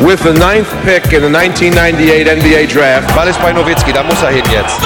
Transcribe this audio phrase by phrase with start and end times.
[0.00, 3.14] with the ninth pick in the 1998 NBA Draft.
[3.14, 4.78] Ball ist bei Nowitzki, da muss er hin jetzt.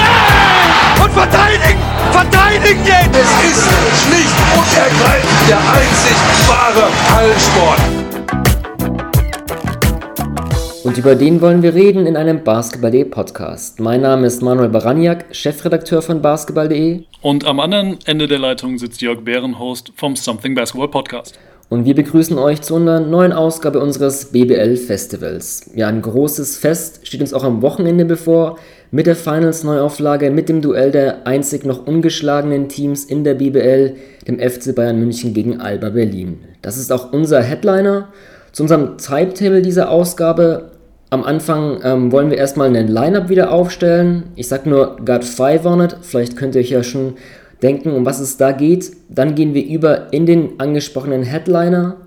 [1.03, 1.79] Und verteidigen!
[2.11, 3.15] Verteidigen jetzt!
[3.15, 3.67] Es ist
[4.03, 6.15] schlicht und ergreifend der einzig
[6.47, 7.81] wahre Hallensport.
[10.83, 13.79] Und über den wollen wir reden in einem Basketball.de Podcast.
[13.79, 17.03] Mein Name ist Manuel Baraniak, Chefredakteur von Basketball.de.
[17.21, 21.37] Und am anderen Ende der Leitung sitzt Jörg Bären, Host vom Something Basketball Podcast.
[21.71, 25.71] Und wir begrüßen euch zu einer neuen Ausgabe unseres BBL Festivals.
[25.73, 28.57] Ja, ein großes Fest steht uns auch am Wochenende bevor
[28.91, 33.95] mit der Finals Neuauflage, mit dem Duell der einzig noch ungeschlagenen Teams in der BBL,
[34.27, 36.39] dem FC Bayern München gegen Alba Berlin.
[36.61, 38.09] Das ist auch unser Headliner.
[38.51, 40.71] Zu unserem Timetable dieser Ausgabe
[41.09, 44.23] am Anfang ähm, wollen wir erstmal einen Lineup wieder aufstellen.
[44.35, 45.95] Ich sag nur Got 5 on it.
[46.01, 47.13] Vielleicht könnt ihr euch ja schon
[47.61, 48.91] denken, um was es da geht.
[49.09, 51.97] Dann gehen wir über in den angesprochenen Headliner.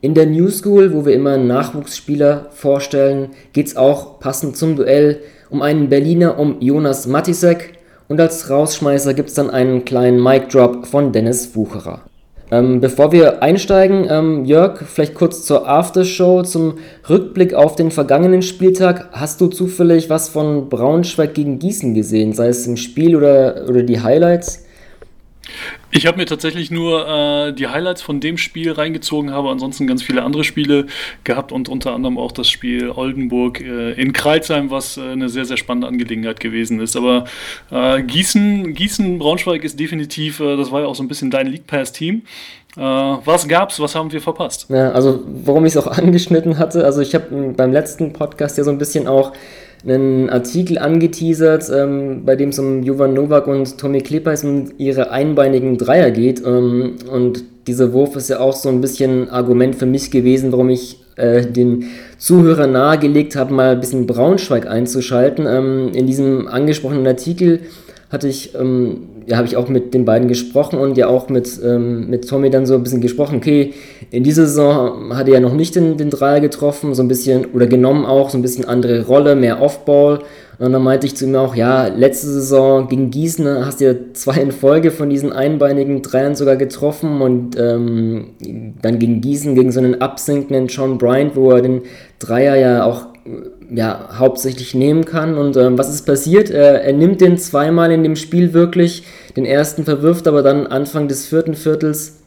[0.00, 5.20] In der New School, wo wir immer Nachwuchsspieler vorstellen, geht es auch passend zum Duell
[5.48, 7.74] um einen Berliner, um Jonas Matisek.
[8.08, 12.02] Und als Rausschmeißer gibt es dann einen kleinen Mic Drop von Dennis Wucherer.
[12.50, 16.74] Ähm, bevor wir einsteigen, ähm, Jörg, vielleicht kurz zur Aftershow, zum
[17.08, 19.08] Rückblick auf den vergangenen Spieltag.
[19.12, 23.82] Hast du zufällig was von Braunschweig gegen Gießen gesehen, sei es im Spiel oder, oder
[23.82, 24.66] die Highlights?
[25.90, 30.02] Ich habe mir tatsächlich nur äh, die Highlights von dem Spiel reingezogen, habe ansonsten ganz
[30.02, 30.86] viele andere Spiele
[31.24, 35.44] gehabt und unter anderem auch das Spiel Oldenburg äh, in Kreilsheim, was äh, eine sehr,
[35.44, 36.96] sehr spannende Angelegenheit gewesen ist.
[36.96, 37.24] Aber
[37.70, 41.48] äh, Gießen, Gießen, Braunschweig ist definitiv, äh, das war ja auch so ein bisschen dein
[41.48, 42.22] League Pass-Team.
[42.76, 44.66] Äh, was gab's, was haben wir verpasst?
[44.70, 48.64] Ja, also warum ich es auch angeschnitten hatte, also ich habe beim letzten Podcast ja
[48.64, 49.32] so ein bisschen auch
[49.84, 55.10] einen Artikel angeteasert, ähm, bei dem es um Jovan Novak und Tommy Klepais und ihre
[55.10, 56.42] einbeinigen Dreier geht.
[56.44, 60.70] Ähm, und dieser Wurf ist ja auch so ein bisschen Argument für mich gewesen, warum
[60.70, 61.84] ich äh, den
[62.18, 65.46] Zuhörer nahegelegt habe, mal ein bisschen Braunschweig einzuschalten.
[65.46, 67.60] Ähm, in diesem angesprochenen Artikel
[68.12, 71.58] hatte ich, ähm, ja, habe ich auch mit den beiden gesprochen und ja auch mit,
[71.64, 73.72] ähm, mit Tommy dann so ein bisschen gesprochen, okay,
[74.10, 77.46] in dieser Saison hat er ja noch nicht den, den Dreier getroffen, so ein bisschen,
[77.54, 80.20] oder genommen auch, so ein bisschen andere Rolle, mehr Offball.
[80.58, 83.94] Und dann meinte ich zu ihm auch, ja, letzte Saison gegen Gießen hast du ja
[84.12, 88.26] zwei in Folge von diesen einbeinigen Dreiern sogar getroffen und ähm,
[88.82, 91.82] dann gegen Gießen, gegen so einen absinkenden John Bryant, wo er den
[92.18, 93.06] Dreier ja auch
[93.74, 95.36] ja, hauptsächlich nehmen kann.
[95.36, 96.50] Und ähm, was ist passiert?
[96.50, 99.04] Er, er nimmt den zweimal in dem Spiel wirklich,
[99.36, 102.18] den ersten verwirft, aber dann Anfang des vierten Viertels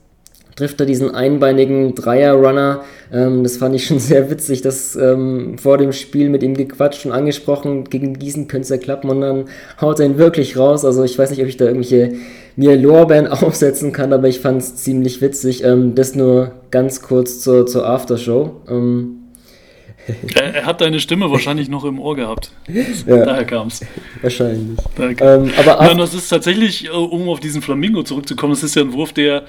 [0.55, 2.81] trifft er diesen einbeinigen Dreier-Runner.
[3.11, 7.05] Ähm, das fand ich schon sehr witzig, das ähm, vor dem Spiel mit ihm gequatscht
[7.05, 9.45] und angesprochen, gegen Gießen könnte es ja klappen und dann
[9.81, 10.85] haut er ihn wirklich raus.
[10.85, 12.13] Also ich weiß nicht, ob ich da irgendwelche
[12.55, 15.63] mir Lorbeeren aufsetzen kann, aber ich fand es ziemlich witzig.
[15.63, 18.61] Ähm, das nur ganz kurz zur, zur Aftershow.
[18.69, 19.24] Ähm,
[20.35, 22.51] er, er, hat deine Stimme wahrscheinlich noch im Ohr gehabt.
[22.67, 23.81] Ja, Daher kam es.
[24.21, 24.79] Wahrscheinlich.
[24.99, 28.83] Ähm, aber Nein, das ist tatsächlich, äh, um auf diesen Flamingo zurückzukommen, das ist ja
[28.83, 29.45] ein Wurf, der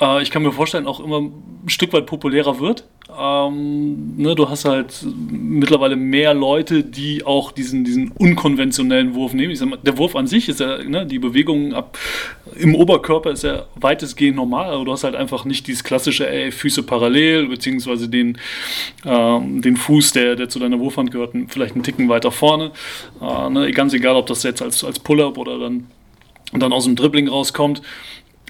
[0.00, 1.32] äh, ich kann mir vorstellen, auch immer ein
[1.66, 2.84] Stück weit populärer wird.
[3.08, 9.52] Ähm, ne, du hast halt mittlerweile mehr Leute, die auch diesen, diesen unkonventionellen Wurf nehmen.
[9.52, 11.96] Ich sag mal, der Wurf an sich ist ja, ne, die Bewegung ab
[12.56, 16.50] im Oberkörper ist ja weitestgehend normal, aber du hast halt einfach nicht dieses klassische, ey,
[16.50, 18.38] Füße parallel, beziehungsweise den,
[19.04, 22.72] ähm, den Fuß, der, der zu deiner Wurfhand gehört, vielleicht einen Ticken weiter vorne.
[23.20, 25.86] Äh, ne, ganz egal, ob das jetzt als, als Pull-up oder dann,
[26.52, 27.82] dann aus dem Dribbling rauskommt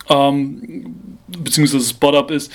[0.08, 2.52] ähm, beziehungsweise Spot-Up ist,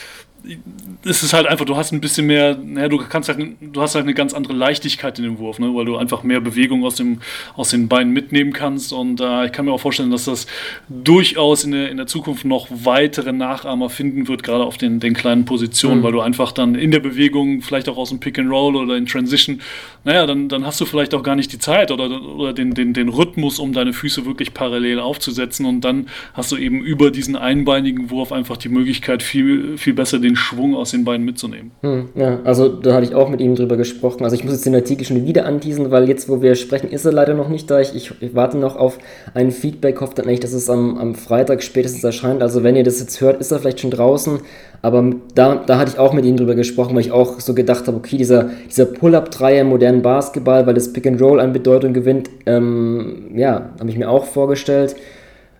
[1.06, 3.96] es ist halt einfach, du hast ein bisschen mehr, naja, du kannst halt, du hast
[3.96, 6.96] halt eine ganz andere Leichtigkeit in dem Wurf, ne, weil du einfach mehr Bewegung aus,
[6.96, 7.22] dem,
[7.56, 8.92] aus den Beinen mitnehmen kannst.
[8.92, 10.48] Und äh, ich kann mir auch vorstellen, dass das
[10.90, 15.14] durchaus in der, in der Zukunft noch weitere Nachahmer finden wird, gerade auf den, den
[15.14, 16.04] kleinen Positionen, mhm.
[16.04, 18.96] weil du einfach dann in der Bewegung, vielleicht auch aus dem Pick and Roll oder
[18.96, 19.62] in Transition,
[20.04, 22.94] naja, dann, dann hast du vielleicht auch gar nicht die Zeit oder, oder den, den,
[22.94, 25.66] den Rhythmus, um deine Füße wirklich parallel aufzusetzen.
[25.66, 30.18] Und dann hast du eben über diesen einbeinigen Wurf einfach die Möglichkeit, viel, viel besser
[30.20, 31.72] den Schwung aus den Beinen mitzunehmen.
[31.82, 34.24] Hm, ja, also da hatte ich auch mit ihm drüber gesprochen.
[34.24, 37.06] Also ich muss jetzt den Artikel schon wieder anteasen, weil jetzt, wo wir sprechen, ist
[37.06, 37.80] er leider noch nicht da.
[37.80, 38.98] Ich, ich, warte noch auf
[39.36, 42.42] ein Feedback, hoffe dann eigentlich, dass es am, am Freitag spätestens erscheint.
[42.42, 44.40] Also wenn ihr das jetzt hört, ist er vielleicht schon draußen.
[44.82, 47.88] Aber da, da hatte ich auch mit ihm drüber gesprochen, weil ich auch so gedacht
[47.88, 51.94] habe, okay, dieser, dieser Pull-Up-Dreier im modernen Basketball, weil das Pick and Roll an Bedeutung
[51.94, 54.96] gewinnt, ähm, ja, habe ich mir auch vorgestellt.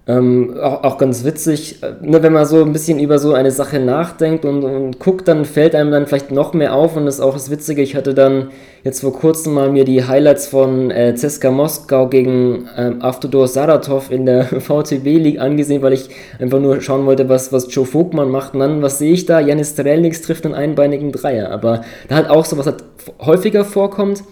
[0.08, 3.80] Ähm, auch, auch, ganz witzig, ne, wenn man so ein bisschen über so eine Sache
[3.80, 7.22] nachdenkt und, und, guckt, dann fällt einem dann vielleicht noch mehr auf und das ist
[7.22, 7.84] auch das Witzige.
[7.84, 8.50] Ich hatte dann
[8.84, 14.10] jetzt vor kurzem mal mir die Highlights von äh, Ceska Moskau gegen ähm, Avtodor Saratov
[14.10, 16.10] in der VTB League angesehen, weil ich
[16.40, 18.56] einfach nur schauen wollte, was, was Joe Vogtmann macht.
[18.56, 19.40] Und dann, was sehe ich da?
[19.40, 21.52] Janis Strelnix trifft einen einbeinigen Dreier.
[21.52, 22.84] Aber da hat auch sowas halt
[23.20, 24.24] häufiger vorkommt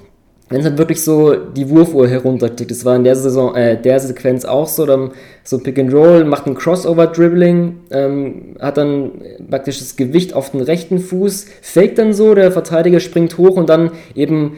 [0.49, 3.99] wenn es dann wirklich so die Wurfuhr herunterklickt, das war in der Saison, äh, der
[3.99, 5.11] Sequenz auch so, dann
[5.43, 9.11] so Pick and Roll, macht ein Crossover-Dribbling, ähm, hat dann
[9.49, 13.69] praktisch das Gewicht auf den rechten Fuß, fake dann so, der Verteidiger springt hoch und
[13.69, 14.53] dann eben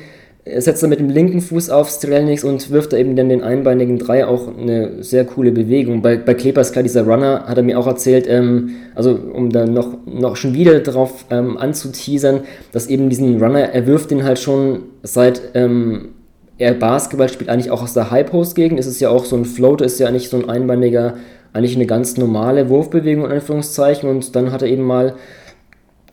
[0.46, 4.00] setzt er mit dem linken Fuß auf Strelnix und wirft da eben dann den einbeinigen
[4.00, 6.02] Dreier auch eine sehr coole Bewegung.
[6.02, 9.52] Bei, bei Kleber ist klar, dieser Runner, hat er mir auch erzählt, ähm, also um
[9.52, 12.42] dann noch, noch schon wieder darauf ähm, anzuteasern,
[12.72, 16.10] dass eben diesen Runner, er wirft den halt schon seit ähm,
[16.58, 18.80] er Basketball spielt, eigentlich auch aus der High-Post-Gegend.
[18.80, 21.16] Es ist ja auch so ein Floater, ist ja eigentlich so ein einbeiniger,
[21.54, 25.16] eigentlich eine ganz normale Wurfbewegung in Anführungszeichen und dann hat er eben mal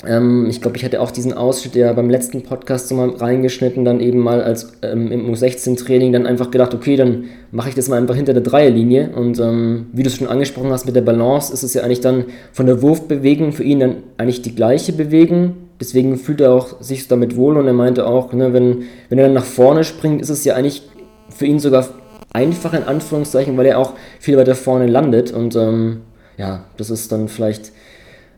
[0.06, 3.84] ähm, ich glaube, ich hatte auch diesen Ausschnitt ja beim letzten Podcast so mal reingeschnitten,
[3.84, 7.88] dann eben mal als ähm, im U16-Training dann einfach gedacht, okay, dann mache ich das
[7.88, 9.10] mal einfach hinter der Dreierlinie.
[9.16, 12.00] Und ähm, wie du es schon angesprochen hast mit der Balance, ist es ja eigentlich
[12.00, 15.54] dann von der Wurfbewegung für ihn dann eigentlich die gleiche Bewegung.
[15.80, 19.26] Deswegen fühlt er auch sich damit wohl und er meinte auch, ne, wenn, wenn er
[19.26, 20.82] dann nach vorne springt, ist es ja eigentlich
[21.28, 21.88] für ihn sogar
[22.32, 25.32] einfach in Anführungszeichen, weil er auch viel weiter vorne landet.
[25.32, 26.02] Und ähm,
[26.36, 27.72] ja, das ist dann vielleicht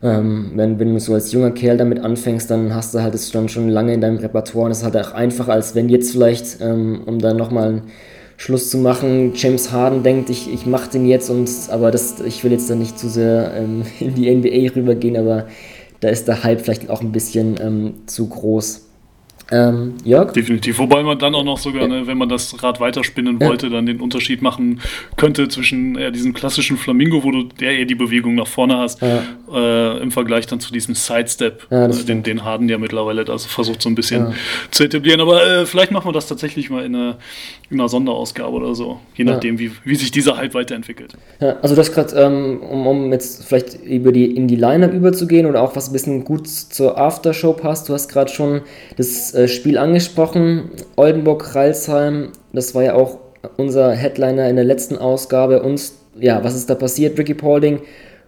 [0.03, 3.31] ähm, wenn, wenn du so als junger Kerl damit anfängst, dann hast du halt es
[3.31, 6.11] dann schon lange in deinem Repertoire und es ist halt auch einfacher, als wenn jetzt
[6.11, 7.81] vielleicht, ähm, um dann nochmal einen
[8.37, 12.43] Schluss zu machen, James Harden denkt, ich, ich mache den jetzt und aber das, ich
[12.43, 15.45] will jetzt da nicht zu sehr ähm, in die NBA rübergehen, aber
[15.99, 18.87] da ist der Hype vielleicht auch ein bisschen ähm, zu groß.
[19.51, 20.31] Ähm, Jörg?
[20.31, 20.79] Definitiv.
[20.79, 23.47] Wobei man dann auch noch sogar, ne, wenn man das Rad weiterspinnen ja.
[23.47, 24.79] wollte, dann den Unterschied machen
[25.17, 29.01] könnte zwischen äh, diesem klassischen Flamingo, wo du der eher die Bewegung nach vorne hast,
[29.01, 29.23] ja.
[29.53, 33.49] äh, im Vergleich dann zu diesem Sidestep, ja, äh, den, den Harden ja mittlerweile also
[33.49, 34.33] versucht so ein bisschen
[34.71, 35.19] zu etablieren.
[35.19, 37.17] Aber äh, vielleicht machen wir das tatsächlich mal in einer,
[37.69, 41.13] in einer Sonderausgabe oder so, je nachdem, wie, wie sich dieser Hype weiterentwickelt.
[41.41, 45.45] Ja, also das gerade, ähm, um, um jetzt vielleicht über die, in die Line-Up überzugehen
[45.45, 48.61] oder auch was ein bisschen gut zur Aftershow passt, du hast gerade schon
[48.97, 50.71] das äh, Spiel angesprochen.
[50.95, 53.19] Oldenburg-Ralsheim, das war ja auch
[53.57, 55.63] unser Headliner in der letzten Ausgabe.
[55.63, 55.81] Und
[56.19, 57.17] ja, was ist da passiert?
[57.17, 57.79] Ricky Paulding,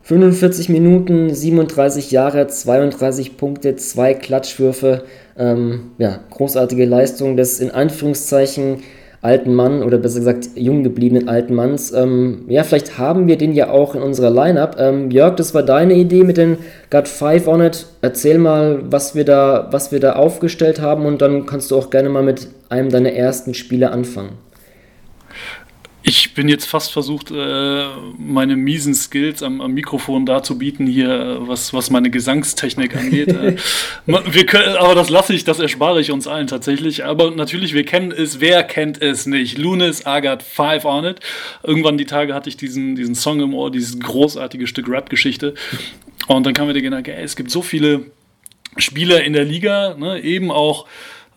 [0.03, 5.03] 45 Minuten, 37 Jahre, 32 Punkte, zwei Klatschwürfe.
[5.37, 8.83] Ähm, ja, großartige Leistung des in Anführungszeichen
[9.23, 11.93] alten Mann oder besser gesagt jung gebliebenen alten Manns.
[11.93, 14.75] Ähm, ja, vielleicht haben wir den ja auch in unserer Lineup.
[14.77, 16.57] Ähm, Jörg, das war deine Idee mit den
[16.89, 17.85] Got 5 on it.
[18.01, 21.89] Erzähl mal, was wir, da, was wir da aufgestellt haben und dann kannst du auch
[21.89, 24.31] gerne mal mit einem deiner ersten Spiele anfangen.
[26.05, 27.85] Ich bin jetzt fast versucht, äh,
[28.17, 33.33] meine miesen Skills am, am Mikrofon darzubieten, hier, was, was meine Gesangstechnik angeht.
[33.43, 33.55] Äh,
[34.05, 37.05] wir können, aber das lasse ich, das erspare ich uns allen tatsächlich.
[37.05, 39.57] Aber natürlich, wir kennen es, wer kennt es nicht?
[39.57, 41.19] Lunis, Agat, Five on it.
[41.63, 45.53] Irgendwann die Tage hatte ich diesen, diesen Song im Ohr, dieses großartige Stück Rap-Geschichte.
[46.27, 48.05] Und dann kam mir der Gedanke, ey, es gibt so viele
[48.77, 50.85] Spieler in der Liga, ne, eben auch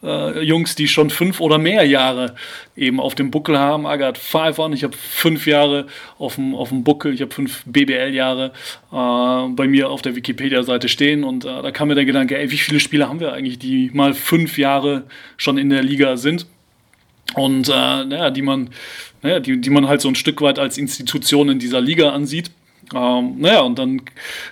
[0.02, 2.34] äh, Jungs, die schon fünf oder mehr Jahre
[2.76, 3.87] eben auf dem Buckel haben.
[3.87, 5.87] Agat five on, ich habe fünf Jahre
[6.19, 8.52] auf dem, auf dem Buckel, ich habe fünf BBL-Jahre
[8.93, 12.50] äh, bei mir auf der Wikipedia-Seite stehen und äh, da kam mir der Gedanke, ey,
[12.50, 15.04] wie viele Spieler haben wir eigentlich, die mal fünf Jahre
[15.37, 16.46] schon in der Liga sind?
[17.34, 18.70] Und äh, naja, die man,
[19.22, 22.50] naja, die, die man halt so ein Stück weit als Institution in dieser Liga ansieht.
[22.94, 24.02] Ähm, naja, und dann,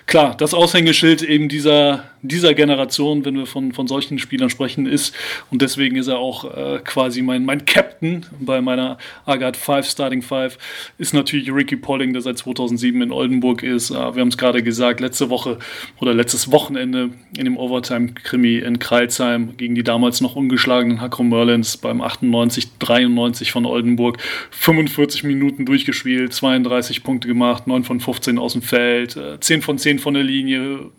[0.07, 5.15] klar, das Aushängeschild eben dieser, dieser Generation, wenn wir von, von solchen Spielern sprechen, ist,
[5.51, 10.21] und deswegen ist er auch äh, quasi mein, mein Captain bei meiner Agat 5 Starting
[10.21, 10.57] 5,
[10.97, 13.91] ist natürlich Ricky Polling, der seit 2007 in Oldenburg ist.
[13.91, 15.59] Äh, wir haben es gerade gesagt, letzte Woche
[16.01, 21.77] oder letztes Wochenende in dem Overtime-Krimi in Kreilsheim gegen die damals noch ungeschlagenen Hakro Merlins
[21.77, 24.17] beim 98-93 von Oldenburg.
[24.51, 29.61] 45 Minuten durchgespielt, 32 Punkte gemacht, 9 von 15 15 aus dem Feld, 10 äh,
[29.61, 30.91] von 10 von der Linie,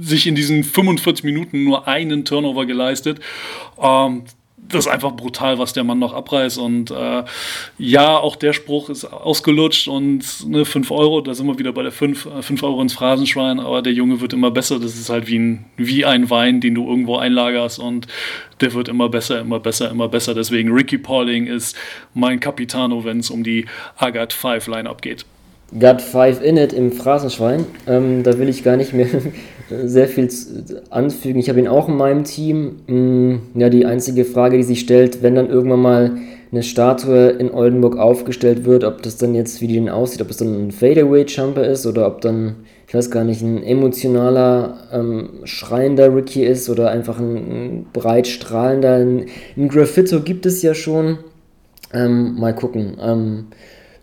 [0.00, 3.20] sich in diesen 45 Minuten nur einen Turnover geleistet.
[3.80, 4.24] Ähm,
[4.68, 6.58] das ist einfach brutal, was der Mann noch abreißt.
[6.58, 7.24] Und äh,
[7.78, 11.82] ja, auch der Spruch ist ausgelutscht und ne, 5 Euro, da sind wir wieder bei
[11.82, 14.78] der 5, 5 äh, Euro ins Phrasenschwein, aber der Junge wird immer besser.
[14.78, 18.06] Das ist halt wie ein, wie ein Wein, den du irgendwo einlagerst und
[18.60, 20.34] der wird immer besser, immer besser, immer besser.
[20.34, 21.76] Deswegen Ricky Pauling ist
[22.14, 23.66] mein Capitano, wenn es um die
[23.96, 25.26] Agat 5 Lineup geht.
[25.78, 27.64] Got Five in it im Phrasenschwein.
[27.86, 29.08] Ähm, da will ich gar nicht mehr
[29.84, 30.28] sehr viel
[30.90, 31.40] anfügen.
[31.40, 32.76] Ich habe ihn auch in meinem Team.
[32.86, 36.16] Mm, ja, die einzige Frage, die sich stellt, wenn dann irgendwann mal
[36.52, 40.30] eine Statue in Oldenburg aufgestellt wird, ob das dann jetzt, wie die denn aussieht, ob
[40.30, 42.56] es dann ein Fadeaway-Jumper ist oder ob dann,
[42.86, 48.28] ich weiß gar nicht, ein emotionaler, ähm, schreiender Ricky ist oder einfach ein, ein breit
[48.28, 48.94] strahlender.
[48.94, 51.18] Ein, ein Graffito gibt es ja schon.
[51.92, 52.96] Ähm, mal gucken.
[53.00, 53.46] Ähm,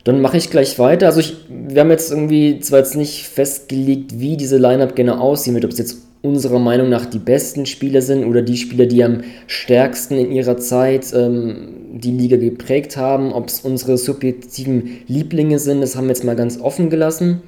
[0.04, 1.08] dann mache ich gleich weiter.
[1.08, 5.54] Also ich, wir haben jetzt irgendwie zwar jetzt nicht festgelegt, wie diese Lineup genau aussehen
[5.54, 9.04] wird, ob es jetzt unserer Meinung nach die besten Spieler sind oder die Spieler, die
[9.04, 15.60] am stärksten in ihrer Zeit ähm, die Liga geprägt haben, ob es unsere subjektiven Lieblinge
[15.60, 17.42] sind, das haben wir jetzt mal ganz offen gelassen.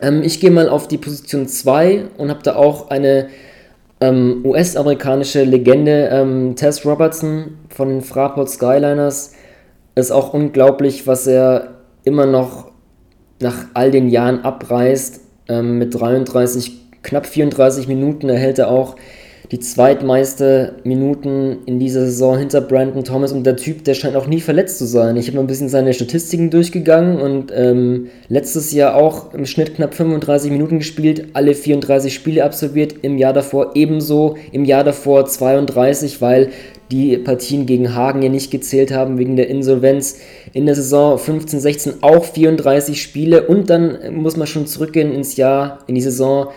[0.00, 3.28] Ähm, ich gehe mal auf die Position 2 und habe da auch eine
[4.00, 9.32] ähm, US-amerikanische Legende, ähm, Tess Robertson von den Fraport Skyliners.
[9.96, 11.77] Ist auch unglaublich, was er
[12.08, 12.72] immer noch
[13.40, 15.20] nach all den Jahren abreißt.
[15.48, 16.72] Ähm, mit 33
[17.02, 18.96] knapp 34 Minuten erhält er auch
[19.50, 24.26] die zweitmeiste Minuten in dieser Saison hinter Brandon Thomas und der Typ, der scheint auch
[24.26, 25.16] nie verletzt zu sein.
[25.16, 29.76] Ich habe mal ein bisschen seine Statistiken durchgegangen und ähm, letztes Jahr auch im Schnitt
[29.76, 35.24] knapp 35 Minuten gespielt, alle 34 Spiele absolviert, im Jahr davor ebenso, im Jahr davor
[35.24, 36.50] 32, weil
[36.90, 40.18] die Partien gegen Hagen ja nicht gezählt haben wegen der Insolvenz.
[40.52, 45.36] In der Saison 15, 16 auch 34 Spiele und dann muss man schon zurückgehen ins
[45.36, 46.48] Jahr, in die Saison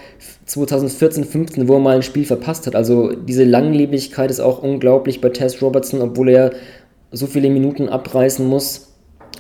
[0.46, 2.76] 2014, 15, wo er mal ein Spiel verpasst hat.
[2.76, 6.52] Also diese Langlebigkeit ist auch unglaublich bei Tess Robertson, obwohl er
[7.12, 8.92] so viele Minuten abreißen muss.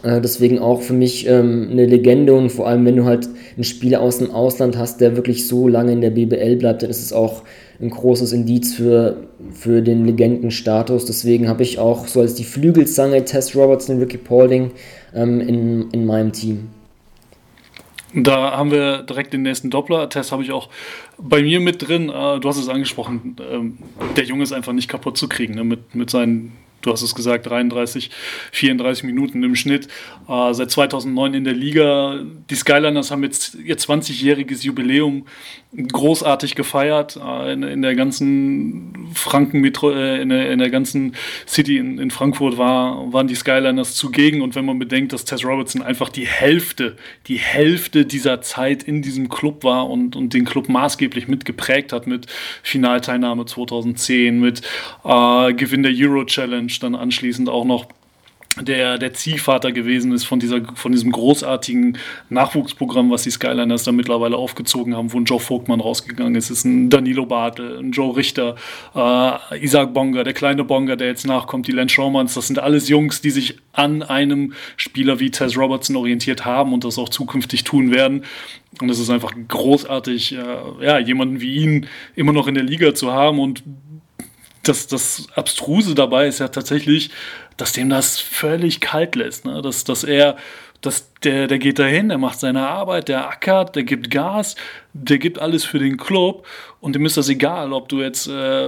[0.03, 3.63] Äh, deswegen auch für mich ähm, eine Legende und vor allem, wenn du halt einen
[3.63, 7.03] Spieler aus dem Ausland hast, der wirklich so lange in der BBL bleibt, dann ist
[7.03, 7.43] es auch
[7.81, 11.05] ein großes Indiz für, für den Legendenstatus.
[11.05, 14.71] Deswegen habe ich auch so als die Flügelzange Tess Robertson Ricky Paulding
[15.15, 16.69] ähm, in, in meinem Team.
[18.13, 20.09] Da haben wir direkt den nächsten Doppler.
[20.09, 20.69] Test habe ich auch
[21.17, 22.09] bei mir mit drin.
[22.09, 23.37] Äh, du hast es angesprochen.
[23.49, 23.77] Ähm,
[24.17, 25.63] der Junge ist einfach nicht kaputt zu kriegen ne?
[25.63, 28.09] mit, mit seinen du hast es gesagt, 33,
[28.51, 29.87] 34 Minuten im Schnitt.
[30.27, 32.19] Äh, seit 2009 in der Liga.
[32.49, 35.25] Die Skyliners haben jetzt ihr 20-jähriges Jubiläum
[35.75, 37.17] großartig gefeiert.
[37.23, 41.15] Äh, in, in, der ganzen Franken äh, in, der, in der ganzen
[41.47, 44.41] City in, in, Frankfurt war, waren die Skyliners zugegen.
[44.41, 46.97] Und wenn man bedenkt, dass Tess Robertson einfach die Hälfte,
[47.27, 52.07] die Hälfte dieser Zeit in diesem Club war und, und den Club maßgeblich mitgeprägt hat
[52.07, 52.27] mit
[52.63, 54.61] Finalteilnahme 2010, mit
[55.03, 57.87] äh, Gewinn der Euro Challenge, dann anschließend auch noch
[58.59, 61.97] der, der Ziehvater gewesen ist von, dieser, von diesem großartigen
[62.29, 66.65] Nachwuchsprogramm, was die Skyliners da mittlerweile aufgezogen haben, wo ein Joe Vogtmann rausgegangen ist, ist
[66.65, 68.55] ein Danilo Bartel, ein Joe Richter,
[68.93, 72.89] äh, Isaac Bonga, der kleine Bonga, der jetzt nachkommt, die Len Schraumans, das sind alles
[72.89, 77.63] Jungs, die sich an einem Spieler wie Tess Robertson orientiert haben und das auch zukünftig
[77.63, 78.25] tun werden.
[78.81, 82.93] Und es ist einfach großartig, äh, ja, jemanden wie ihn immer noch in der Liga
[82.93, 83.39] zu haben.
[83.39, 83.63] Und
[84.63, 87.11] das, das Abstruse dabei ist ja tatsächlich,
[87.57, 89.45] dass dem das völlig kalt lässt.
[89.45, 89.61] Ne?
[89.61, 90.37] Dass, dass er,
[90.81, 94.55] dass der, der geht dahin, der macht seine Arbeit, der ackert, der gibt Gas,
[94.93, 96.45] der gibt alles für den Club
[96.81, 98.67] und dem ist das egal, ob du jetzt äh,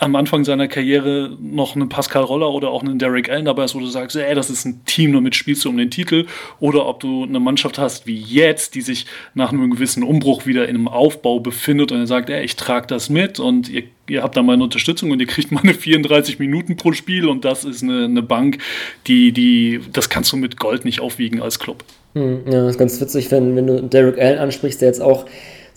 [0.00, 3.74] am Anfang seiner Karriere noch einen Pascal Roller oder auch einen Derek Allen dabei hast,
[3.74, 6.26] wo du sagst, ey, das ist ein Team, damit spielst du um den Titel,
[6.60, 10.68] oder ob du eine Mannschaft hast wie jetzt, die sich nach einem gewissen Umbruch wieder
[10.68, 14.22] in einem Aufbau befindet und er sagt, ey, ich trage das mit und ihr, ihr
[14.22, 17.82] habt da meine Unterstützung und ihr kriegt meine 34 Minuten pro Spiel und das ist
[17.82, 18.58] eine, eine Bank,
[19.06, 21.77] die, die, das kannst du mit Gold nicht aufwiegen als Club.
[22.14, 25.26] Hm, ja, das ist ganz witzig, wenn, wenn du Derek Allen ansprichst, der jetzt auch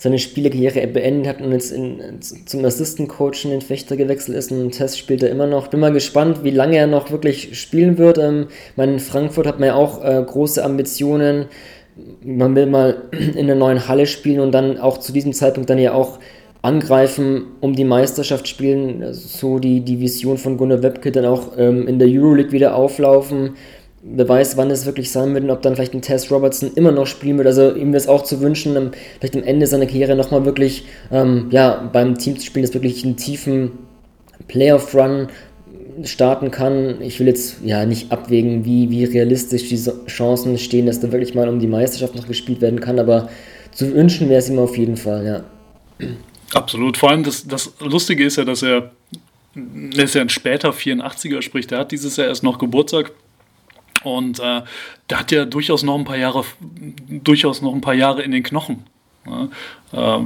[0.02, 4.50] seine Spielerkarriere beendet hat und jetzt in, zum Assistant-Coach in den Fechter gewechselt ist.
[4.50, 5.68] Und Test spielt er immer noch.
[5.68, 8.18] Bin mal gespannt, wie lange er noch wirklich spielen wird.
[8.18, 11.46] Ähm, in Frankfurt hat man ja auch äh, große Ambitionen.
[12.24, 13.02] Man will mal
[13.36, 16.18] in der neuen Halle spielen und dann auch zu diesem Zeitpunkt dann ja auch
[16.62, 19.04] angreifen, um die Meisterschaft spielen.
[19.12, 23.52] So die, die Vision von Gunnar Webke dann auch ähm, in der Euroleague wieder auflaufen
[24.02, 26.90] wer weiß, wann es wirklich sein wird und ob dann vielleicht ein Tess Robertson immer
[26.90, 27.46] noch spielen wird.
[27.46, 31.88] Also ihm es auch zu wünschen, vielleicht am Ende seiner Karriere nochmal wirklich ähm, ja,
[31.92, 33.72] beim Team zu spielen, das wirklich einen tiefen
[34.48, 35.28] Playoff-Run
[36.04, 37.00] starten kann.
[37.00, 41.34] Ich will jetzt ja nicht abwägen, wie, wie realistisch die Chancen stehen, dass da wirklich
[41.34, 43.28] mal um die Meisterschaft noch gespielt werden kann, aber
[43.72, 46.08] zu wünschen wäre es ihm auf jeden Fall, ja.
[46.54, 46.96] Absolut.
[46.96, 48.90] Vor allem das, das Lustige ist ja, dass er,
[49.54, 53.12] er ist ja ein später 84er, sprich, der hat dieses Jahr erst noch Geburtstag
[54.04, 54.62] und äh,
[55.10, 56.44] der hat ja durchaus noch ein paar Jahre,
[57.08, 58.84] durchaus noch ein paar Jahre in den Knochen.
[59.26, 59.44] Ja,
[59.92, 60.20] äh,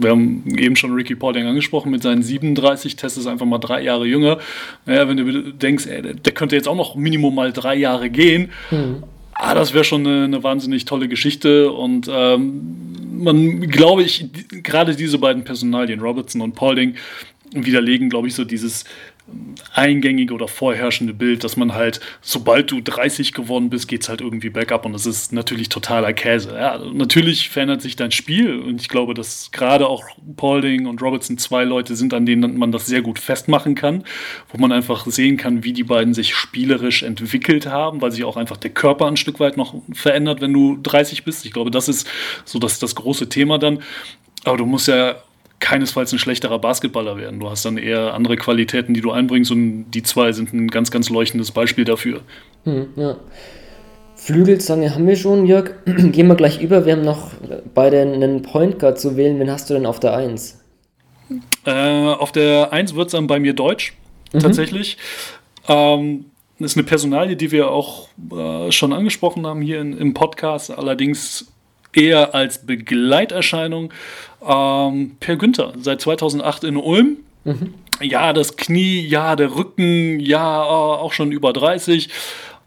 [0.00, 3.82] wir haben eben schon Ricky Paulding angesprochen mit seinen 37, Test ist einfach mal drei
[3.82, 4.38] Jahre jünger.
[4.86, 8.50] Naja, wenn du denkst, ey, der könnte jetzt auch noch Minimum mal drei Jahre gehen,
[8.70, 9.02] mhm.
[9.34, 11.70] ah, das wäre schon eine, eine, wahnsinnig tolle Geschichte.
[11.72, 14.26] Und ähm, man, glaube ich,
[14.62, 16.94] gerade diese beiden Personalien, Robertson und Paulding,
[17.52, 18.84] widerlegen, glaube ich, so dieses
[19.74, 24.20] eingängige oder vorherrschende Bild, dass man halt, sobald du 30 geworden bist, geht es halt
[24.20, 26.54] irgendwie bergab und das ist natürlich totaler Käse.
[26.54, 30.04] Ja, natürlich verändert sich dein Spiel und ich glaube, dass gerade auch
[30.36, 34.04] Paulding und Robertson zwei Leute sind, an denen man das sehr gut festmachen kann,
[34.52, 38.36] wo man einfach sehen kann, wie die beiden sich spielerisch entwickelt haben, weil sich auch
[38.36, 41.44] einfach der Körper ein Stück weit noch verändert, wenn du 30 bist.
[41.44, 42.08] Ich glaube, das ist
[42.44, 43.80] so das, das große Thema dann.
[44.44, 45.16] Aber du musst ja
[45.60, 47.40] keinesfalls ein schlechterer Basketballer werden.
[47.40, 50.90] Du hast dann eher andere Qualitäten, die du einbringst und die zwei sind ein ganz,
[50.90, 52.22] ganz leuchtendes Beispiel dafür.
[52.64, 53.16] Hm, ja.
[54.14, 55.70] Flügelzange haben wir schon, Jörg.
[55.84, 56.86] Gehen wir gleich über.
[56.86, 57.30] Wir haben noch
[57.74, 59.38] beide einen Point Guard zu wählen.
[59.38, 60.60] Wen hast du denn auf der 1?
[61.64, 63.94] Äh, auf der 1 wird es dann bei mir Deutsch,
[64.32, 64.40] mhm.
[64.40, 64.96] tatsächlich.
[65.68, 66.26] Ähm,
[66.58, 70.70] das ist eine Personalie, die wir auch äh, schon angesprochen haben hier in, im Podcast.
[70.70, 71.52] Allerdings
[71.98, 73.92] eher als Begleiterscheinung
[74.46, 77.18] ähm, Per Günther, seit 2008 in Ulm.
[77.44, 77.74] Mhm.
[78.00, 82.08] Ja, das Knie, ja, der Rücken, ja, auch schon über 30.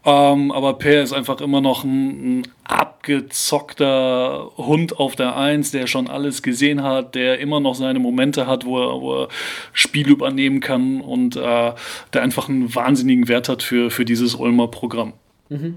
[0.04, 5.86] Ähm, aber Per ist einfach immer noch ein, ein, abgezockter Hund auf der Eins, der
[5.86, 9.28] schon alles gesehen hat, der immer noch seine Momente hat, wo er, wo er
[9.72, 11.72] Spiel übernehmen kann und äh,
[12.12, 15.12] der einfach einen wahnsinnigen Wert hat für, für dieses Ulmer Programm.
[15.52, 15.76] Mhm.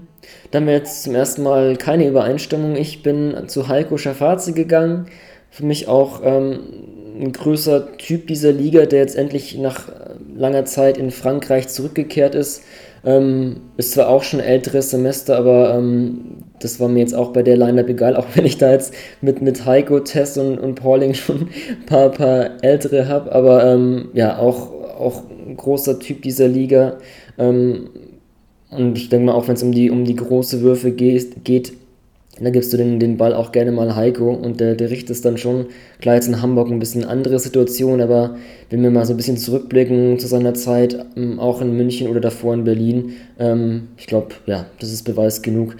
[0.50, 2.76] Dann haben wir jetzt zum ersten Mal keine Übereinstimmung.
[2.76, 5.06] Ich bin zu Heiko Schafazi gegangen.
[5.50, 6.60] Für mich auch ähm,
[7.20, 9.88] ein größer Typ dieser Liga, der jetzt endlich nach
[10.34, 12.62] langer Zeit in Frankreich zurückgekehrt ist.
[13.04, 17.42] Ähm, ist zwar auch schon älteres Semester, aber ähm, das war mir jetzt auch bei
[17.42, 21.14] der Line-Up egal, auch wenn ich da jetzt mit, mit Heiko, Tess und, und Pauling
[21.14, 23.30] schon ein paar, paar ältere habe.
[23.32, 26.98] Aber ähm, ja, auch, auch ein großer Typ dieser Liga.
[27.38, 27.90] Ähm,
[28.76, 31.72] und ich denke mal, auch wenn es um die, um die große Würfe geht, geht
[32.38, 35.22] da gibst du den, den Ball auch gerne mal Heiko und der, der richtet es
[35.22, 35.66] dann schon.
[36.00, 38.36] Klar, jetzt in Hamburg ein bisschen andere Situation, aber
[38.68, 42.20] wenn wir mal so ein bisschen zurückblicken zu seiner Zeit, ähm, auch in München oder
[42.20, 45.76] davor in Berlin, ähm, ich glaube, ja, das ist Beweis genug,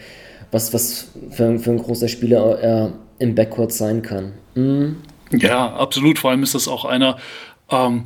[0.50, 4.32] was, was für, für ein großer Spieler er im Backcourt sein kann.
[4.54, 4.96] Mhm.
[5.32, 6.18] Ja, absolut.
[6.18, 7.18] Vor allem ist das auch einer,
[7.70, 8.04] ähm,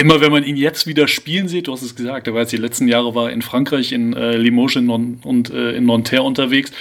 [0.00, 2.52] immer wenn man ihn jetzt wieder spielen sieht, du hast es gesagt, er war jetzt
[2.52, 6.22] die letzten Jahre war in Frankreich, in äh, Limoges in non, und äh, in Nanterre
[6.22, 6.72] unterwegs.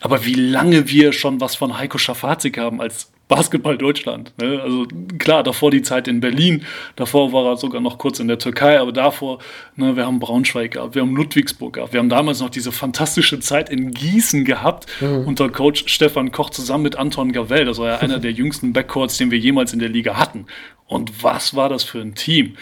[0.00, 4.34] Aber wie lange wir schon was von Heiko Schafazik haben als Basketball Deutschland.
[4.36, 4.60] Ne?
[4.60, 4.86] Also
[5.18, 6.64] klar, davor die Zeit in Berlin,
[6.96, 9.38] davor war er sogar noch kurz in der Türkei, aber davor,
[9.74, 13.40] ne, wir haben Braunschweig gehabt, wir haben Ludwigsburg gehabt, wir haben damals noch diese fantastische
[13.40, 15.24] Zeit in Gießen gehabt, mhm.
[15.26, 17.64] unter Coach Stefan Koch zusammen mit Anton Gavell.
[17.64, 20.44] Das war ja einer der jüngsten Backcourts, den wir jemals in der Liga hatten.
[20.92, 22.56] Und was war das für ein Team?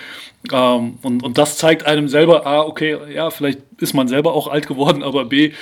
[0.53, 4.49] Ähm, und, und das zeigt einem selber, A, okay, ja, vielleicht ist man selber auch
[4.49, 5.53] alt geworden, aber B,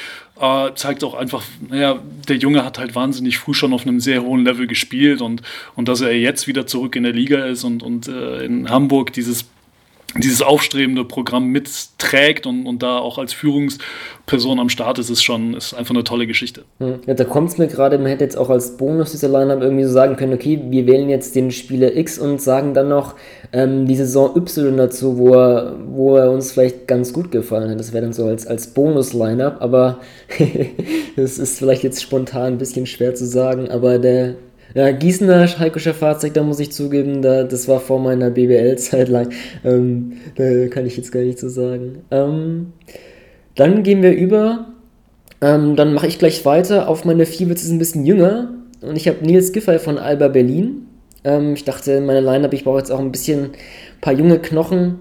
[0.41, 4.23] äh, zeigt auch einfach, naja, der Junge hat halt wahnsinnig früh schon auf einem sehr
[4.23, 5.43] hohen Level gespielt und,
[5.75, 9.13] und dass er jetzt wieder zurück in der Liga ist und, und äh, in Hamburg
[9.13, 9.47] dieses
[10.17, 15.55] dieses aufstrebende Programm mitträgt und, und da auch als Führungsperson am Start ist, ist schon
[15.55, 16.65] ist einfach eine tolle Geschichte.
[16.79, 17.01] Hm.
[17.07, 19.85] Ja, da kommt es mir gerade, man hätte jetzt auch als Bonus dieser Line-Up irgendwie
[19.85, 23.17] so sagen können, okay, wir wählen jetzt den Spieler X und sagen dann noch
[23.53, 27.79] ähm, die Saison Y dazu, wo er, wo er uns vielleicht ganz gut gefallen hat.
[27.79, 30.01] Das wäre dann so als, als Bonus-Line-Up, aber
[31.17, 34.37] das ist vielleicht jetzt spontan ein bisschen schwer zu sagen, aber der
[34.75, 39.31] ja, Gießener Heikoscher Fahrzeug, da muss ich zugeben, da, das war vor meiner BBL-Zeit lang.
[39.65, 42.03] Ähm, da kann ich jetzt gar nicht so sagen.
[42.11, 42.73] Ähm,
[43.55, 44.67] dann gehen wir über.
[45.41, 46.89] Ähm, dann mache ich gleich weiter.
[46.89, 48.53] Auf meine vier wird es ein bisschen jünger.
[48.81, 50.87] Und ich habe Nils Giffey von Alba Berlin.
[51.25, 54.39] Ähm, ich dachte, in meiner Line-Up, ich brauche jetzt auch ein bisschen ein paar junge
[54.39, 55.01] Knochen.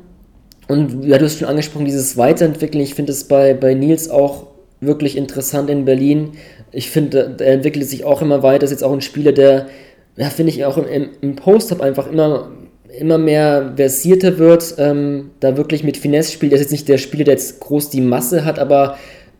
[0.68, 2.84] Und ja, du hast schon angesprochen, dieses Weiterentwickeln.
[2.84, 4.48] Ich finde es bei, bei Nils auch
[4.80, 6.32] wirklich interessant in Berlin.
[6.72, 8.66] Ich finde, er entwickelt sich auch immer weiter.
[8.66, 9.68] Ist jetzt auch ein Spieler, der,
[10.16, 12.52] ja, finde ich, auch im, im Post-Up einfach immer,
[13.00, 16.52] immer mehr versierter wird, ähm, da wirklich mit Finesse spielt.
[16.52, 18.98] Er ist jetzt nicht der Spieler, der jetzt groß die Masse hat, aber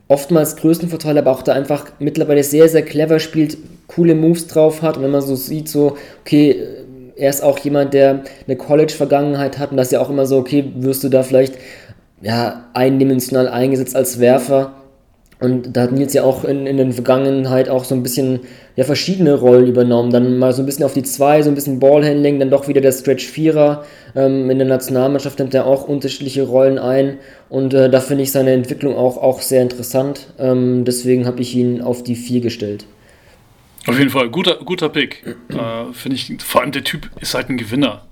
[0.08, 4.98] oftmals Größenvorteile, aber auch da einfach mittlerweile sehr, sehr clever spielt, coole Moves drauf hat.
[4.98, 6.64] Und wenn man so sieht, so, okay,
[7.18, 10.38] er ist auch jemand, der eine College-Vergangenheit hat und das ist ja auch immer so,
[10.38, 11.56] okay, wirst du da vielleicht
[12.22, 14.74] ja, eindimensional eingesetzt als Werfer
[15.40, 18.40] und da hat Nils ja auch in, in der Vergangenheit auch so ein bisschen
[18.76, 20.12] ja, verschiedene Rollen übernommen.
[20.12, 22.82] Dann mal so ein bisschen auf die 2, so ein bisschen Ballhandling, dann doch wieder
[22.82, 23.86] der Stretch Vierer.
[24.16, 27.20] Ähm, in der Nationalmannschaft nimmt er auch unterschiedliche Rollen ein.
[27.50, 30.34] Und äh, da finde ich seine Entwicklung auch, auch sehr interessant.
[30.40, 32.86] Ähm, deswegen habe ich ihn auf die 4 gestellt.
[33.86, 35.24] Auf jeden Fall, guter, guter Pick.
[35.50, 38.07] äh, finde ich, vor allem der Typ ist halt ein Gewinner.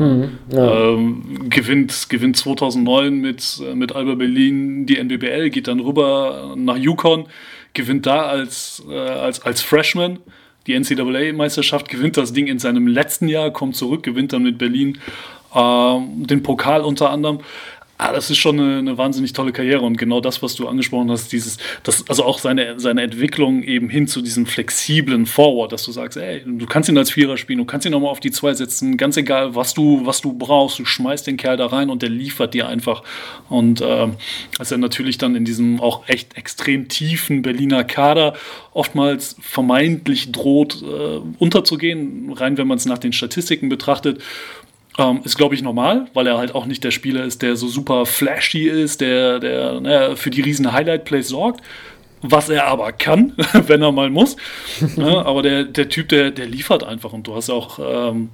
[0.00, 0.92] Mhm, ja.
[0.94, 6.78] ähm, gewinnt, gewinnt 2009 mit, äh, mit Alba Berlin die NBBL, geht dann rüber nach
[6.78, 7.26] Yukon,
[7.74, 10.18] gewinnt da als, äh, als, als Freshman
[10.66, 14.98] die NCAA-Meisterschaft, gewinnt das Ding in seinem letzten Jahr, kommt zurück, gewinnt dann mit Berlin
[15.54, 17.40] ähm, den Pokal unter anderem
[18.00, 21.10] ah, das ist schon eine, eine, wahnsinnig tolle Karriere und genau das, was du angesprochen
[21.10, 25.84] hast, dieses, das, also auch seine, seine Entwicklung eben hin zu diesem flexiblen Forward, dass
[25.84, 28.30] du sagst, ey, du kannst ihn als Vierer spielen, du kannst ihn nochmal auf die
[28.30, 31.90] zwei setzen, ganz egal, was du, was du brauchst, du schmeißt den Kerl da rein
[31.90, 33.02] und der liefert dir einfach.
[33.48, 34.08] Und äh,
[34.58, 38.34] als er natürlich dann in diesem auch echt extrem tiefen Berliner Kader
[38.72, 44.22] oftmals vermeintlich droht äh, unterzugehen, rein wenn man es nach den Statistiken betrachtet,
[44.98, 47.68] ähm, ist, glaube ich, normal, weil er halt auch nicht der Spieler ist, der so
[47.68, 51.62] super flashy ist, der, der ne, für die riesen Highlight-Plays sorgt.
[52.22, 53.32] Was er aber kann,
[53.66, 54.36] wenn er mal muss.
[54.96, 57.12] ja, aber der, der Typ, der, der liefert einfach.
[57.12, 58.30] Und du hast auch ähm,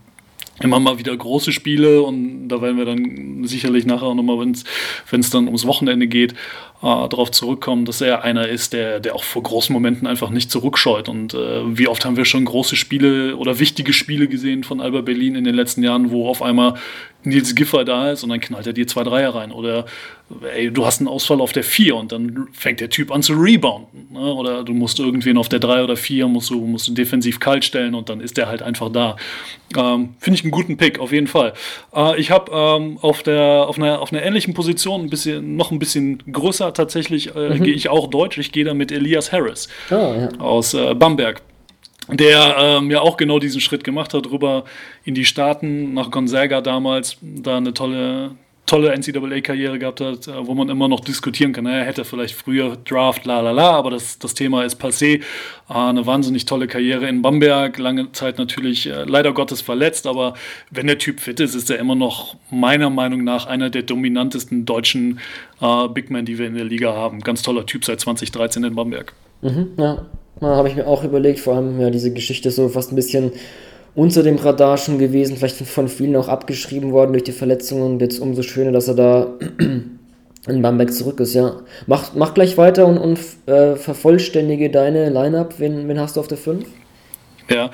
[0.60, 5.30] immer mal wieder große Spiele und da werden wir dann sicherlich nachher nochmal, wenn es
[5.30, 6.34] dann ums Wochenende geht,
[6.82, 10.50] äh, darauf zurückkommen, dass er einer ist, der, der auch vor großen Momenten einfach nicht
[10.50, 11.08] zurückscheut.
[11.08, 15.00] Und äh, wie oft haben wir schon große Spiele oder wichtige Spiele gesehen von Alba
[15.00, 16.74] Berlin in den letzten Jahren, wo auf einmal
[17.26, 19.52] Nils Giffer da ist und dann knallt er dir zwei Dreier rein.
[19.52, 19.86] Oder
[20.54, 23.34] ey, du hast einen Ausfall auf der 4 und dann fängt der Typ an zu
[23.34, 24.08] rebounden.
[24.12, 24.32] Ne?
[24.32, 27.64] Oder du musst irgendwen auf der 3 oder 4 musst du, musst du defensiv kalt
[27.64, 29.16] stellen und dann ist der halt einfach da.
[29.76, 31.52] Ähm, Finde ich einen guten Pick, auf jeden Fall.
[31.94, 35.78] Äh, ich habe ähm, auf, auf, einer, auf einer ähnlichen Position ein bisschen, noch ein
[35.78, 37.62] bisschen größer tatsächlich, äh, mhm.
[37.62, 38.38] gehe ich auch deutsch.
[38.38, 40.28] Ich gehe da mit Elias Harris oh, ja.
[40.38, 41.42] aus äh, Bamberg
[42.12, 44.64] der ähm, ja auch genau diesen Schritt gemacht hat, rüber
[45.04, 48.32] in die Staaten, nach Gonzaga damals, da eine tolle,
[48.64, 52.76] tolle NCAA-Karriere gehabt hat, äh, wo man immer noch diskutieren kann, er hätte vielleicht früher
[52.76, 55.20] Draft, la la la, aber das, das Thema ist passé.
[55.68, 60.34] Äh, eine wahnsinnig tolle Karriere in Bamberg, lange Zeit natürlich äh, leider Gottes verletzt, aber
[60.70, 64.64] wenn der Typ fit ist, ist er immer noch meiner Meinung nach einer der dominantesten
[64.64, 65.18] deutschen
[65.60, 67.20] äh, Big Men, die wir in der Liga haben.
[67.20, 69.12] Ganz toller Typ seit 2013 in Bamberg.
[69.42, 70.06] Mhm, ja,
[70.40, 73.32] habe ich mir auch überlegt, vor allem ja diese Geschichte so fast ein bisschen
[73.94, 78.00] unter dem Radar schon gewesen, vielleicht von vielen auch abgeschrieben worden durch die Verletzungen und
[78.00, 79.26] jetzt umso schöner, dass er da
[80.46, 81.60] in Bamberg zurück ist, ja.
[81.86, 85.54] Mach, mach gleich weiter und, und äh, vervollständige deine Line-Up.
[85.58, 86.66] Wen, wen hast du auf der 5?
[87.50, 87.70] Ja,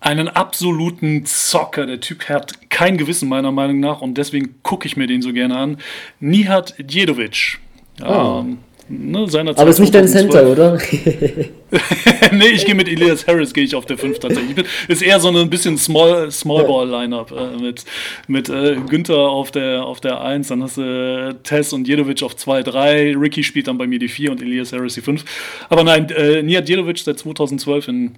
[0.00, 1.86] einen absoluten Zocker.
[1.86, 5.32] Der Typ hat kein Gewissen meiner Meinung nach und deswegen gucke ich mir den so
[5.32, 5.78] gerne an.
[6.20, 7.58] Nihat Djedovic.
[8.00, 8.42] Oh.
[8.44, 8.58] Ähm,
[8.90, 10.78] Ne, seinerzeit Aber ist nicht dein Center, oder?
[12.32, 14.54] nee, ich gehe mit Elias Harris, gehe ich auf der 5 tatsächlich.
[14.54, 17.84] Bin, ist eher so ein bisschen Small, Small Ball Lineup äh, mit,
[18.28, 22.22] mit äh, Günther auf der, auf der 1, dann hast du äh, Tess und Jedovic
[22.22, 25.22] auf 2, 3, Ricky spielt dann bei mir die 4 und Elias Harris die 5.
[25.68, 28.12] Aber nein, äh, Nihat Jedovic seit 2012 in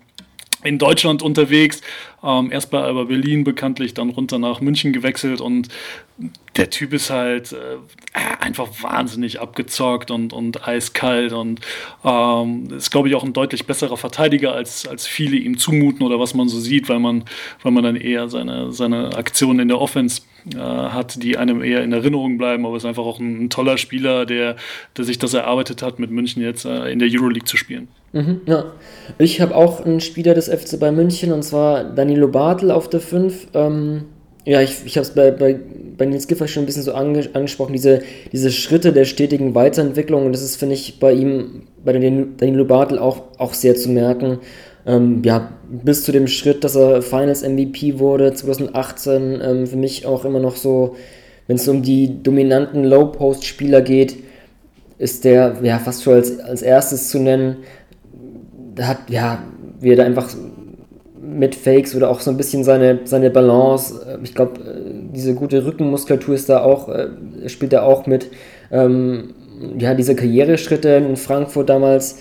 [0.64, 1.80] in Deutschland unterwegs.
[2.22, 5.68] Ähm, erst bei Alba Berlin bekanntlich, dann runter nach München gewechselt und
[6.56, 7.78] der Typ ist halt äh,
[8.40, 11.60] einfach wahnsinnig abgezockt und, und eiskalt und
[12.04, 16.20] ähm, ist, glaube ich, auch ein deutlich besserer Verteidiger, als, als viele ihm zumuten oder
[16.20, 17.24] was man so sieht, weil man,
[17.62, 20.22] weil man dann eher seine, seine Aktionen in der Offense
[20.54, 23.78] äh, hat, die einem eher in Erinnerung bleiben, aber ist einfach auch ein, ein toller
[23.78, 24.56] Spieler, der,
[24.96, 27.88] der sich das erarbeitet hat, mit München jetzt äh, in der Euroleague zu spielen.
[28.12, 28.64] Mhm, ja.
[29.18, 33.00] Ich habe auch einen Spieler des FC bei München und zwar Danilo Bartel auf der
[33.00, 33.48] 5.
[33.54, 34.02] Ähm,
[34.44, 35.58] ja, ich, ich habe es bei, bei,
[35.96, 38.00] bei Nils Giffer schon ein bisschen so ange, angesprochen, diese,
[38.32, 42.98] diese Schritte der stetigen Weiterentwicklung und das ist, finde ich, bei ihm, bei Danilo Bartel
[42.98, 44.38] auch, auch sehr zu merken.
[44.86, 50.06] Ähm, ja, bis zu dem Schritt, dass er Finals MVP wurde 2018, ähm, für mich
[50.06, 50.96] auch immer noch so,
[51.46, 54.16] wenn es um die dominanten Low-Post-Spieler geht,
[54.98, 57.58] ist der ja fast schon als, als erstes zu nennen
[58.80, 59.42] hat, ja,
[59.80, 60.34] wie er da einfach
[61.22, 65.34] mit Fakes oder auch so ein bisschen seine, seine Balance, äh, ich glaube, äh, diese
[65.34, 67.08] gute Rückenmuskulatur ist da auch, äh,
[67.46, 68.28] spielt er auch mit.
[68.70, 69.34] Ähm,
[69.78, 72.18] ja, diese Karriereschritte in Frankfurt damals,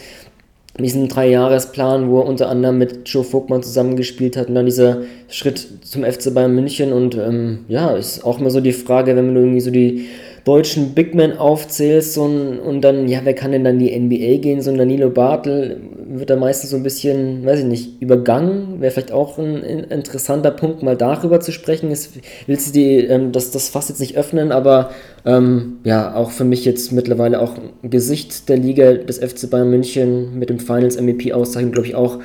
[0.78, 5.68] diesen Dreijahresplan, wo er unter anderem mit Joe Vogtmann zusammengespielt hat und dann dieser Schritt
[5.82, 9.36] zum FC Bayern München und ähm, ja, ist auch immer so die Frage, wenn man
[9.36, 10.08] irgendwie so die
[10.50, 14.62] deutschen Big Men aufzählst und, und dann, ja, wer kann denn dann die NBA gehen?
[14.62, 18.82] So ein Danilo Bartel wird da meistens so ein bisschen, weiß ich nicht, übergangen.
[18.82, 21.92] Wäre vielleicht auch ein, interessanter Punkt, mal darüber zu sprechen.
[21.92, 22.14] Ist,
[22.48, 24.90] willst du die, ähm, das, das Fass jetzt nicht öffnen, aber
[25.24, 30.40] ähm, ja, auch für mich jetzt mittlerweile auch Gesicht der Liga des FC Bayern München
[30.40, 32.18] mit dem Finals MVP auszeichnen, glaube ich, auch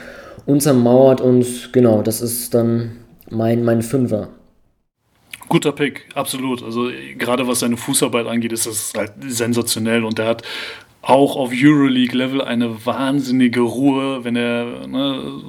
[0.47, 2.93] untermauert und genau, das ist dann
[3.29, 4.29] mein, mein Fünfer.
[5.55, 6.65] Guter Pick, absolut.
[6.65, 10.43] Also gerade was seine Fußarbeit angeht, ist das halt sensationell und er hat
[11.01, 15.45] auch auf Euroleague-Level eine wahnsinnige Ruhe, wenn er ne,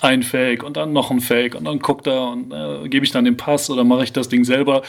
[0.00, 3.12] ein Fake und dann noch ein Fake und dann guckt er und äh, gebe ich
[3.12, 4.80] dann den Pass oder mache ich das Ding selber.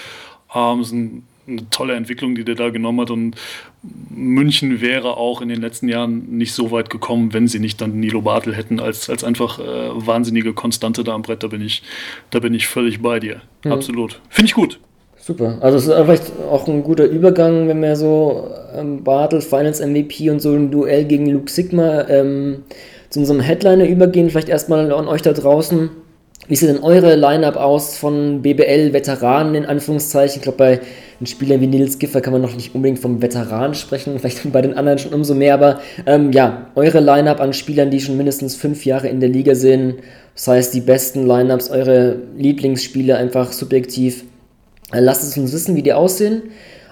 [0.56, 3.12] Ähm, ist ein eine tolle Entwicklung, die der da genommen hat.
[3.12, 3.36] Und
[3.84, 8.00] München wäre auch in den letzten Jahren nicht so weit gekommen, wenn sie nicht dann
[8.00, 9.64] Nilo Bartel hätten, als, als einfach äh,
[9.94, 11.42] wahnsinnige Konstante da am Brett.
[11.42, 11.82] Da bin ich,
[12.30, 13.42] da bin ich völlig bei dir.
[13.64, 13.72] Mhm.
[13.72, 14.22] Absolut.
[14.30, 14.80] Finde ich gut.
[15.18, 15.58] Super.
[15.62, 20.30] Also es ist vielleicht auch ein guter Übergang, wenn wir so ähm, Bartel, Finals MVP
[20.30, 22.64] und so ein Duell gegen Luke Sigma ähm,
[23.10, 24.30] zu unserem Headliner übergehen.
[24.30, 25.90] Vielleicht erstmal an euch da draußen.
[26.48, 30.38] Wie sieht denn eure Line-Up aus von BBL-Veteranen in Anführungszeichen?
[30.38, 30.80] Ich glaube, bei
[31.20, 34.62] den Spielern wie Nils Giffer kann man noch nicht unbedingt vom Veteran sprechen, vielleicht bei
[34.62, 38.56] den anderen schon umso mehr, aber ähm, ja, eure Line-Up an Spielern, die schon mindestens
[38.56, 39.98] fünf Jahre in der Liga sind,
[40.34, 44.26] das heißt die besten Line-Ups, eure Lieblingsspiele einfach subjektiv
[44.92, 46.44] äh, lasst es uns wissen, wie die aussehen.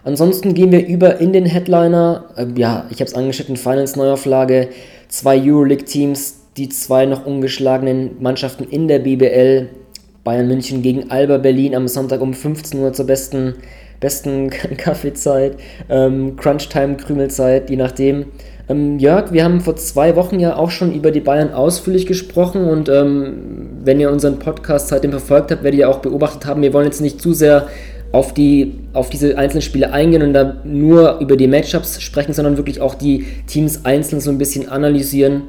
[0.04, 2.26] Ansonsten gehen wir über in den Headliner.
[2.36, 4.70] Äh, ja, ich habe es angeschnitten, Finals Neuauflage.
[5.10, 9.69] Zwei Euroleague-Teams, die zwei noch ungeschlagenen Mannschaften in der BBL.
[10.26, 13.56] Bayern München gegen Alba Berlin am Sonntag um 15 Uhr zur besten,
[14.02, 15.56] besten Kaffeezeit,
[15.89, 18.26] ähm, Crunchtime, Krümelzeit, je nachdem.
[18.67, 22.65] Ähm, Jörg, wir haben vor zwei Wochen ja auch schon über die Bayern ausführlich gesprochen
[22.65, 26.74] und ähm, wenn ihr unseren Podcast seitdem verfolgt habt, werdet ihr auch beobachtet haben, wir
[26.74, 27.67] wollen jetzt nicht zu sehr
[28.12, 32.58] auf, die, auf diese einzelnen Spiele eingehen und da nur über die Matchups sprechen, sondern
[32.58, 35.43] wirklich auch die Teams einzeln so ein bisschen analysieren,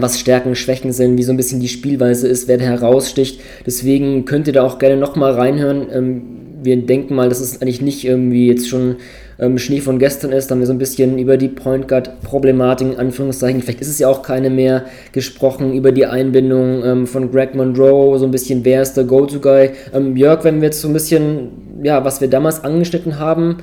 [0.00, 3.40] was Stärken, Schwächen sind, wie so ein bisschen die Spielweise ist, wer da heraussticht.
[3.66, 5.86] Deswegen könnt ihr da auch gerne nochmal reinhören.
[5.92, 6.22] Ähm,
[6.62, 8.96] wir denken mal, dass es eigentlich nicht irgendwie jetzt schon
[9.38, 10.48] ähm, Schnee von gestern ist.
[10.48, 13.98] Da haben wir so ein bisschen über die Point Guard-Problematik, in Anführungszeichen, vielleicht ist es
[13.98, 18.64] ja auch keine mehr, gesprochen, über die Einbindung ähm, von Greg Monroe, so ein bisschen,
[18.64, 19.70] wer ist der Go-To-Guy.
[20.14, 23.58] Jörg, wenn wir jetzt so ein bisschen, ja, was wir damals angeschnitten haben,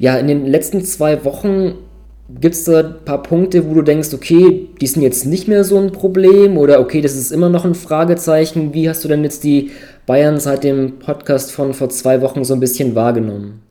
[0.00, 1.74] ja, in den letzten zwei Wochen
[2.28, 5.64] Gibt es da ein paar Punkte, wo du denkst, okay, die sind jetzt nicht mehr
[5.64, 8.72] so ein Problem oder okay, das ist immer noch ein Fragezeichen?
[8.74, 9.70] Wie hast du denn jetzt die
[10.06, 13.62] Bayern seit dem Podcast von vor zwei Wochen so ein bisschen wahrgenommen?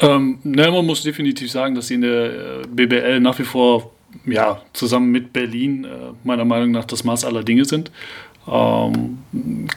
[0.00, 3.92] Ähm, ne, man muss definitiv sagen, dass sie in der äh, BBL nach wie vor
[4.26, 5.88] ja, zusammen mit Berlin äh,
[6.24, 7.90] meiner Meinung nach das Maß aller Dinge sind.
[8.46, 9.18] Ähm,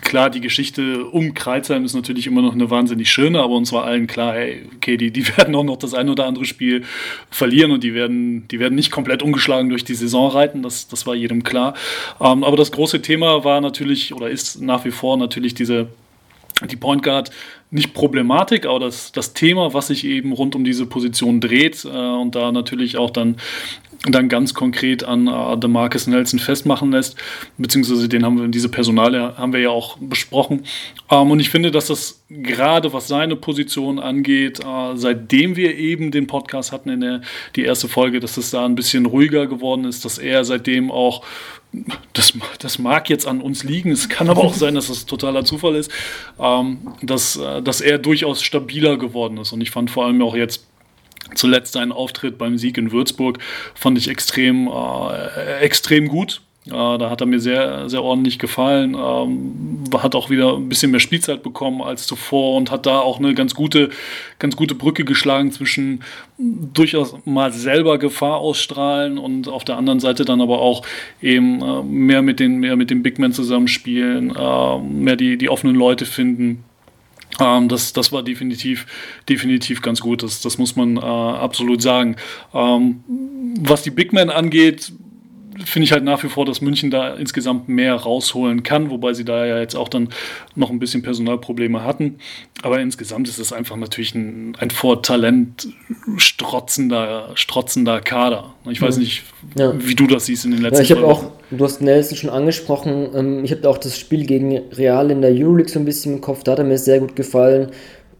[0.02, 3.86] klar, die Geschichte um Kreuzheim ist natürlich immer noch eine wahnsinnig schöne, aber uns war
[3.86, 6.84] allen klar, hey, okay, die, die werden auch noch das ein oder andere Spiel
[7.30, 11.08] verlieren und die werden, die werden nicht komplett ungeschlagen durch die Saison reiten, das, das
[11.08, 11.76] war jedem klar.
[12.20, 15.88] Ähm, aber das große Thema war natürlich oder ist nach wie vor natürlich diese
[16.66, 17.30] die Point Guard
[17.70, 21.90] nicht Problematik, aber das, das Thema, was sich eben rund um diese Position dreht äh,
[21.90, 23.36] und da natürlich auch dann,
[24.06, 27.16] dann ganz konkret an äh, Marcus Nelson festmachen lässt,
[27.58, 30.66] beziehungsweise den haben wir, diese Personale haben wir ja auch besprochen.
[31.10, 36.12] Ähm, und ich finde, dass das gerade was seine Position angeht, äh, seitdem wir eben
[36.12, 37.22] den Podcast hatten in der
[37.56, 41.24] die erste Folge, dass es da ein bisschen ruhiger geworden ist, dass er seitdem auch
[42.14, 45.44] das, das mag jetzt an uns liegen, es kann aber auch sein, dass das totaler
[45.44, 45.92] Zufall ist,
[46.40, 49.52] ähm, dass, äh, dass er durchaus stabiler geworden ist.
[49.52, 50.66] Und ich fand vor allem auch jetzt
[51.36, 53.40] zuletzt seinen Auftritt beim Sieg in Würzburg,
[53.76, 56.42] fand ich extrem, äh, extrem gut.
[56.68, 58.96] Äh, da hat er mir sehr, sehr ordentlich gefallen.
[58.96, 63.20] Ähm, hat auch wieder ein bisschen mehr Spielzeit bekommen als zuvor und hat da auch
[63.20, 63.90] eine ganz gute,
[64.40, 66.04] ganz gute Brücke geschlagen zwischen
[66.38, 70.86] durchaus mal selber Gefahr ausstrahlen und auf der anderen Seite dann aber auch
[71.22, 75.50] eben äh, mehr mit den, mehr mit den Big Men zusammenspielen, äh, mehr die, die
[75.50, 76.64] offenen Leute finden.
[77.40, 78.86] Ähm, das, das war definitiv,
[79.30, 80.24] definitiv ganz gut.
[80.24, 82.16] Das, das muss man äh, absolut sagen.
[82.54, 83.04] Ähm,
[83.60, 84.92] was die Big Men angeht,
[85.66, 89.26] finde ich halt nach wie vor, dass München da insgesamt mehr rausholen kann, wobei sie
[89.26, 90.10] da ja jetzt auch dann
[90.56, 92.20] noch ein bisschen Personalprobleme hatten.
[92.62, 95.68] Aber insgesamt ist es einfach natürlich ein, ein vor Talent
[96.18, 98.54] strotzender, strotzender Kader.
[98.70, 99.24] Ich weiß nicht,
[99.56, 99.74] ja.
[99.78, 102.30] wie du das siehst in den letzten ja, ich habe auch, du hast Nelson schon
[102.30, 106.16] angesprochen, ähm, ich habe auch das Spiel gegen Real in der Euroleague so ein bisschen
[106.16, 107.72] im Kopf, da hat er mir sehr gut gefallen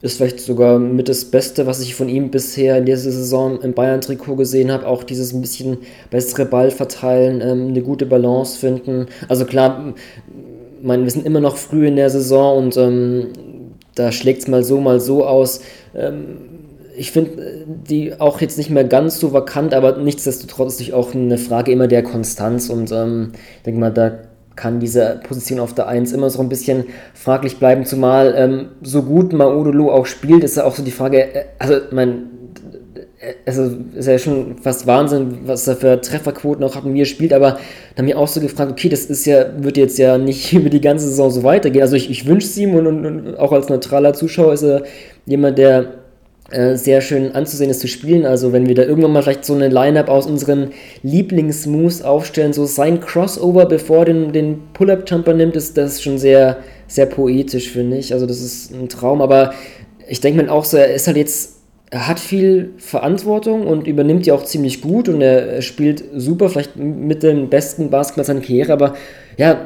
[0.02, 3.74] ist vielleicht sogar mit das Beste, was ich von ihm bisher in dieser Saison im
[3.74, 4.86] Bayern-Trikot gesehen habe.
[4.86, 5.80] Auch dieses ein bisschen
[6.12, 9.08] bessere Ball verteilen, ähm, eine gute Balance finden.
[9.28, 9.96] Also klar,
[10.82, 13.28] meine, wir sind immer noch früh in der Saison und ähm,
[13.96, 15.62] da schlägt es mal so, mal so aus.
[15.96, 16.57] Ähm,
[16.98, 21.38] ich finde die auch jetzt nicht mehr ganz so vakant, aber nichtsdestotrotz ist auch eine
[21.38, 24.20] Frage immer der Konstanz und ähm, ich denke mal, da
[24.56, 29.04] kann diese Position auf der 1 immer so ein bisschen fraglich bleiben, zumal ähm, so
[29.04, 32.24] gut Maudolo auch spielt, ist ja auch so die Frage, äh, also mein,
[33.20, 37.02] äh, also ist ja schon fast Wahnsinn, was er für Trefferquoten auch hat und wie
[37.02, 40.00] er spielt, aber da haben wir auch so gefragt, okay, das ist ja, wird jetzt
[40.00, 41.84] ja nicht über die ganze Saison so weitergehen.
[41.84, 44.82] Also ich, ich wünsche es ihm und, und, und auch als neutraler Zuschauer ist er
[45.28, 45.86] jemand, der äh,
[46.50, 48.26] sehr schön anzusehen ist zu spielen.
[48.26, 50.70] Also wenn wir da irgendwann mal vielleicht so eine Line-Up aus unseren
[51.04, 56.58] Lieblingsmoves aufstellen, so sein Crossover, bevor den, den Pull-Up-Jumper nimmt, ist das schon sehr,
[56.88, 58.14] sehr poetisch, finde ich.
[58.14, 59.54] Also das ist ein Traum, aber
[60.08, 61.58] ich denke mir auch so, er ist halt jetzt,
[61.90, 66.48] er hat viel Verantwortung und übernimmt die auch ziemlich gut und er, er spielt super,
[66.48, 68.96] vielleicht mit dem besten Basketball seiner Karriere, aber
[69.38, 69.66] ja,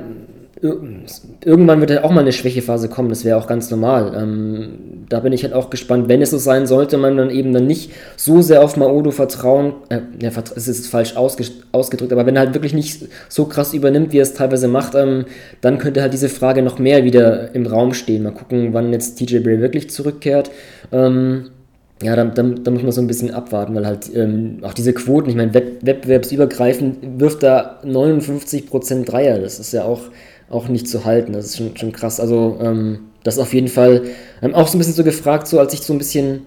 [0.61, 4.13] irgendwann wird halt auch mal eine Schwächephase kommen, das wäre auch ganz normal.
[4.15, 7.51] Ähm, da bin ich halt auch gespannt, wenn es so sein sollte, man dann eben
[7.51, 12.27] dann nicht so sehr auf Maodo vertrauen, äh, ja, es ist falsch ausge ausgedrückt, aber
[12.27, 15.25] wenn er halt wirklich nicht so krass übernimmt, wie er es teilweise macht, ähm,
[15.61, 18.21] dann könnte halt diese Frage noch mehr wieder im Raum stehen.
[18.23, 20.51] Mal gucken, wann jetzt TJ Bray wirklich zurückkehrt.
[20.91, 21.49] Ähm,
[22.03, 24.93] ja, da, da, da, muss man so ein bisschen abwarten, weil halt ähm, auch diese
[24.93, 30.01] Quoten, ich meine, Wett, wettbewerbsübergreifend wirft da 59% Dreier, das ist ja auch
[30.51, 31.33] auch nicht zu halten.
[31.33, 32.19] Das ist schon, schon krass.
[32.19, 34.03] Also, ähm, das auf jeden Fall
[34.41, 36.41] ähm, auch so ein bisschen so gefragt, so als ich so ein bisschen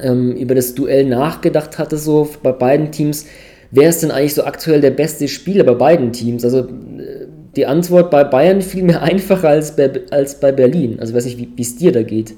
[0.00, 3.26] ähm, über das Duell nachgedacht hatte, so bei beiden Teams,
[3.70, 6.44] wer ist denn eigentlich so aktuell der beste Spieler bei beiden Teams?
[6.44, 10.98] Also, äh, die Antwort bei Bayern fiel mir einfacher als bei, als bei Berlin.
[11.00, 12.34] Also, ich weiß nicht, wie es dir da geht.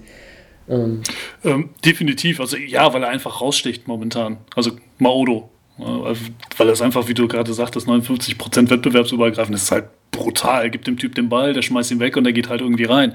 [0.69, 1.03] Ähm.
[1.45, 1.71] ähm.
[1.85, 2.41] definitiv.
[2.41, 4.39] Also, ja, weil er einfach raussticht momentan.
[4.57, 5.51] Also, Maodo.
[5.77, 9.87] Weil es einfach, wie du gerade sagtest, 59% wettbewerbsübergreifend ist halt
[10.17, 10.71] brutal.
[10.71, 13.15] Gibt dem Typ den Ball, der schmeißt ihn weg und der geht halt irgendwie rein.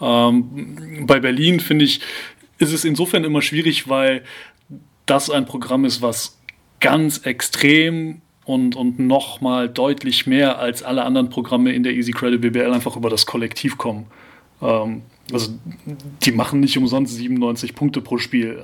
[0.00, 2.00] Ähm, bei Berlin finde ich,
[2.58, 4.22] ist es insofern immer schwierig, weil
[5.06, 6.38] das ein Programm ist, was
[6.80, 12.40] ganz extrem und, und nochmal deutlich mehr als alle anderen Programme in der Easy Credit
[12.40, 14.06] BBL einfach über das Kollektiv kommen.
[14.62, 15.52] Ähm, also
[16.22, 18.58] die machen nicht umsonst 97 Punkte pro Spiel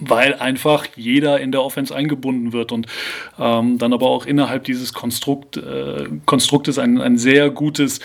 [0.00, 2.86] weil einfach jeder in der Offense eingebunden wird und
[3.38, 8.00] ähm, dann aber auch innerhalb dieses Konstrukt, äh, Konstruktes ein, ein sehr gutes,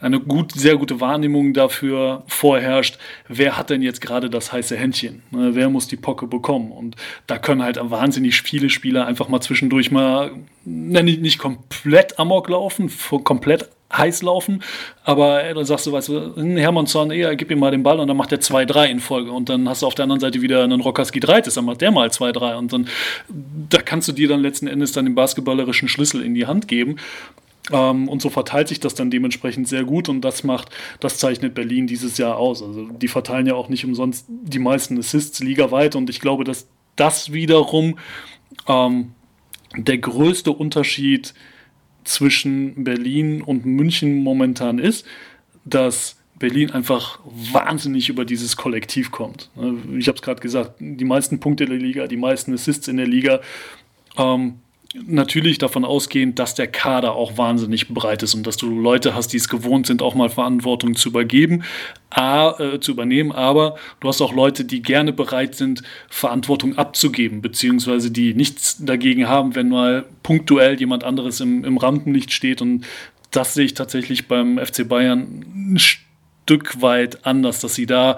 [0.00, 5.22] eine gut, sehr gute Wahrnehmung dafür vorherrscht, wer hat denn jetzt gerade das heiße Händchen,
[5.30, 5.50] ne?
[5.54, 9.90] wer muss die Pocke bekommen und da können halt wahnsinnig viele Spieler einfach mal zwischendurch
[9.90, 10.32] mal
[10.64, 12.90] ne, nicht, komplett amok laufen,
[13.24, 14.62] komplett heiß laufen,
[15.04, 18.00] aber dann sagst du, weißt du, hm, Hermannsson, eher gib ihm mal den Ball.
[18.00, 19.32] Und dann macht er 2-3 in Folge.
[19.32, 21.90] Und dann hast du auf der anderen Seite wieder einen Rockerski 3, dann macht der
[21.90, 22.88] mal 2-3 und dann,
[23.70, 26.96] da kannst du dir dann letzten Endes dann den basketballerischen Schlüssel in die Hand geben.
[27.72, 30.08] Ähm, und so verteilt sich das dann dementsprechend sehr gut.
[30.08, 30.68] Und das macht,
[31.00, 32.62] das zeichnet Berlin dieses Jahr aus.
[32.62, 35.96] Also die verteilen ja auch nicht umsonst die meisten Assists ligaweit.
[35.96, 37.98] Und ich glaube, dass das wiederum
[38.66, 39.12] ähm,
[39.76, 41.34] der größte Unterschied ist
[42.08, 45.06] zwischen Berlin und München momentan ist,
[45.64, 49.50] dass Berlin einfach wahnsinnig über dieses Kollektiv kommt.
[49.98, 53.06] Ich habe es gerade gesagt, die meisten Punkte der Liga, die meisten Assists in der
[53.06, 53.40] Liga.
[54.16, 54.54] Ähm,
[54.94, 59.32] natürlich davon ausgehend, dass der Kader auch wahnsinnig breit ist und dass du Leute hast,
[59.32, 61.62] die es gewohnt sind, auch mal Verantwortung zu übergeben,
[62.10, 67.42] a, äh, zu übernehmen, aber du hast auch Leute, die gerne bereit sind, Verantwortung abzugeben,
[67.42, 72.86] beziehungsweise die nichts dagegen haben, wenn mal punktuell jemand anderes im, im Rampenlicht steht und
[73.30, 78.16] das sehe ich tatsächlich beim FC Bayern ein Stück weit anders, dass sie da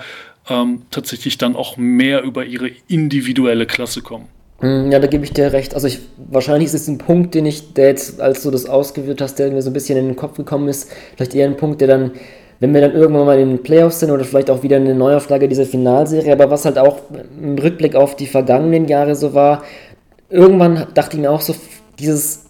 [0.48, 4.28] ähm, tatsächlich dann auch mehr über ihre individuelle Klasse kommen.
[4.60, 5.74] Hm, ja, da gebe ich dir recht.
[5.74, 9.20] Also ich, wahrscheinlich ist es ein Punkt, den ich, der jetzt, als du das ausgewählt
[9.20, 11.80] hast, der mir so ein bisschen in den Kopf gekommen ist, vielleicht eher ein Punkt,
[11.80, 12.12] der dann,
[12.60, 15.48] wenn wir dann irgendwann mal in den Playoffs sind oder vielleicht auch wieder eine Neuauflage
[15.48, 16.98] dieser Finalserie, aber was halt auch
[17.40, 19.64] im Rückblick auf die vergangenen Jahre so war,
[20.28, 21.54] irgendwann dachte ich mir auch so,
[21.98, 22.44] dieses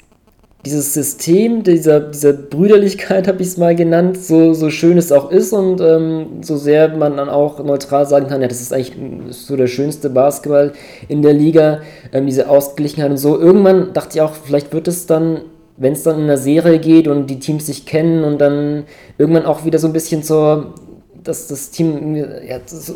[0.64, 5.30] dieses System dieser, dieser Brüderlichkeit, habe ich es mal genannt, so, so schön es auch
[5.30, 8.92] ist und ähm, so sehr man dann auch neutral sagen kann, ja, das ist eigentlich
[9.30, 10.72] so der schönste Basketball
[11.08, 11.80] in der Liga,
[12.12, 13.38] ähm, diese Ausgeglichenheit und so.
[13.38, 15.42] Irgendwann dachte ich auch, vielleicht wird es dann,
[15.78, 18.84] wenn es dann in einer Serie geht und die Teams sich kennen und dann
[19.16, 20.74] irgendwann auch wieder so ein bisschen zur,
[21.24, 22.94] dass das Team ja, so,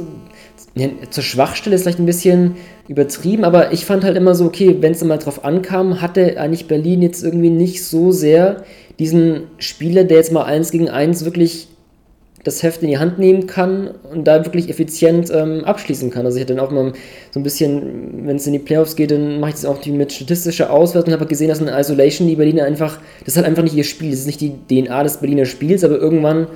[0.77, 2.57] ja, zur Schwachstelle ist vielleicht ein bisschen
[2.89, 6.67] übertrieben, aber ich fand halt immer so, okay, wenn es mal drauf ankam, hatte eigentlich
[6.67, 8.65] Berlin jetzt irgendwie nicht so sehr
[8.99, 11.69] diesen Spieler, der jetzt mal eins gegen eins wirklich
[12.43, 16.27] das Heft in die Hand nehmen kann und da wirklich effizient ähm, abschließen kann.
[16.27, 16.93] Also ich hatte dann auch mal
[17.31, 20.13] so ein bisschen, wenn es in die Playoffs geht, dann mache ich das auch mit
[20.13, 23.63] statistischer Auswertung und habe gesehen, dass in Isolation die Berliner einfach, das ist halt einfach
[23.63, 26.49] nicht ihr Spiel, das ist nicht die DNA des Berliner Spiels, aber irgendwann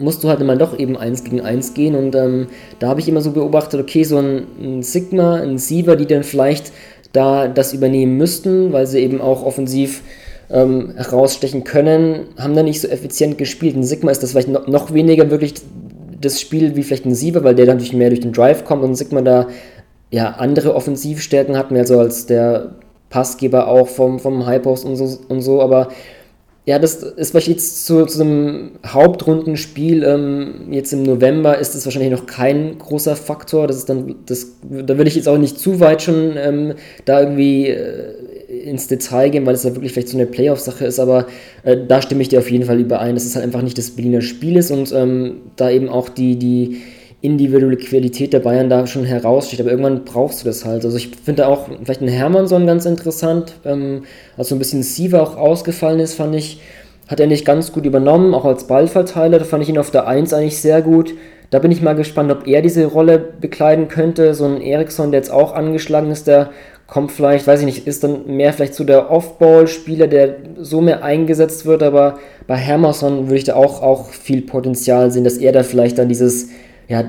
[0.00, 3.08] musst du halt immer doch eben eins gegen eins gehen und ähm, da habe ich
[3.08, 6.72] immer so beobachtet, okay, so ein, ein Sigma, ein Siever, die dann vielleicht
[7.12, 10.02] da das übernehmen müssten, weil sie eben auch offensiv
[10.50, 13.76] ähm, herausstechen können, haben da nicht so effizient gespielt.
[13.76, 15.54] Ein Sigma ist das vielleicht noch, noch weniger wirklich
[16.20, 18.82] das Spiel wie vielleicht ein Siever, weil der dann durch mehr durch den Drive kommt
[18.82, 19.48] und Sigma da
[20.10, 22.72] ja andere Offensivstärken hat, mehr so als der
[23.10, 25.88] Passgeber auch vom, vom High Post und so, und so aber
[26.66, 31.84] ja, das ist vielleicht jetzt zu, zu einem Hauptrundenspiel, ähm, jetzt im November ist das
[31.84, 33.66] wahrscheinlich noch kein großer Faktor.
[33.66, 36.74] Das ist dann, das, da würde ich jetzt auch nicht zu weit schon ähm,
[37.04, 38.14] da irgendwie äh,
[38.64, 41.26] ins Detail gehen, weil es ja wirklich vielleicht so eine Playoff-Sache ist, aber
[41.64, 43.90] äh, da stimme ich dir auf jeden Fall überein, dass es halt einfach nicht das
[43.90, 46.80] Berliner Spiel ist und ähm, da eben auch die, die
[47.24, 49.60] individuelle Qualität der Bayern da schon heraussteht.
[49.60, 50.84] Aber irgendwann brauchst du das halt.
[50.84, 54.02] Also ich finde auch vielleicht ein Hermannsson ganz interessant, ähm,
[54.36, 56.60] als so ein bisschen Siva auch ausgefallen ist, fand ich,
[57.08, 59.38] hat er nicht ganz gut übernommen, auch als Ballverteiler.
[59.38, 61.14] Da fand ich ihn auf der 1 eigentlich sehr gut.
[61.48, 64.34] Da bin ich mal gespannt, ob er diese Rolle bekleiden könnte.
[64.34, 66.50] So ein Eriksson, der jetzt auch angeschlagen ist, der
[66.86, 71.02] kommt vielleicht, weiß ich nicht, ist dann mehr vielleicht so der Off-Ball-Spieler, der so mehr
[71.02, 75.52] eingesetzt wird, aber bei Hermerson würde ich da auch, auch viel Potenzial sehen, dass er
[75.52, 76.50] da vielleicht dann dieses,
[76.88, 77.04] ja,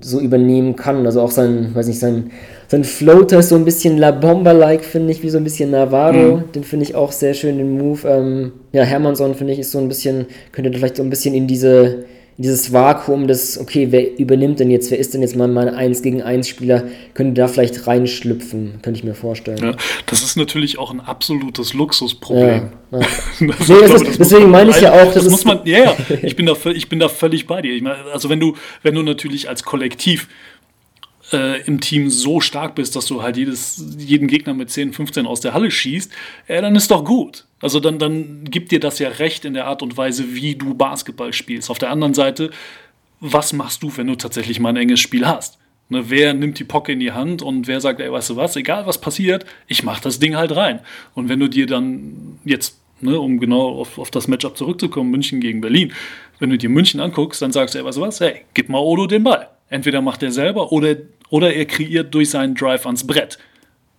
[0.00, 1.04] so übernehmen kann.
[1.06, 2.30] Also auch sein, weiß nicht, sein,
[2.68, 6.36] sein Floater ist so ein bisschen La Bomba-like, finde ich, wie so ein bisschen Navarro.
[6.36, 6.52] Mhm.
[6.52, 8.06] Den finde ich auch sehr schön, den Move.
[8.08, 11.46] Ähm, ja, Hermannsson, finde ich, ist so ein bisschen, könnte vielleicht so ein bisschen in
[11.46, 12.04] diese
[12.38, 16.02] dieses Vakuum des, okay, wer übernimmt denn jetzt, wer ist denn jetzt mal mein 1
[16.02, 16.84] gegen 1 Spieler,
[17.14, 19.58] könnte da vielleicht reinschlüpfen, könnte ich mir vorstellen.
[19.58, 19.74] Ja,
[20.06, 22.70] das ist natürlich auch ein absolutes Luxusproblem.
[22.90, 23.06] Ja, ja.
[23.40, 26.36] nee, glaube, ist, deswegen meine ich ja auch, das, das muss man, ja, ja, ich
[26.36, 27.72] bin da, ich bin da völlig bei dir.
[27.72, 30.28] Ich meine, also wenn du, wenn du natürlich als Kollektiv
[31.32, 35.26] äh, im Team so stark bist, dass du halt jedes, jeden Gegner mit 10, 15
[35.26, 36.12] aus der Halle schießt,
[36.48, 37.45] äh, dann ist doch gut.
[37.60, 40.74] Also dann, dann gibt dir das ja recht in der Art und Weise, wie du
[40.74, 41.70] Basketball spielst.
[41.70, 42.50] Auf der anderen Seite,
[43.20, 45.58] was machst du, wenn du tatsächlich mal ein enges Spiel hast?
[45.88, 48.56] Ne, wer nimmt die Pocke in die Hand und wer sagt, ey, weißt du was,
[48.56, 50.80] egal was passiert, ich mach das Ding halt rein.
[51.14, 55.40] Und wenn du dir dann jetzt, ne, um genau auf, auf das Matchup zurückzukommen, München
[55.40, 55.92] gegen Berlin,
[56.40, 58.80] wenn du dir München anguckst, dann sagst du, ey, weißt du was, hey, gib mal
[58.80, 59.48] Odo den Ball.
[59.68, 60.96] Entweder macht er selber oder,
[61.30, 63.38] oder er kreiert durch seinen Drive ans Brett.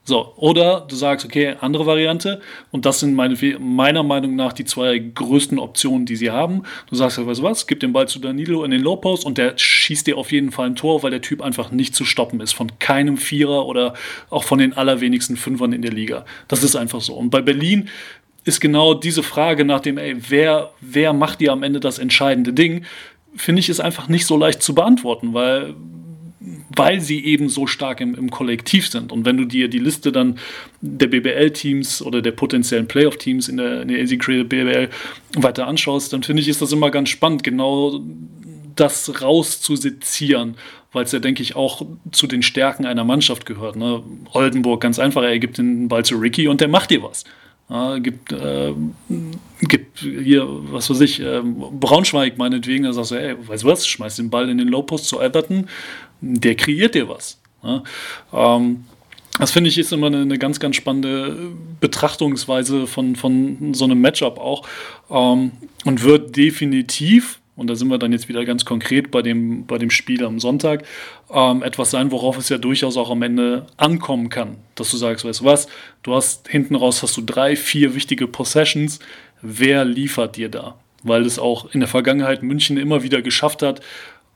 [0.08, 2.40] So, oder du sagst, okay, andere Variante,
[2.72, 6.64] und das sind meine, meiner Meinung nach die zwei größten Optionen, die sie haben.
[6.90, 9.38] Du sagst, weißt du was, gib den Ball zu Danilo in den Low Post und
[9.38, 12.40] der schießt dir auf jeden Fall ein Tor, weil der Typ einfach nicht zu stoppen
[12.40, 13.96] ist von keinem Vierer oder
[14.30, 16.24] auch von den allerwenigsten Fünfern in der Liga.
[16.48, 17.14] Das ist einfach so.
[17.14, 17.90] Und bei Berlin
[18.46, 22.54] ist genau diese Frage nach dem, ey, wer, wer macht dir am Ende das entscheidende
[22.54, 22.86] Ding,
[23.36, 25.76] finde ich, ist einfach nicht so leicht zu beantworten, weil,
[26.78, 29.12] weil sie eben so stark im, im Kollektiv sind.
[29.12, 30.38] Und wenn du dir die Liste dann
[30.82, 34.90] der BBL-Teams oder der potenziellen Playoff-Teams in der, in der Easy Creative BBL
[35.36, 38.02] weiter anschaust, dann finde ich, ist das immer ganz spannend, genau
[38.76, 40.56] das rauszusezieren,
[40.92, 43.76] weil es ja, denke ich, auch zu den Stärken einer Mannschaft gehört.
[43.76, 44.04] Ne?
[44.34, 47.24] Oldenburg, ganz einfach, er gibt den Ball zu Ricky und der macht dir was.
[47.70, 48.74] Ja, gibt, äh,
[49.60, 53.86] gibt hier, was weiß ich, äh, Braunschweig meinetwegen, da sagst du, ey, weißt du was,
[53.86, 55.68] schmeiß den Ball in den Lowpost zu Everton,
[56.22, 57.40] der kreiert dir was.
[57.64, 57.84] Ja,
[58.34, 58.86] ähm,
[59.40, 64.02] das finde ich ist immer eine, eine, ganz, ganz spannende Betrachtungsweise von, von so einem
[64.02, 64.68] Matchup auch
[65.12, 65.52] ähm,
[65.86, 69.80] und wird definitiv und da sind wir dann jetzt wieder ganz konkret bei dem, bei
[69.80, 70.86] dem Spiel am Sonntag,
[71.32, 74.58] ähm, etwas sein, worauf es ja durchaus auch am Ende ankommen kann.
[74.76, 75.68] Dass du sagst, weißt du was,
[76.04, 79.00] du hast hinten raus hast du drei, vier wichtige Possessions,
[79.42, 80.78] wer liefert dir da?
[81.02, 83.82] Weil es auch in der Vergangenheit München immer wieder geschafft hat,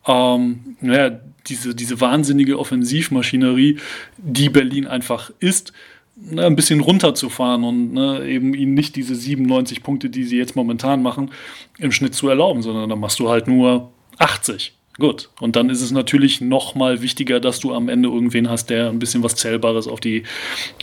[0.07, 3.77] ähm, naja, diese, diese wahnsinnige Offensivmaschinerie,
[4.17, 5.73] die Berlin einfach ist,
[6.15, 10.55] ne, ein bisschen runterzufahren und ne, eben ihnen nicht diese 97 Punkte, die sie jetzt
[10.55, 11.31] momentan machen,
[11.77, 14.73] im Schnitt zu erlauben, sondern dann machst du halt nur 80.
[14.99, 18.69] Gut, und dann ist es natürlich noch mal wichtiger, dass du am Ende irgendwen hast,
[18.69, 20.23] der ein bisschen was Zählbares auf die,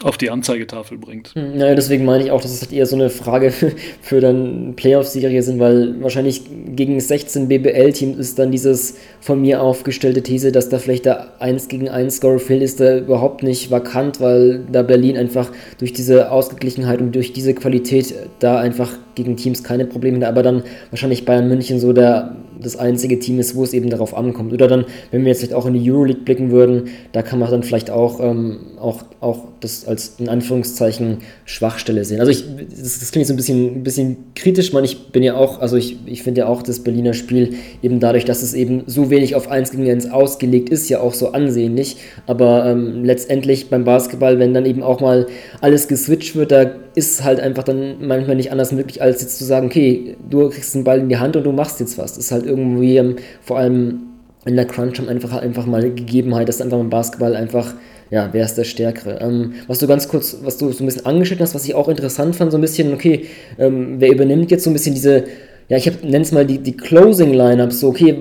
[0.02, 1.32] auf die Anzeigetafel bringt.
[1.34, 4.20] Naja, hm, deswegen meine ich auch, dass es halt eher so eine Frage für, für
[4.20, 6.42] dann Playoff-Serie sind, weil wahrscheinlich
[6.74, 11.68] gegen 16 BBL-Teams ist dann dieses von mir aufgestellte These, dass da vielleicht der 1
[11.68, 16.30] gegen 1 Score fehlt, ist da überhaupt nicht vakant, weil da Berlin einfach durch diese
[16.30, 21.24] Ausgeglichenheit und durch diese Qualität da einfach gegen Teams keine Probleme hat, aber dann wahrscheinlich
[21.24, 24.52] Bayern München so der, das einzige Team ist, wo es eben darauf ankommt.
[24.52, 27.50] Oder dann, wenn wir jetzt vielleicht auch in die Euroleague blicken würden, da kann man
[27.50, 32.20] dann vielleicht auch, ähm, auch, auch das als in Anführungszeichen Schwachstelle sehen.
[32.20, 35.36] Also ich, das, das klingt so ein bisschen, ein bisschen kritisch, man, ich bin ja
[35.36, 38.84] auch, also ich, ich finde ja auch das Berliner Spiel eben dadurch, dass es eben
[38.86, 41.96] so wenig auf 1 gegen 1 ausgelegt ist, ja auch so ansehnlich.
[42.26, 45.26] Aber ähm, letztendlich beim Basketball, wenn dann eben auch mal
[45.60, 49.44] alles geswitcht wird, da ist halt einfach dann manchmal nicht anders möglich, als jetzt zu
[49.44, 52.14] sagen, okay, du kriegst den Ball in die Hand und du machst jetzt was.
[52.14, 54.00] Das ist halt irgendwie ähm, vor allem
[54.48, 57.74] in der Crunch einfach, einfach mal Gegebenheit, dass einfach im Basketball einfach
[58.10, 59.20] ja, wer ist der Stärkere?
[59.20, 61.88] Ähm, was du ganz kurz, was du so ein bisschen angeschnitten hast, was ich auch
[61.88, 63.26] interessant fand, so ein bisschen, okay,
[63.58, 65.24] ähm, wer übernimmt jetzt so ein bisschen diese,
[65.68, 68.16] ja, ich nenne es mal die, die Closing-Lineups, so, okay,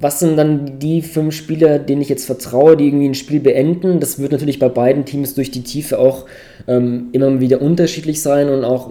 [0.00, 4.00] was sind dann die fünf Spieler, denen ich jetzt vertraue, die irgendwie ein Spiel beenden?
[4.00, 6.26] Das wird natürlich bei beiden Teams durch die Tiefe auch
[6.66, 8.90] ähm, immer wieder unterschiedlich sein und auch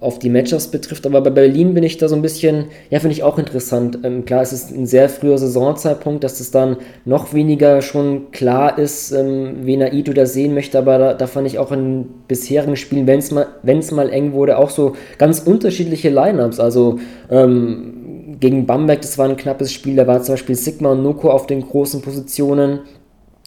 [0.00, 1.06] auf die Matchups betrifft.
[1.06, 3.98] Aber bei Berlin bin ich da so ein bisschen, ja, finde ich auch interessant.
[4.02, 8.78] Ähm, klar, es ist ein sehr früher Saisonzeitpunkt, dass es dann noch weniger schon klar
[8.78, 10.78] ist, ähm, wen Aito da sehen möchte.
[10.78, 13.46] Aber da, da, fand ich auch in bisherigen Spielen, wenn es mal,
[13.92, 16.58] mal eng wurde, auch so ganz unterschiedliche Lineups.
[16.58, 16.98] Also,
[17.30, 18.01] ähm,
[18.42, 21.46] gegen Bamberg, das war ein knappes Spiel, da war zum Beispiel Sigma und Noko auf
[21.46, 22.80] den großen Positionen.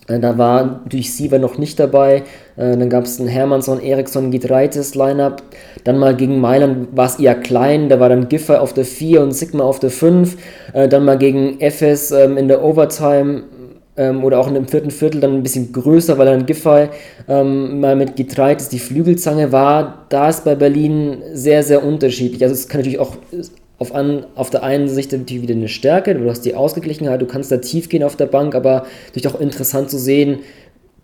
[0.08, 2.24] Äh, da war durch Siever noch nicht dabei.
[2.56, 5.44] Äh, dann gab es einen Hermannsson, Eriksson, Gitreites Lineup.
[5.84, 7.90] Dann mal gegen Mailand war es eher klein.
[7.90, 10.38] Da war dann Giffer auf der 4 und Sigma auf der 5.
[10.74, 13.44] Äh, dann mal gegen FS ähm, in der Overtime
[13.98, 16.88] ähm, oder auch in dem vierten Viertel dann ein bisschen größer, weil dann Giffey
[17.28, 20.06] ähm, mal mit Gitreites die Flügelzange war.
[20.08, 22.42] Da ist bei Berlin sehr, sehr unterschiedlich.
[22.44, 23.18] Also es kann natürlich auch
[23.78, 27.26] auf, an, auf der einen Sicht natürlich wieder eine Stärke, du hast die Ausgeglichenheit, du
[27.26, 30.40] kannst da tief gehen auf der Bank, aber natürlich auch interessant zu sehen,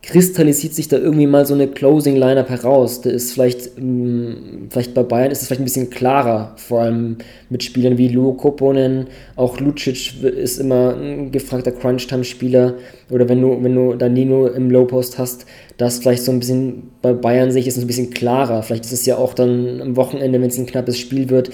[0.03, 3.01] kristallisiert sich da irgendwie mal so eine Closing Lineup heraus.
[3.01, 7.17] Da ist vielleicht, ähm, vielleicht bei Bayern ist es vielleicht ein bisschen klarer, vor allem
[7.49, 12.75] mit Spielern wie Luo Koponen, auch Lucic ist immer ein gefragter Crunch-Time-Spieler
[13.11, 15.45] oder wenn du, wenn du Danilo im Low Post hast,
[15.77, 18.63] das vielleicht so ein bisschen bei Bayern sehe ich es ein bisschen klarer.
[18.63, 21.51] Vielleicht ist es ja auch dann am Wochenende, wenn es ein knappes Spiel wird,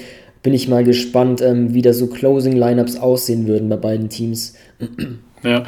[0.48, 4.54] bin ich mal gespannt, ähm, wie da so Closing-Lineups aussehen würden bei beiden Teams.
[5.44, 5.66] Ja,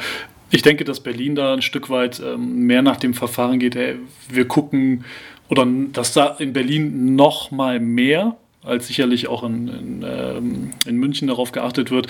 [0.50, 3.76] ich denke, dass Berlin da ein Stück weit ähm, mehr nach dem Verfahren geht.
[3.76, 3.96] Ey,
[4.30, 5.04] wir gucken,
[5.50, 10.96] oder dass da in Berlin noch mal mehr, als sicherlich auch in, in, ähm, in
[10.96, 12.06] München darauf geachtet wird,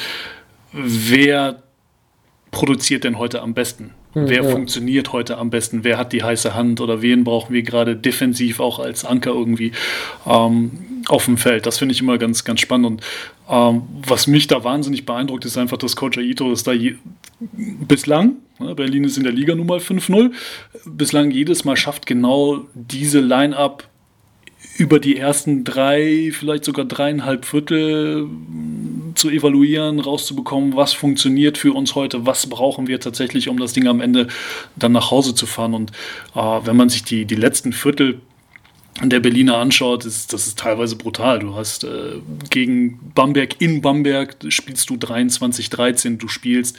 [0.72, 1.64] wer
[2.52, 3.90] produziert denn heute am besten?
[4.12, 4.50] Hm, wer ja.
[4.50, 5.84] funktioniert heute am besten?
[5.84, 9.72] Wer hat die heiße Hand oder wen brauchen wir gerade defensiv auch als Anker irgendwie
[10.26, 11.66] ähm, auf dem Feld?
[11.66, 12.86] Das finde ich immer ganz, ganz spannend.
[12.86, 13.02] Und
[13.48, 16.96] ähm, was mich da wahnsinnig beeindruckt, ist einfach, dass Coach Aito ist da je,
[17.40, 20.32] bislang, ne, Berlin ist in der Liga nun mal 5-0,
[20.84, 23.89] bislang jedes Mal schafft, genau diese Line-Up
[24.76, 28.28] über die ersten drei, vielleicht sogar dreieinhalb Viertel
[29.14, 33.86] zu evaluieren, rauszubekommen, was funktioniert für uns heute, was brauchen wir tatsächlich, um das Ding
[33.86, 34.28] am Ende
[34.76, 35.74] dann nach Hause zu fahren.
[35.74, 35.90] Und
[36.34, 38.20] äh, wenn man sich die, die letzten Viertel
[39.02, 41.38] der Berliner anschaut, ist das ist teilweise brutal.
[41.38, 42.20] Du hast äh,
[42.50, 46.76] gegen Bamberg in Bamberg spielst du 23-13, du spielst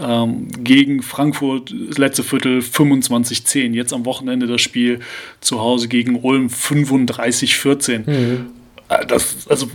[0.00, 3.72] ähm, gegen Frankfurt das letzte Viertel 25-10.
[3.72, 5.00] Jetzt am Wochenende das Spiel
[5.40, 8.10] zu Hause gegen Ulm 35-14.
[8.10, 8.46] Mhm.
[8.88, 9.68] Äh, das, also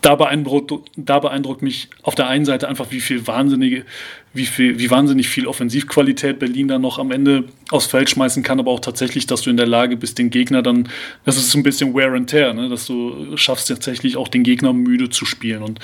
[0.00, 3.84] da beeindruckt, da beeindruckt mich auf der einen Seite einfach, wie viel wahnsinnige,
[4.32, 8.58] wie viel, wie wahnsinnig viel Offensivqualität Berlin dann noch am Ende aufs Feld schmeißen kann,
[8.58, 10.88] aber auch tatsächlich, dass du in der Lage bist, den Gegner dann,
[11.24, 12.68] das ist so ein bisschen Wear and Tear, ne?
[12.68, 15.62] dass du schaffst tatsächlich auch den Gegner müde zu spielen.
[15.62, 15.78] Und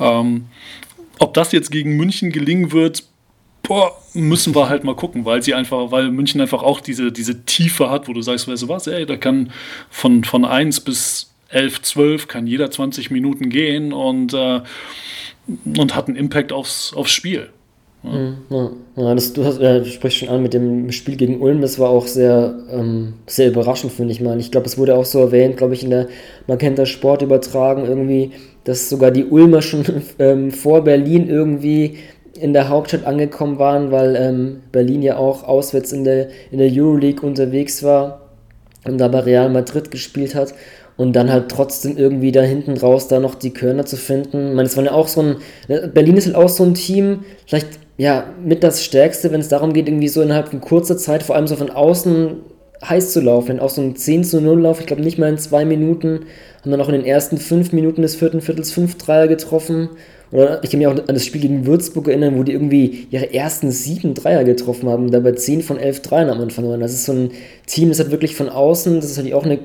[0.00, 0.46] ähm,
[1.18, 3.04] ob das jetzt gegen München gelingen wird,
[3.62, 7.44] boah, müssen wir halt mal gucken, weil sie einfach, weil München einfach auch diese, diese
[7.44, 9.52] Tiefe hat, wo du sagst, weißt du was, ey, da kann
[9.90, 14.60] von, von 1 bis 11, 12 kann jeder 20 Minuten gehen und, äh,
[15.78, 17.48] und hat einen Impact aufs, aufs Spiel.
[18.02, 21.40] Mhm, ja, ja das, du, hast, ja, du sprichst schon an mit dem Spiel gegen
[21.40, 24.38] Ulm, das war auch sehr, ähm, sehr überraschend, finde ich mal.
[24.38, 26.08] Ich glaube, es wurde auch so erwähnt, glaube ich, in der
[26.46, 28.30] Magenta Sport übertragen, irgendwie,
[28.64, 29.84] dass sogar die Ulmer schon
[30.18, 31.98] ähm, vor Berlin irgendwie
[32.40, 36.70] in der Hauptstadt angekommen waren, weil ähm, Berlin ja auch auswärts in der, in der
[36.70, 38.28] Euroleague unterwegs war
[38.84, 40.54] und da bei Real Madrid gespielt hat
[40.98, 44.50] und dann halt trotzdem irgendwie da hinten raus da noch die Körner zu finden.
[44.50, 45.36] Ich meine, es war ja auch so ein,
[45.68, 49.48] ne, Berlin ist halt auch so ein Team, vielleicht ja mit das Stärkste, wenn es
[49.48, 52.36] darum geht, irgendwie so innerhalb von kurzer Zeit, vor allem so von außen
[52.84, 53.60] heiß zu laufen.
[53.60, 56.26] Auch so ein 10 zu 0 Lauf, ich glaube nicht mal in zwei Minuten,
[56.62, 59.90] haben dann auch in den ersten fünf Minuten des vierten Viertels fünf Dreier getroffen.
[60.32, 63.32] Oder ich kann mich auch an das Spiel gegen Würzburg erinnern, wo die irgendwie ihre
[63.32, 66.80] ersten sieben Dreier getroffen haben, dabei zehn von elf Dreiern am Anfang waren.
[66.80, 67.30] Das ist so ein
[67.66, 69.58] Team, das hat wirklich von außen, das ist halt auch eine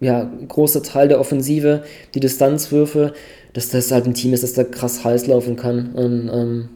[0.00, 1.84] ja, großer Teil der Offensive,
[2.14, 3.14] die Distanzwürfe,
[3.52, 5.92] dass das halt ein Team ist, das da krass heiß laufen kann.
[5.92, 6.68] Und, ähm,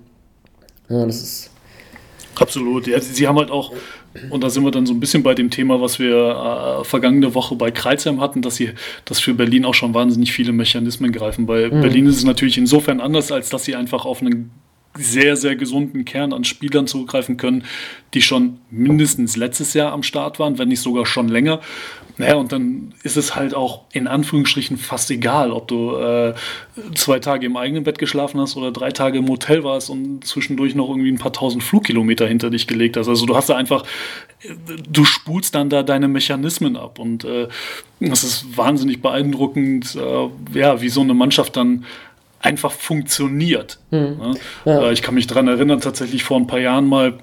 [0.89, 1.51] ja, das ist.
[2.35, 2.87] Absolut.
[2.87, 3.72] Ja, sie haben halt auch,
[4.29, 7.35] und da sind wir dann so ein bisschen bei dem Thema, was wir äh, vergangene
[7.35, 8.70] Woche bei Kreuzheim hatten, dass sie,
[9.05, 11.47] dass für Berlin auch schon wahnsinnig viele Mechanismen greifen.
[11.47, 11.81] Bei mhm.
[11.81, 14.51] Berlin ist es natürlich insofern anders, als dass sie einfach auf einen
[14.97, 17.64] sehr, sehr gesunden Kern an Spielern zugreifen können,
[18.14, 21.61] die schon mindestens letztes Jahr am Start waren, wenn nicht sogar schon länger.
[22.17, 26.35] Naja, und dann ist es halt auch in Anführungsstrichen fast egal, ob du äh,
[26.95, 30.75] zwei Tage im eigenen Bett geschlafen hast oder drei Tage im Hotel warst und zwischendurch
[30.75, 33.09] noch irgendwie ein paar tausend Flugkilometer hinter dich gelegt hast.
[33.09, 33.85] Also du hast da einfach,
[34.89, 37.49] du spulst dann da deine Mechanismen ab und äh,
[37.99, 41.85] das ist wahnsinnig beeindruckend, äh, ja, wie so eine Mannschaft dann
[42.41, 43.79] einfach funktioniert.
[43.91, 44.37] Mhm.
[44.65, 44.83] Ja.
[44.83, 47.19] Äh, ich kann mich daran erinnern, tatsächlich vor ein paar Jahren mal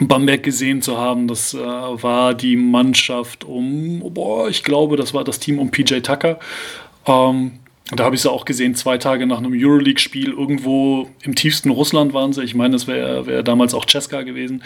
[0.00, 1.28] Bamberg gesehen zu haben.
[1.28, 6.00] Das äh, war die Mannschaft um, boah, ich glaube, das war das Team um PJ
[6.00, 6.38] Tucker.
[7.06, 7.52] Ähm,
[7.92, 12.12] da habe ich sie auch gesehen, zwei Tage nach einem Euroleague-Spiel irgendwo im tiefsten Russland
[12.12, 12.42] waren sie.
[12.42, 14.64] Ich meine, das wäre wär damals auch Cesca gewesen.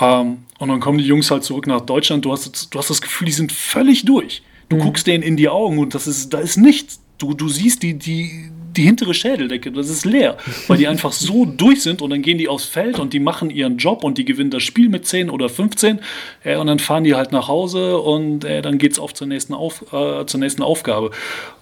[0.00, 2.24] Ähm, und dann kommen die Jungs halt zurück nach Deutschland.
[2.24, 4.42] Du hast, du hast das Gefühl, die sind völlig durch.
[4.68, 4.80] Du mhm.
[4.80, 7.00] guckst denen in die Augen und das ist, da ist nichts.
[7.18, 11.44] Du, du siehst, die, die, die hintere Schädeldecke, das ist leer, weil die einfach so
[11.44, 14.24] durch sind und dann gehen die aufs Feld und die machen ihren Job und die
[14.24, 15.98] gewinnen das Spiel mit 10 oder 15
[16.44, 19.26] äh, und dann fahren die halt nach Hause und äh, dann geht es auf zur
[19.26, 21.10] nächsten, auf, äh, zur nächsten Aufgabe.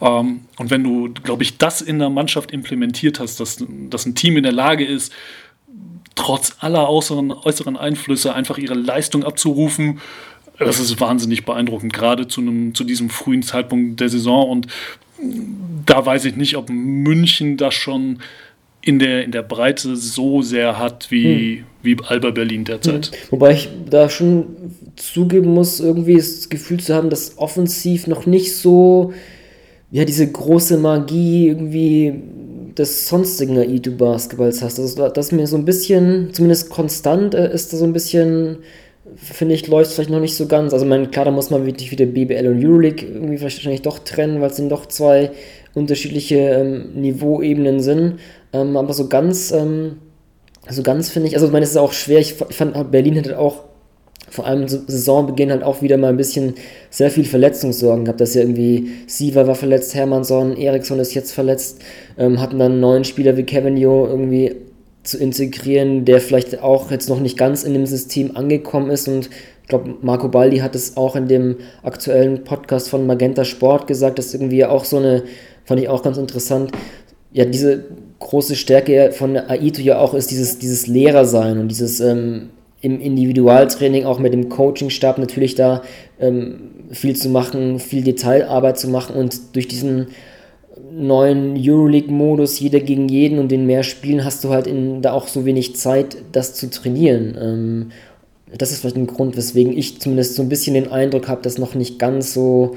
[0.00, 4.14] Ähm, und wenn du, glaube ich, das in der Mannschaft implementiert hast, dass, dass ein
[4.14, 5.12] Team in der Lage ist,
[6.14, 10.00] trotz aller äußeren, äußeren Einflüsse einfach ihre Leistung abzurufen,
[10.58, 14.48] das ist wahnsinnig beeindruckend, gerade zu, einem, zu diesem frühen Zeitpunkt der Saison.
[14.48, 14.66] Und
[15.86, 18.18] da weiß ich nicht, ob München das schon
[18.82, 21.64] in der, in der Breite so sehr hat wie, hm.
[21.82, 23.06] wie Alba Berlin derzeit.
[23.06, 23.14] Hm.
[23.30, 24.46] Wobei ich da schon
[24.94, 29.12] zugeben muss, irgendwie das Gefühl zu haben, dass offensiv noch nicht so,
[29.90, 32.14] ja, diese große Magie irgendwie
[32.76, 34.78] des sonstigen Aidu-Basketballs hast.
[34.78, 38.58] Also, das mir so ein bisschen, zumindest konstant äh, ist da so ein bisschen
[39.16, 40.72] finde ich, läuft vielleicht noch nicht so ganz.
[40.72, 44.40] Also, mein, klar, da muss man wirklich wieder BBL und Euroleague irgendwie wahrscheinlich doch trennen,
[44.40, 45.30] weil es sind doch zwei
[45.74, 48.18] unterschiedliche ähm, Niveauebenen sind.
[48.52, 49.98] Ähm, aber so ganz, ähm,
[50.68, 52.18] so ganz finde ich, also ich meine, es ist auch schwer.
[52.18, 53.64] Ich, ich fand, Berlin hatte auch
[54.28, 56.54] vor allem Saisonbeginn halt auch wieder mal ein bisschen
[56.90, 61.80] sehr viel Verletzungssorgen gehabt, dass ja irgendwie Siva war verletzt, Hermannsson, Eriksson ist jetzt verletzt,
[62.18, 64.56] ähm, hatten dann neuen Spieler wie Kevin Jo irgendwie
[65.06, 69.08] zu integrieren, der vielleicht auch jetzt noch nicht ganz in dem System angekommen ist.
[69.08, 69.30] Und
[69.62, 74.18] ich glaube, Marco Baldi hat es auch in dem aktuellen Podcast von Magenta Sport gesagt,
[74.18, 75.24] dass irgendwie auch so eine,
[75.64, 76.72] fand ich auch ganz interessant,
[77.32, 77.84] ja, diese
[78.18, 82.50] große Stärke von Aito ja auch ist, dieses, dieses Lehrersein und dieses ähm,
[82.80, 85.82] im Individualtraining auch mit dem Coachingstab natürlich da
[86.20, 90.08] ähm, viel zu machen, viel Detailarbeit zu machen und durch diesen
[90.96, 95.28] neuen Euroleague-Modus, jeder gegen jeden und den mehr Spielen hast du halt in, da auch
[95.28, 97.36] so wenig Zeit, das zu trainieren.
[97.40, 97.90] Ähm,
[98.56, 101.58] das ist vielleicht ein Grund, weswegen ich zumindest so ein bisschen den Eindruck habe, dass
[101.58, 102.76] noch nicht ganz so,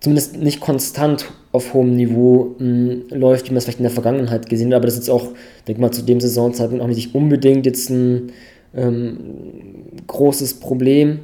[0.00, 3.92] zumindest nicht konstant auf hohem Niveau mh, hm, läuft, wie man es vielleicht in der
[3.92, 4.76] Vergangenheit gesehen hat.
[4.76, 5.28] Aber das ist auch,
[5.66, 8.32] denke mal, zu dem Saisonzeitpunkt auch nicht unbedingt jetzt ein
[8.74, 9.18] ähm,
[10.06, 11.20] großes Problem.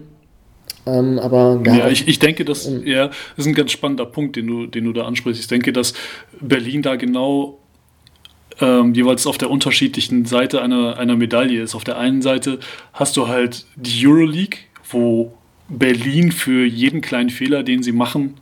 [0.87, 4.07] Ähm, aber ja, ja ich, ich denke, das, ähm, ja, das ist ein ganz spannender
[4.07, 5.41] Punkt, den du, den du da ansprichst.
[5.41, 5.95] Ich denke, dass
[6.41, 7.59] Berlin da genau
[8.61, 11.75] ähm, jeweils auf der unterschiedlichen Seite einer, einer Medaille ist.
[11.75, 12.59] Auf der einen Seite
[12.93, 14.59] hast du halt die Euroleague,
[14.89, 15.33] wo
[15.69, 18.35] Berlin für jeden kleinen Fehler, den sie machen,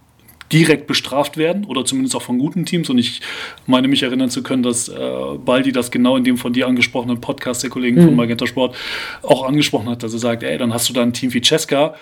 [0.52, 2.90] direkt bestraft werden oder zumindest auch von guten Teams.
[2.90, 3.22] Und ich
[3.66, 4.98] meine mich erinnern zu können, dass äh,
[5.42, 8.06] Baldi das genau in dem von dir angesprochenen Podcast der Kollegen mhm.
[8.06, 8.76] von Magenta Sport
[9.22, 11.94] auch angesprochen hat, dass er sagt, ey, dann hast du da ein Team wie Cesca,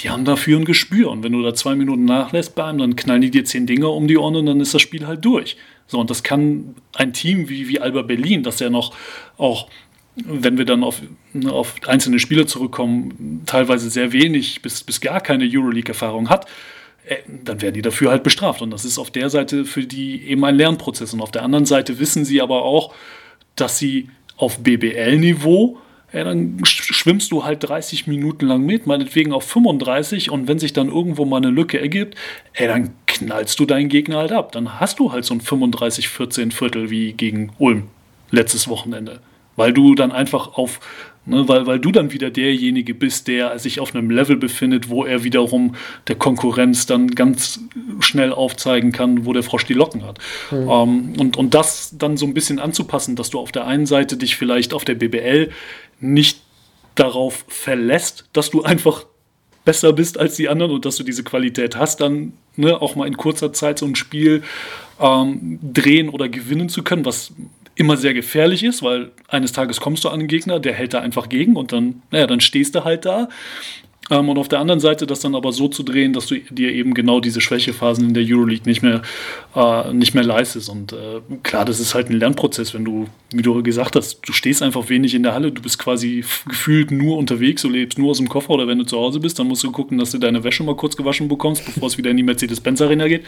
[0.00, 1.10] die haben dafür ein Gespür.
[1.10, 3.90] Und wenn du da zwei Minuten nachlässt bei einem, dann knallen die dir zehn Dinger
[3.90, 5.56] um die Ohren und dann ist das Spiel halt durch.
[5.86, 8.94] So, und das kann ein Team wie, wie Alba Berlin, das ja noch
[9.38, 9.68] auch,
[10.16, 15.20] wenn wir dann auf, ne, auf einzelne Spieler zurückkommen, teilweise sehr wenig bis, bis gar
[15.20, 16.46] keine Euroleague-Erfahrung hat,
[17.06, 18.62] äh, dann werden die dafür halt bestraft.
[18.62, 21.14] Und das ist auf der Seite für die eben ein Lernprozess.
[21.14, 22.94] Und auf der anderen Seite wissen sie aber auch,
[23.56, 25.78] dass sie auf BBL-Niveau
[26.12, 30.72] ja, dann schwimmst du halt 30 Minuten lang mit, meinetwegen auf 35 und wenn sich
[30.72, 32.16] dann irgendwo mal eine Lücke ergibt,
[32.54, 34.52] ey, dann knallst du deinen Gegner halt ab.
[34.52, 37.88] Dann hast du halt so ein 35-14 Viertel wie gegen Ulm
[38.30, 39.20] letztes Wochenende.
[39.56, 40.80] Weil du dann einfach auf
[41.28, 45.04] Ne, weil, weil du dann wieder derjenige bist, der sich auf einem Level befindet, wo
[45.04, 45.74] er wiederum
[46.06, 47.60] der Konkurrenz dann ganz
[48.00, 50.18] schnell aufzeigen kann, wo der Frosch die Locken hat.
[50.50, 50.70] Mhm.
[50.70, 54.16] Ähm, und, und das dann so ein bisschen anzupassen, dass du auf der einen Seite
[54.16, 55.50] dich vielleicht auf der BBL
[56.00, 56.40] nicht
[56.94, 59.06] darauf verlässt, dass du einfach
[59.64, 63.06] besser bist als die anderen und dass du diese Qualität hast, dann ne, auch mal
[63.06, 64.42] in kurzer Zeit so ein Spiel
[65.00, 67.32] ähm, drehen oder gewinnen zu können, was
[67.74, 71.00] immer sehr gefährlich ist, weil eines Tages kommst du an einen Gegner, der hält da
[71.00, 73.28] einfach gegen und dann, naja, dann stehst du halt da.
[74.10, 76.72] Ähm, und auf der anderen Seite das dann aber so zu drehen, dass du dir
[76.72, 79.02] eben genau diese Schwächephasen in der Euroleague nicht mehr,
[79.54, 80.68] äh, nicht mehr leistest.
[80.68, 84.32] Und äh, klar, das ist halt ein Lernprozess, wenn du, wie du gesagt hast, du
[84.32, 88.10] stehst einfach wenig in der Halle, du bist quasi gefühlt nur unterwegs, du lebst nur
[88.10, 90.18] aus dem Koffer oder wenn du zu Hause bist, dann musst du gucken, dass du
[90.18, 93.24] deine Wäsche mal kurz gewaschen bekommst, bevor es wieder in die Mercedes-Benz Arena geht.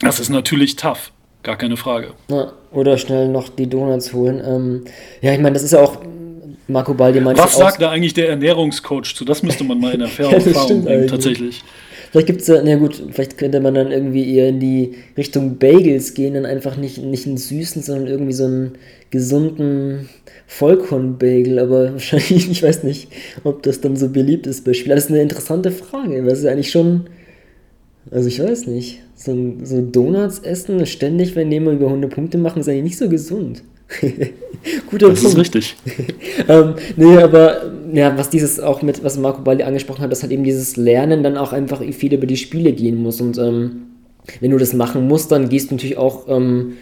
[0.00, 1.12] Das ist natürlich tough.
[1.42, 2.12] Gar keine Frage.
[2.28, 4.42] Ja, oder schnell noch die Donuts holen.
[4.44, 4.84] Ähm,
[5.22, 5.96] ja, ich meine, das ist ja auch
[6.70, 9.24] Marco Baldi meinte Was sagt da eigentlich der Ernährungscoach zu?
[9.24, 11.62] Das müsste man mal in Erfahrung ja, bringen, tatsächlich.
[12.10, 15.58] Vielleicht gibt es ja, na gut, vielleicht könnte man dann irgendwie eher in die Richtung
[15.58, 18.72] Bagels gehen, dann einfach nicht, nicht einen süßen, sondern irgendwie so einen
[19.10, 20.08] gesunden
[20.48, 23.08] Vollkornbagel, aber wahrscheinlich, ich weiß nicht,
[23.44, 24.96] ob das dann so beliebt ist bei Spielern.
[24.96, 27.08] Das ist eine interessante Frage, weil es ist eigentlich schon,
[28.10, 32.60] also ich weiß nicht so, so Donuts essen, ständig, wenn jemand über 100 Punkte machen,
[32.60, 33.62] ist eigentlich nicht so gesund.
[34.90, 35.32] Guter das Punkt.
[35.32, 35.76] ist richtig.
[36.48, 40.32] ähm, nee, aber ja, was dieses auch mit, was Marco Baldi angesprochen hat, dass halt
[40.32, 43.20] eben dieses Lernen dann auch einfach viel über die Spiele gehen muss.
[43.20, 43.82] Und ähm,
[44.40, 46.74] wenn du das machen musst, dann gehst du natürlich auch ähm,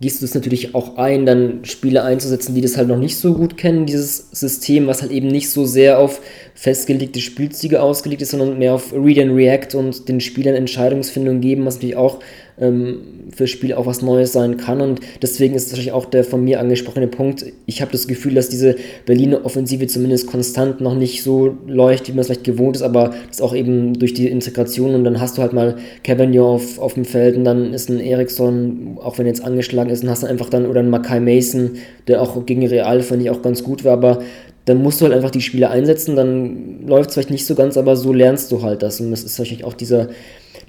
[0.00, 3.34] gehst du es natürlich auch ein, dann Spieler einzusetzen, die das halt noch nicht so
[3.34, 6.22] gut kennen, dieses System, was halt eben nicht so sehr auf
[6.54, 11.66] festgelegte Spielzüge ausgelegt ist, sondern mehr auf Read and React und den Spielern Entscheidungsfindung geben,
[11.66, 12.20] was natürlich auch
[12.58, 12.98] ähm,
[13.34, 14.80] für Spiele auch was Neues sein kann.
[14.80, 18.48] Und deswegen ist natürlich auch der von mir angesprochene Punkt, ich habe das Gefühl, dass
[18.48, 18.76] diese
[19.06, 23.14] Berliner Offensive zumindest konstant noch nicht so läuft, wie man es vielleicht gewohnt ist, aber
[23.28, 26.94] das auch eben durch die Integration und dann hast du halt mal Cavagnon auf, auf
[26.94, 30.22] dem Feld und dann ist ein Ericsson, auch wenn er jetzt angeschlagen ist, und hast
[30.22, 31.72] dann einfach dann, oder ein Makai Mason,
[32.08, 34.20] der auch gegen Real, fand ich auch ganz gut war, aber
[34.66, 37.76] dann musst du halt einfach die Spiele einsetzen, dann läuft es vielleicht nicht so ganz,
[37.76, 39.00] aber so lernst du halt das.
[39.00, 40.08] Und das ist wahrscheinlich auch dieser,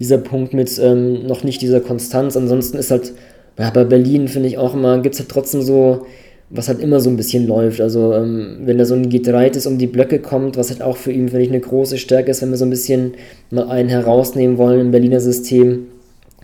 [0.02, 2.36] dieser Punkt mit ähm, noch nicht dieser Konstanz.
[2.36, 3.14] Ansonsten ist halt,
[3.60, 6.08] ja, bei Berlin finde ich auch immer, gibt es halt trotzdem so,
[6.50, 7.80] was halt immer so ein bisschen läuft.
[7.80, 11.12] Also ähm, wenn da so ein G3 um die Blöcke kommt, was halt auch für
[11.12, 13.14] ihn, finde ich, eine große Stärke ist, wenn wir so ein bisschen
[13.52, 15.86] mal einen herausnehmen wollen im Berliner System,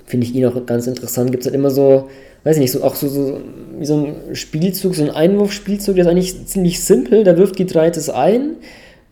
[0.05, 1.31] finde ich ihn auch ganz interessant.
[1.31, 2.09] Gibt es halt immer so,
[2.43, 3.39] weiß ich nicht, so auch so, so
[3.79, 7.23] wie so ein Spielzug, so ein Einwurfspielzug, der ist eigentlich ziemlich simpel.
[7.23, 8.51] Da wirft Getreites ein,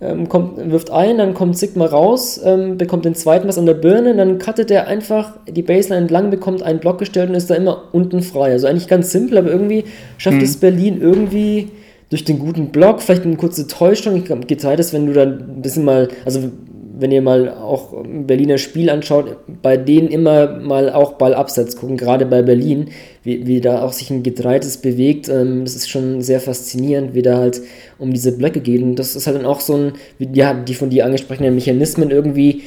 [0.01, 3.75] ähm, kommt, wirft ein, dann kommt Sigma raus, ähm, bekommt den zweiten was an der
[3.75, 7.55] Birne, dann cuttet er einfach die Baseline entlang, bekommt einen Block gestellt und ist da
[7.55, 8.51] immer unten frei.
[8.51, 9.85] Also eigentlich ganz simpel, aber irgendwie
[10.17, 10.43] schafft mhm.
[10.43, 11.69] es Berlin irgendwie
[12.09, 14.15] durch den guten Block, vielleicht eine kurze Täuschung.
[14.15, 16.51] Ich glaube, Getreites, wenn du da ein bisschen mal, also
[16.97, 22.25] wenn ihr mal auch Berliner Spiel anschaut, bei denen immer mal auch Ballabsatz gucken, gerade
[22.25, 22.89] bei Berlin,
[23.23, 27.21] wie, wie da auch sich ein Getreites bewegt, ähm, das ist schon sehr faszinierend, wie
[27.21, 27.61] da halt
[27.97, 28.81] um diese Blöcke geht.
[28.81, 32.63] Und das ist halt dann auch so ein, ja, die von dir angesprochenen Mechanismen irgendwie,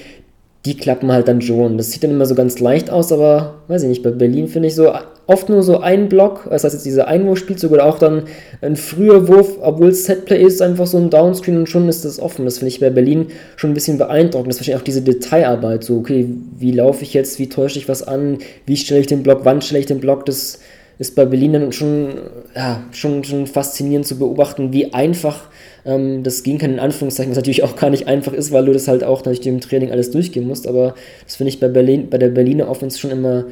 [0.68, 1.78] die klappen halt dann schon.
[1.78, 4.68] Das sieht dann immer so ganz leicht aus, aber weiß ich nicht, bei Berlin finde
[4.68, 4.92] ich so
[5.26, 8.24] oft nur so ein Block, das heißt jetzt diese Einwurfspielzug oder auch dann
[8.60, 12.20] ein früher Wurf, obwohl es Setplay ist, einfach so ein Downscreen und schon ist das
[12.20, 12.44] offen.
[12.44, 14.48] Das finde ich bei Berlin schon ein bisschen beeindruckend.
[14.48, 17.88] Das ist wahrscheinlich auch diese Detailarbeit, so okay, wie laufe ich jetzt, wie täusche ich
[17.88, 20.58] was an, wie stelle ich den Block, wann stelle ich den Block, das
[20.98, 22.08] ist bei Berlin dann schon,
[22.54, 25.48] ja, schon, schon faszinierend zu beobachten, wie einfach
[25.84, 28.72] ähm, das gehen kann, in Anführungszeichen, was natürlich auch gar nicht einfach ist, weil du
[28.72, 30.94] das halt auch natürlich im Training alles durchgehen musst, aber
[31.24, 33.44] das finde ich bei, Berlin, bei der Berliner Offense schon immer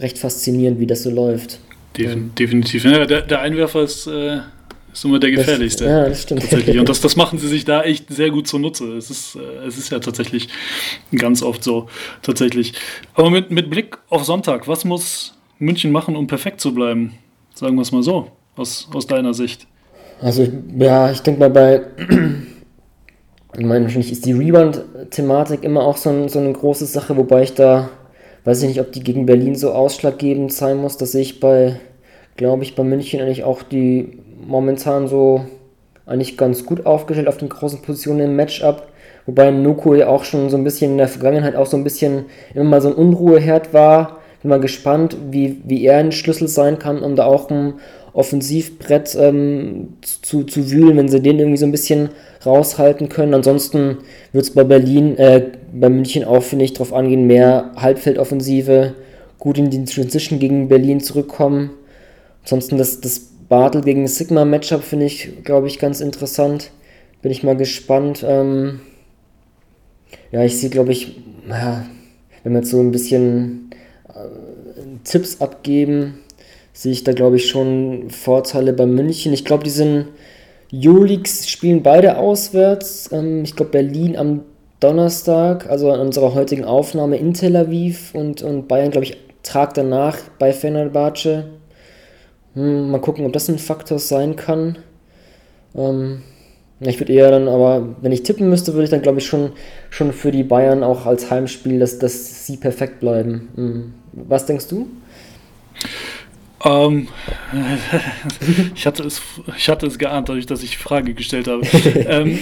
[0.00, 1.60] recht faszinierend, wie das so läuft.
[1.96, 2.84] Defin definitiv.
[2.84, 4.38] Ja, der, der, Einwerfer ist, äh,
[4.92, 5.84] ist immer der gefährlichste.
[5.84, 6.40] Das, ja, das stimmt.
[6.40, 6.78] Tatsächlich.
[6.78, 8.96] Und das, das machen sie sich da echt sehr gut zunutze.
[8.96, 10.48] Es ist, äh, es ist ja tatsächlich
[11.14, 11.88] ganz oft so.
[12.22, 12.72] Tatsächlich.
[13.14, 17.12] Aber mit, mit Blick auf Sonntag, was muss München machen, um perfekt zu bleiben?
[17.62, 19.68] Sagen wir es mal so, aus, aus deiner Sicht.
[20.20, 21.82] Also, ja, ich denke mal bei.
[23.54, 27.42] Ich meine, wahrscheinlich ist die Rebound-Thematik immer auch so, ein, so eine große Sache, wobei
[27.42, 27.90] ich da
[28.44, 30.96] weiß ich nicht, ob die gegen Berlin so ausschlaggebend sein muss.
[30.96, 31.78] Das sehe ich bei,
[32.36, 35.44] glaube ich, bei München eigentlich auch die momentan so
[36.06, 38.88] eigentlich ganz gut aufgestellt auf den großen Positionen im Matchup.
[39.26, 42.24] Wobei Noko ja auch schon so ein bisschen in der Vergangenheit auch so ein bisschen
[42.54, 44.21] immer mal so ein Unruheherd war.
[44.42, 47.74] Bin mal gespannt, wie, wie er ein Schlüssel sein kann, um da auch ein
[48.12, 52.10] Offensivbrett ähm, zu, zu wühlen, wenn sie den irgendwie so ein bisschen
[52.44, 53.34] raushalten können.
[53.34, 53.98] Ansonsten
[54.32, 58.94] wird es bei Berlin, äh, bei München auch, finde ich, darauf angehen, mehr Halbfeldoffensive,
[59.38, 61.70] gut in die Transition gegen Berlin zurückkommen.
[62.42, 66.70] Ansonsten das, das Bartel gegen Sigma Matchup finde ich, glaube ich, ganz interessant.
[67.22, 68.24] Bin ich mal gespannt.
[68.26, 68.80] Ähm,
[70.32, 73.71] ja, ich sehe, glaube ich, wenn wir jetzt so ein bisschen
[75.04, 76.20] Tipps abgeben,
[76.72, 79.32] sehe ich da, glaube ich, schon Vorteile bei München.
[79.32, 80.08] Ich glaube, die sind
[80.70, 83.10] Jolix spielen beide auswärts.
[83.12, 84.42] Ähm, ich glaube, Berlin am
[84.80, 89.74] Donnerstag, also an unserer heutigen Aufnahme in Tel Aviv und, und Bayern, glaube ich, Tag
[89.74, 91.44] danach bei Fenerbahce.
[92.54, 94.78] Hm, mal gucken, ob das ein Faktor sein kann.
[95.74, 96.22] Ähm,
[96.90, 99.52] ich würde eher dann, aber wenn ich tippen müsste, würde ich dann, glaube ich, schon,
[99.90, 103.48] schon für die Bayern auch als Heimspiel, dass, dass sie perfekt bleiben.
[103.54, 103.94] Hm.
[104.12, 104.88] Was denkst du?
[106.64, 107.08] Ähm,
[108.74, 109.20] ich, hatte es,
[109.56, 111.62] ich hatte es geahnt, dadurch, dass ich die Frage gestellt habe.
[112.08, 112.38] ähm,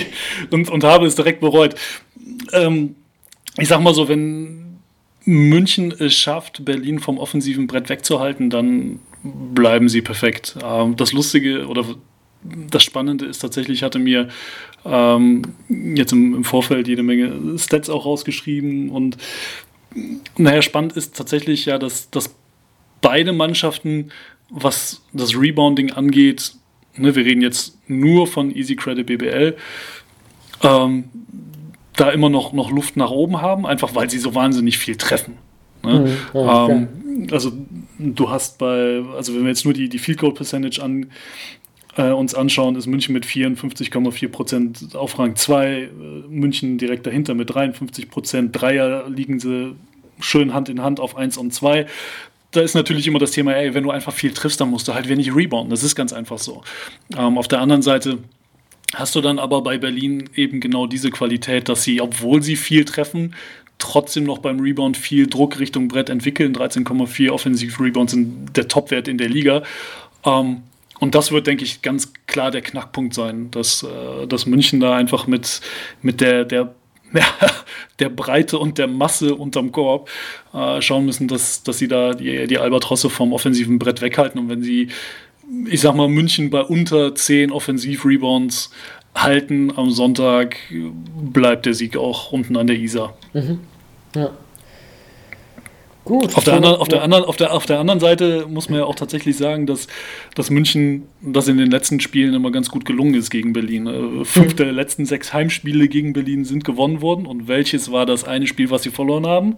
[0.50, 1.74] und, und habe es direkt bereut.
[2.52, 2.96] Ähm,
[3.58, 4.78] ich sag mal so, wenn
[5.24, 10.56] München es schafft, Berlin vom offensiven Brett wegzuhalten, dann bleiben sie perfekt.
[10.64, 11.84] Ähm, das Lustige oder
[12.42, 14.28] das Spannende ist tatsächlich, ich hatte mir
[14.84, 19.16] ähm, jetzt im, im Vorfeld jede Menge Stats auch rausgeschrieben und
[20.36, 22.34] naja, spannend ist tatsächlich ja, dass, dass
[23.00, 24.10] beide Mannschaften,
[24.48, 26.54] was das Rebounding angeht,
[26.96, 29.56] ne, wir reden jetzt nur von Easy Credit BBL,
[30.62, 31.04] ähm,
[31.96, 35.34] da immer noch, noch Luft nach oben haben, einfach weil sie so wahnsinnig viel treffen.
[35.82, 36.00] Ne?
[36.00, 36.88] Mhm, ja, ähm,
[37.30, 37.52] also
[37.98, 41.10] du hast bei, also wenn wir jetzt nur die, die Field Goal Percentage an,
[41.96, 45.88] äh, uns anschauen, ist München mit 54,4% auf Rang 2, äh,
[46.28, 49.76] München direkt dahinter mit 53%, Dreier liegen sie
[50.20, 51.86] schön Hand in Hand auf 1 und 2
[52.52, 54.94] da ist natürlich immer das Thema, ey, wenn du einfach viel triffst, dann musst du
[54.94, 55.70] halt wenig rebounden.
[55.70, 56.62] Das ist ganz einfach so.
[57.16, 58.18] Ähm, auf der anderen Seite
[58.94, 62.84] hast du dann aber bei Berlin eben genau diese Qualität, dass sie, obwohl sie viel
[62.84, 63.34] treffen,
[63.78, 66.54] trotzdem noch beim Rebound viel Druck Richtung Brett entwickeln.
[66.54, 69.62] 13,4 Offensiv-Rebounds sind der Topwert in der Liga.
[70.24, 70.62] Ähm,
[71.00, 74.94] und das wird, denke ich, ganz klar der Knackpunkt sein, dass, äh, dass München da
[74.94, 75.60] einfach mit,
[76.02, 76.74] mit der, der,
[77.98, 80.10] der Breite und der Masse unterm Korb
[80.52, 84.38] äh, schauen müssen, dass, dass sie da die, die Albatrosse vom offensiven Brett weghalten.
[84.38, 84.88] Und wenn sie,
[85.66, 88.70] ich sag mal, München bei unter 10 Offensiv-Rebounds
[89.14, 93.16] halten am Sonntag, bleibt der Sieg auch unten an der Isar.
[93.32, 93.60] Mhm.
[94.14, 94.30] Ja.
[96.10, 96.36] Gut.
[96.36, 98.84] Auf der, anderen, auf, der anderen, auf, der, auf der anderen Seite muss man ja
[98.84, 99.86] auch tatsächlich sagen, dass,
[100.34, 103.86] dass München das in den letzten Spielen immer ganz gut gelungen ist gegen Berlin.
[103.86, 107.26] Äh, fünf der letzten sechs Heimspiele gegen Berlin sind gewonnen worden.
[107.26, 109.56] Und welches war das eine Spiel, was sie verloren haben?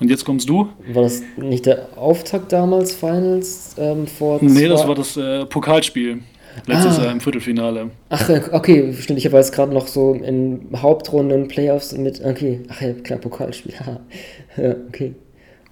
[0.00, 0.70] Und jetzt kommst du.
[0.94, 3.74] War das nicht der Auftakt damals, Finals?
[3.76, 6.20] Ähm, vor nee, das war das äh, Pokalspiel.
[6.64, 7.02] Letztes ah.
[7.02, 7.90] Jahr im Viertelfinale.
[8.08, 9.18] Ach, okay, stimmt.
[9.18, 12.24] Ich habe jetzt gerade noch so in Hauptrunden Playoffs mit.
[12.24, 13.74] Okay, ach ja, klar, Pokalspiel.
[14.56, 15.14] ja, okay.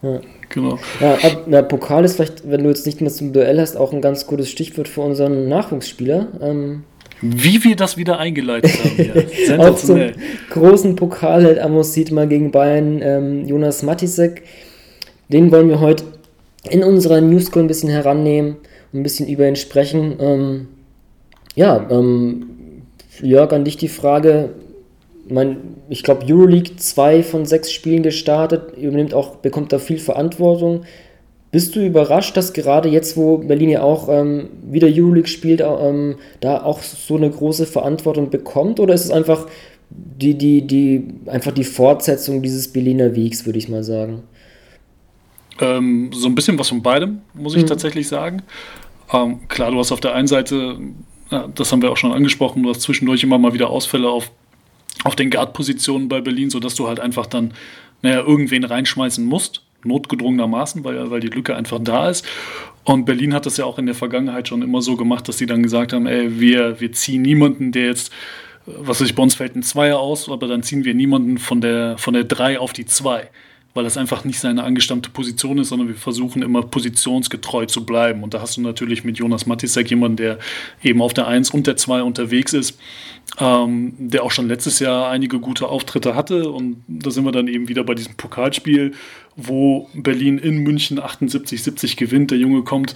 [0.03, 0.21] Ja.
[0.49, 0.79] Genau.
[1.01, 3.93] Ja, ab, na, Pokal ist vielleicht, wenn du jetzt nicht mehr zum Duell hast, auch
[3.93, 6.29] ein ganz gutes Stichwort für unseren Nachwuchsspieler.
[6.41, 6.85] Ähm,
[7.21, 9.29] Wie wir das wieder eingeleitet haben.
[9.49, 9.59] Ja.
[9.69, 10.01] auch zum
[10.51, 14.45] großen Pokal hält Amos sieht mal gegen Bayern ähm, Jonas Matisek.
[15.29, 16.05] Den wollen wir heute
[16.71, 18.57] in unserer Newscall ein bisschen herannehmen
[18.93, 20.17] und ein bisschen über ihn sprechen.
[20.21, 20.69] Ähm,
[21.55, 22.47] ja, ähm,
[23.21, 24.51] Jörg, an dich die Frage,
[25.31, 25.57] mein,
[25.89, 30.85] ich glaube, Euroleague zwei von sechs Spielen gestartet, übernimmt auch, bekommt da viel Verantwortung.
[31.51, 36.17] Bist du überrascht, dass gerade jetzt, wo Berlin ja auch ähm, wieder Euroleague spielt, ähm,
[36.41, 38.81] da auch so eine große Verantwortung bekommt?
[38.81, 39.47] Oder ist es einfach
[39.91, 44.23] die, die, die, einfach die Fortsetzung dieses Berliner Wegs, würde ich mal sagen?
[45.61, 47.69] Ähm, so ein bisschen was von beidem, muss ich mhm.
[47.69, 48.43] tatsächlich sagen.
[49.13, 50.77] Ähm, klar, du hast auf der einen Seite,
[51.55, 54.31] das haben wir auch schon angesprochen, du hast zwischendurch immer mal wieder Ausfälle auf
[55.05, 57.55] auf den Guard-Positionen bei Berlin, sodass du halt einfach dann
[58.03, 62.27] naja, irgendwen reinschmeißen musst, notgedrungenermaßen, weil, weil die Lücke einfach da ist.
[62.85, 65.47] Und Berlin hat das ja auch in der Vergangenheit schon immer so gemacht, dass sie
[65.47, 68.13] dann gesagt haben, ey, wir, wir ziehen niemanden, der jetzt,
[68.67, 71.61] was weiß ich, bei uns fällt ein Zweier aus, aber dann ziehen wir niemanden von
[71.61, 73.29] der, von der 3 auf die 2
[73.79, 78.25] weil das einfach nicht seine angestammte Position ist, sondern wir versuchen immer positionsgetreu zu bleiben.
[78.25, 80.41] Und da hast du natürlich mit Jonas Matisek jemanden, der
[80.83, 82.77] eben auf der 1 und der 2 unterwegs ist,
[83.39, 86.51] ähm, der auch schon letztes Jahr einige gute Auftritte hatte.
[86.51, 88.95] Und da sind wir dann eben wieder bei diesem Pokalspiel,
[89.41, 92.33] wo Berlin in München 78-70 gewinnt.
[92.33, 92.95] Der Junge kommt,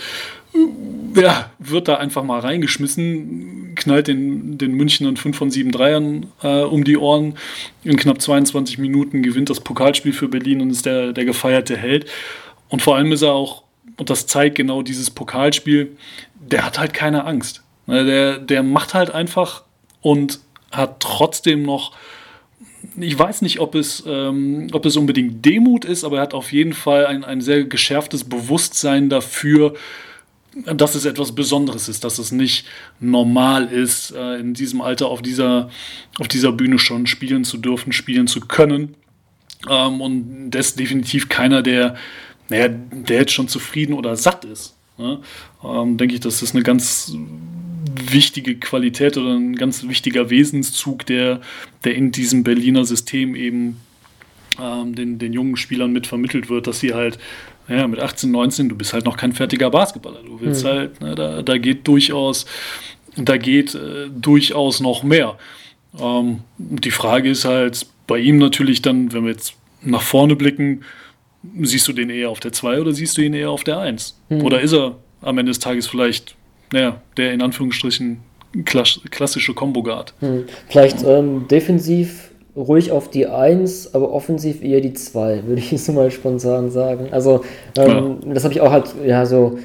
[1.14, 6.62] ja, wird da einfach mal reingeschmissen, knallt den, den Münchnern 5 von 7 Dreiern äh,
[6.62, 7.34] um die Ohren.
[7.84, 12.07] In knapp 22 Minuten gewinnt das Pokalspiel für Berlin und ist der, der gefeierte Held.
[12.68, 13.62] Und vor allem ist er auch,
[13.97, 15.97] und das zeigt genau dieses Pokalspiel,
[16.34, 17.62] der hat halt keine Angst.
[17.86, 19.62] Der, der macht halt einfach
[20.01, 20.40] und
[20.72, 21.93] hat trotzdem noch,
[22.97, 26.53] ich weiß nicht, ob es, ähm, ob es unbedingt Demut ist, aber er hat auf
[26.53, 29.74] jeden Fall ein, ein sehr geschärftes Bewusstsein dafür,
[30.55, 32.66] dass es etwas Besonderes ist, dass es nicht
[33.01, 35.70] normal ist, äh, in diesem Alter auf dieser,
[36.18, 38.95] auf dieser Bühne schon spielen zu dürfen, spielen zu können.
[39.68, 41.97] Ähm, und das ist definitiv keiner, der,
[42.49, 44.74] naja, der jetzt schon zufrieden oder satt ist.
[44.99, 45.20] Ne?
[45.64, 47.14] Ähm, denke ich, das ist eine ganz
[48.11, 51.40] wichtige Qualität oder ein ganz wichtiger Wesenszug, der,
[51.84, 53.80] der in diesem Berliner System eben
[54.61, 57.18] ähm, den, den jungen Spielern mit vermittelt wird, dass sie halt
[57.68, 60.22] ja, mit 18, 19, du bist halt noch kein fertiger Basketballer.
[60.24, 60.68] Du willst mhm.
[60.68, 62.47] halt, ne, da, da geht durchaus,
[63.16, 65.38] da geht äh, durchaus noch mehr.
[65.99, 70.82] Ähm, die Frage ist halt bei ihm natürlich dann, wenn wir jetzt nach vorne blicken,
[71.61, 74.18] siehst du den eher auf der 2 oder siehst du ihn eher auf der 1?
[74.28, 74.43] Mhm.
[74.43, 76.36] Oder ist er am Ende des Tages vielleicht
[76.73, 78.18] naja, der in Anführungsstrichen
[78.64, 80.14] klassische Combo-Guard.
[80.20, 80.45] Hm.
[80.68, 85.93] Vielleicht ähm, defensiv ruhig auf die 1, aber offensiv eher die 2, würde ich so
[85.93, 87.09] mal spontan sagen.
[87.11, 87.45] Also,
[87.79, 88.35] ähm, ja.
[88.35, 89.59] das habe ich auch halt, ja, so.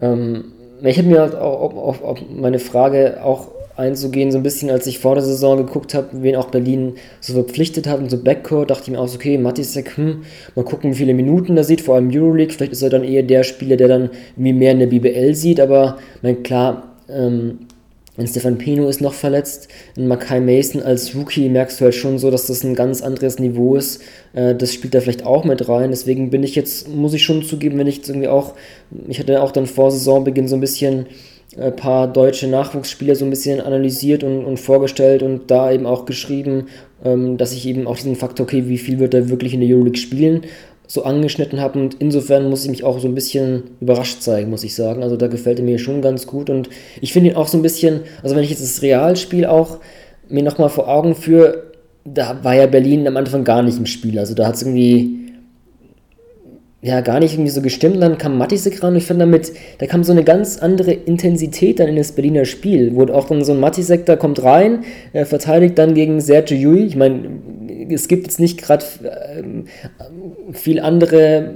[0.00, 4.70] Ähm, ich habe mir halt auch auf, auf, meine Frage auch einzugehen, so ein bisschen,
[4.70, 8.18] als ich vor der Saison geguckt habe, wen auch Berlin so verpflichtet hat und so
[8.18, 10.22] Backcourt, dachte ich mir auch so, okay, Matisek, hm,
[10.54, 13.22] mal gucken, wie viele Minuten er sieht, vor allem Euroleague, vielleicht ist er dann eher
[13.22, 17.60] der Spieler, der dann irgendwie mehr in der BBL sieht, aber mein klar, ähm,
[18.18, 22.18] ein Stefan Pino ist noch verletzt, ein Makai Mason als Rookie merkst du halt schon
[22.18, 24.02] so, dass das ein ganz anderes Niveau ist.
[24.34, 25.90] Äh, das spielt da vielleicht auch mit rein.
[25.90, 28.52] Deswegen bin ich jetzt, muss ich schon zugeben, wenn ich jetzt irgendwie auch,
[29.08, 31.06] ich hatte auch dann vor Saisonbeginn so ein bisschen
[31.58, 36.06] ein paar deutsche Nachwuchsspieler so ein bisschen analysiert und, und vorgestellt und da eben auch
[36.06, 36.68] geschrieben,
[37.04, 39.68] ähm, dass ich eben auch diesen Faktor, okay, wie viel wird er wirklich in der
[39.68, 40.42] Euroleague spielen,
[40.86, 44.64] so angeschnitten habe und insofern muss ich mich auch so ein bisschen überrascht zeigen, muss
[44.64, 45.02] ich sagen.
[45.02, 46.68] Also da gefällt er mir schon ganz gut und
[47.00, 49.78] ich finde ihn auch so ein bisschen, also wenn ich jetzt das Realspiel auch
[50.28, 51.64] mir nochmal vor Augen führe,
[52.04, 54.18] da war ja Berlin am Anfang gar nicht im Spiel.
[54.18, 55.21] Also da hat es irgendwie
[56.82, 58.02] ja gar nicht irgendwie so gestimmt.
[58.02, 61.78] dann kam Matisek ran und ich fand damit, da kam so eine ganz andere Intensität
[61.78, 62.94] dann in das Berliner Spiel.
[62.96, 66.84] Wurde auch dann so ein Matisek, da kommt rein, er verteidigt dann gegen Sergio Yui.
[66.84, 67.22] Ich meine,
[67.88, 68.84] es gibt jetzt nicht gerade
[69.38, 69.66] ähm,
[70.52, 71.54] viel andere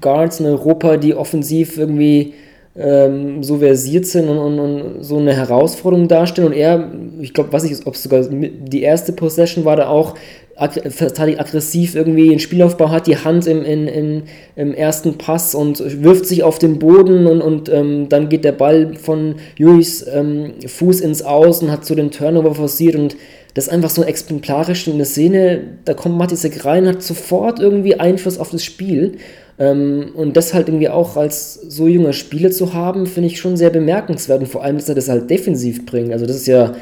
[0.00, 2.34] Guards in Europa, die offensiv irgendwie
[2.76, 6.48] ähm, so versiert sind und, und, und, so eine Herausforderung darstellen.
[6.48, 6.90] Und er,
[7.20, 10.14] ich glaube, was ich, ob es sogar die erste Possession war, da auch
[10.56, 14.22] verteidigt aggressiv irgendwie den Spielaufbau hat, die Hand im, in, in,
[14.54, 18.52] im ersten Pass und wirft sich auf den Boden und, und ähm, dann geht der
[18.52, 23.16] Ball von Juris ähm, Fuß ins Aus und hat so den Turnover forciert und
[23.54, 27.98] das ist einfach so exemplarisch in der Szene, da kommt Matisek rein, hat sofort irgendwie
[27.98, 29.16] Einfluss auf das Spiel
[29.58, 33.56] ähm, und das halt irgendwie auch als so junger Spieler zu haben, finde ich schon
[33.56, 36.74] sehr bemerkenswert und vor allem, dass er das halt defensiv bringt, also das ist ja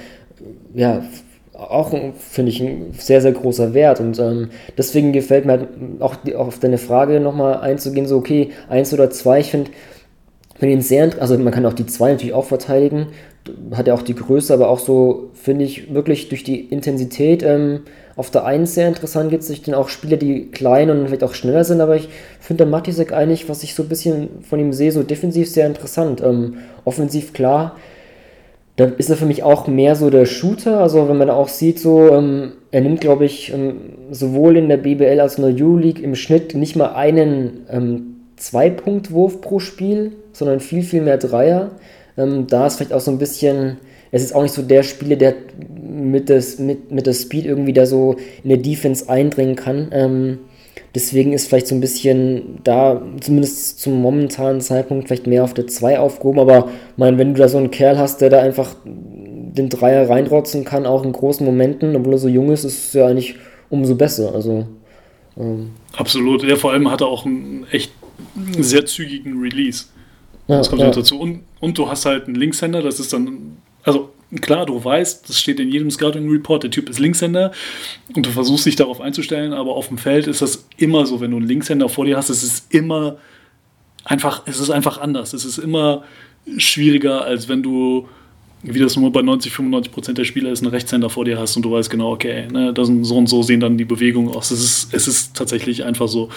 [0.74, 1.04] ja,
[1.70, 4.00] auch, finde ich, ein sehr, sehr großer Wert.
[4.00, 5.68] Und ähm, deswegen gefällt mir halt
[6.00, 9.70] auch, die, auf deine Frage nochmal einzugehen, so okay, eins oder zwei, ich finde,
[10.58, 13.08] finde ihn sehr, also man kann auch die zwei natürlich auch verteidigen,
[13.72, 17.80] hat ja auch die Größe, aber auch so, finde ich, wirklich durch die Intensität ähm,
[18.14, 21.34] auf der einen sehr interessant gibt es dann auch Spieler, die klein und vielleicht auch
[21.34, 22.08] schneller sind, aber ich
[22.40, 25.66] finde der Matisek eigentlich, was ich so ein bisschen von ihm sehe, so defensiv sehr
[25.66, 26.20] interessant.
[26.20, 27.76] Ähm, offensiv klar,
[28.76, 30.80] da ist er für mich auch mehr so der Shooter.
[30.80, 33.76] Also wenn man auch sieht, so ähm, er nimmt, glaube ich, ähm,
[34.10, 38.16] sowohl in der BBL als auch in der U-League im Schnitt nicht mal einen ähm,
[38.36, 41.72] Zwei-Punkt-Wurf pro Spiel, sondern viel, viel mehr Dreier.
[42.16, 43.76] Ähm, da ist vielleicht auch so ein bisschen,
[44.10, 45.34] es ist auch nicht so der Spieler, der
[45.80, 50.38] mit, des, mit, mit der Speed irgendwie da so in der Defense eindringen kann.
[50.94, 55.66] Deswegen ist vielleicht so ein bisschen da, zumindest zum momentanen Zeitpunkt, vielleicht mehr auf der
[55.66, 56.40] 2 aufgehoben.
[56.40, 60.64] Aber mein, wenn du da so einen Kerl hast, der da einfach den Dreier reinrotzen
[60.64, 63.36] kann, auch in großen Momenten, obwohl er so jung ist, ist es ja eigentlich
[63.70, 64.34] umso besser.
[64.34, 64.66] Also,
[65.38, 65.70] ähm.
[65.96, 66.42] Absolut.
[66.42, 67.92] Ja, vor allem hat er auch einen echt
[68.58, 69.86] sehr zügigen Release.
[70.48, 70.90] Ja, das kommt ja.
[70.90, 71.18] dazu.
[71.18, 74.10] Und, und du hast halt einen Linkshänder, das ist dann, also
[74.40, 77.52] klar, du weißt, das steht in jedem Scouting Report, der Typ ist Linkshänder
[78.14, 81.30] und du versuchst dich darauf einzustellen, aber auf dem Feld ist das immer so, wenn
[81.30, 83.18] du einen Linkshänder vor dir hast, es ist immer
[84.04, 85.32] einfach, es ist einfach anders.
[85.32, 86.04] Es ist immer
[86.56, 88.08] schwieriger, als wenn du,
[88.62, 91.56] wie das nur bei 90, 95 Prozent der Spieler ist, einen Rechtshänder vor dir hast
[91.56, 94.50] und du weißt genau, okay, ne, das so und so sehen dann die Bewegungen aus.
[94.50, 96.28] Es ist, es ist tatsächlich einfach so.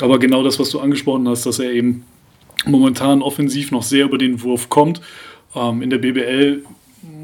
[0.00, 2.04] Aber genau das, was du angesprochen hast, dass er eben
[2.66, 5.00] momentan offensiv noch sehr über den Wurf kommt.
[5.54, 6.64] Ähm, in der BBL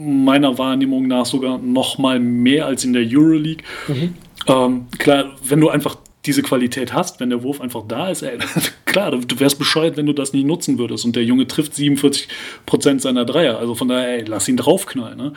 [0.01, 3.63] meiner Wahrnehmung nach sogar noch mal mehr als in der Euroleague.
[3.87, 4.15] Mhm.
[4.47, 5.97] Ähm, klar, wenn du einfach
[6.27, 8.39] diese Qualität hast, wenn der Wurf einfach da ist, ey,
[8.85, 11.05] klar, du wärst bescheuert, wenn du das nicht nutzen würdest.
[11.05, 12.29] Und der Junge trifft 47
[12.67, 13.59] Prozent seiner Dreier.
[13.59, 15.19] Also von daher, ey, lass ihn draufknallen.
[15.19, 15.33] Ne?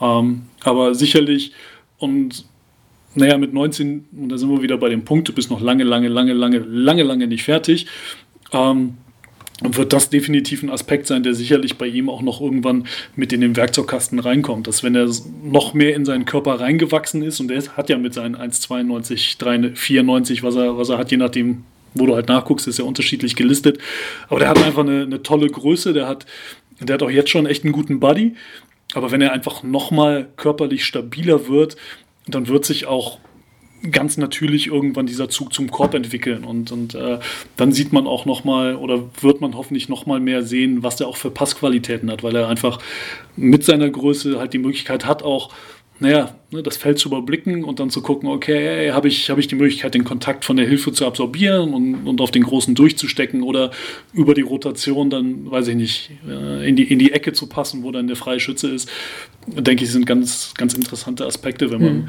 [0.00, 1.52] Ähm, aber sicherlich,
[1.98, 2.44] und
[3.14, 5.84] naja, mit 19, und da sind wir wieder bei dem Punkt, du bist noch lange,
[5.84, 7.86] lange, lange, lange, lange, lange nicht fertig.
[8.52, 8.96] Ähm,
[9.64, 12.86] wird das definitiv ein Aspekt sein, der sicherlich bei ihm auch noch irgendwann
[13.16, 14.66] mit in den Werkzeugkasten reinkommt.
[14.66, 15.08] Dass wenn er
[15.42, 20.42] noch mehr in seinen Körper reingewachsen ist und er hat ja mit seinen 1,92, 94,
[20.42, 23.78] was er, was er hat, je nachdem, wo du halt nachguckst, ist ja unterschiedlich gelistet.
[24.28, 26.26] Aber der hat einfach eine, eine tolle Größe, der hat,
[26.80, 28.34] der hat auch jetzt schon echt einen guten Buddy.
[28.94, 31.76] Aber wenn er einfach nochmal körperlich stabiler wird,
[32.26, 33.18] dann wird sich auch
[33.90, 36.44] ganz natürlich irgendwann dieser Zug zum Korb entwickeln.
[36.44, 37.18] Und, und äh,
[37.56, 41.16] dann sieht man auch nochmal oder wird man hoffentlich nochmal mehr sehen, was er auch
[41.16, 42.78] für Passqualitäten hat, weil er einfach
[43.36, 45.52] mit seiner Größe halt die Möglichkeit hat, auch
[46.02, 49.46] naja, ne, das Feld zu überblicken und dann zu gucken, okay, habe ich, hab ich
[49.46, 53.42] die Möglichkeit, den Kontakt von der Hilfe zu absorbieren und, und auf den Großen durchzustecken
[53.42, 53.70] oder
[54.12, 57.84] über die Rotation dann, weiß ich nicht, äh, in die, in die Ecke zu passen,
[57.84, 58.90] wo dann der freie Schütze ist,
[59.46, 62.08] denke ich, sind ganz, ganz interessante Aspekte, wenn man, hm.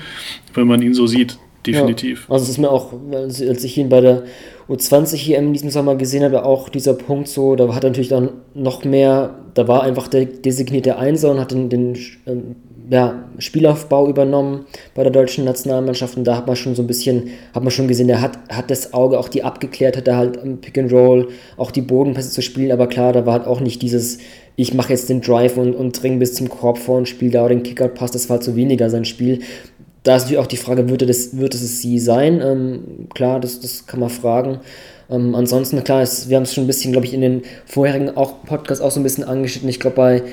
[0.56, 2.26] wenn man ihn so sieht definitiv.
[2.28, 4.24] Ja, also es ist mir auch, als ich ihn bei der
[4.70, 8.10] U20 hier in diesem Sommer gesehen habe, auch dieser Punkt so, da hat er natürlich
[8.10, 12.56] dann noch mehr, da war einfach der designierte Einser und hat den, den ähm,
[12.90, 17.30] ja, Spielaufbau übernommen bei der deutschen Nationalmannschaft und da hat man schon so ein bisschen,
[17.54, 20.38] hat man schon gesehen, der hat, hat das Auge auch die abgeklärt, hat er halt
[20.38, 23.62] im Pick and Roll auch die Bodenpässe zu spielen, aber klar, da war halt auch
[23.62, 24.20] nicht dieses,
[24.56, 27.48] ich mache jetzt den Drive und, und dringe bis zum Korb vor und spiele da
[27.48, 29.40] den Kickout-Pass, das war halt so weniger sein Spiel
[30.04, 32.42] da ist natürlich auch die Frage, wird es, wird es sie sein?
[32.42, 34.60] Ähm, klar, das, das kann man fragen.
[35.10, 38.16] Ähm, ansonsten, klar, es, wir haben es schon ein bisschen, glaube ich, in den vorherigen
[38.16, 39.70] auch Podcasts auch so ein bisschen angeschnitten.
[39.70, 40.24] Ich glaube, bei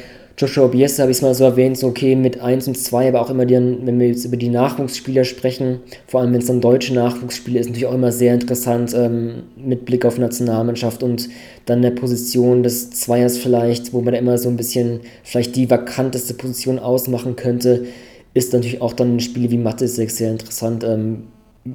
[0.40, 3.20] Joshua Biesa habe ich es mal so erwähnt, so okay, mit 1 und 2, aber
[3.20, 6.62] auch immer, die, wenn wir jetzt über die Nachwuchsspieler sprechen, vor allem wenn es dann
[6.62, 11.28] deutsche Nachwuchsspieler ist, natürlich auch immer sehr interessant ähm, mit Blick auf Nationalmannschaft und
[11.66, 15.68] dann der Position des Zweiers vielleicht, wo man da immer so ein bisschen vielleicht die
[15.68, 17.84] vakanteste Position ausmachen könnte,
[18.34, 20.84] ist natürlich auch dann Spiele wie Matisek sehr interessant.
[20.84, 21.24] Ähm,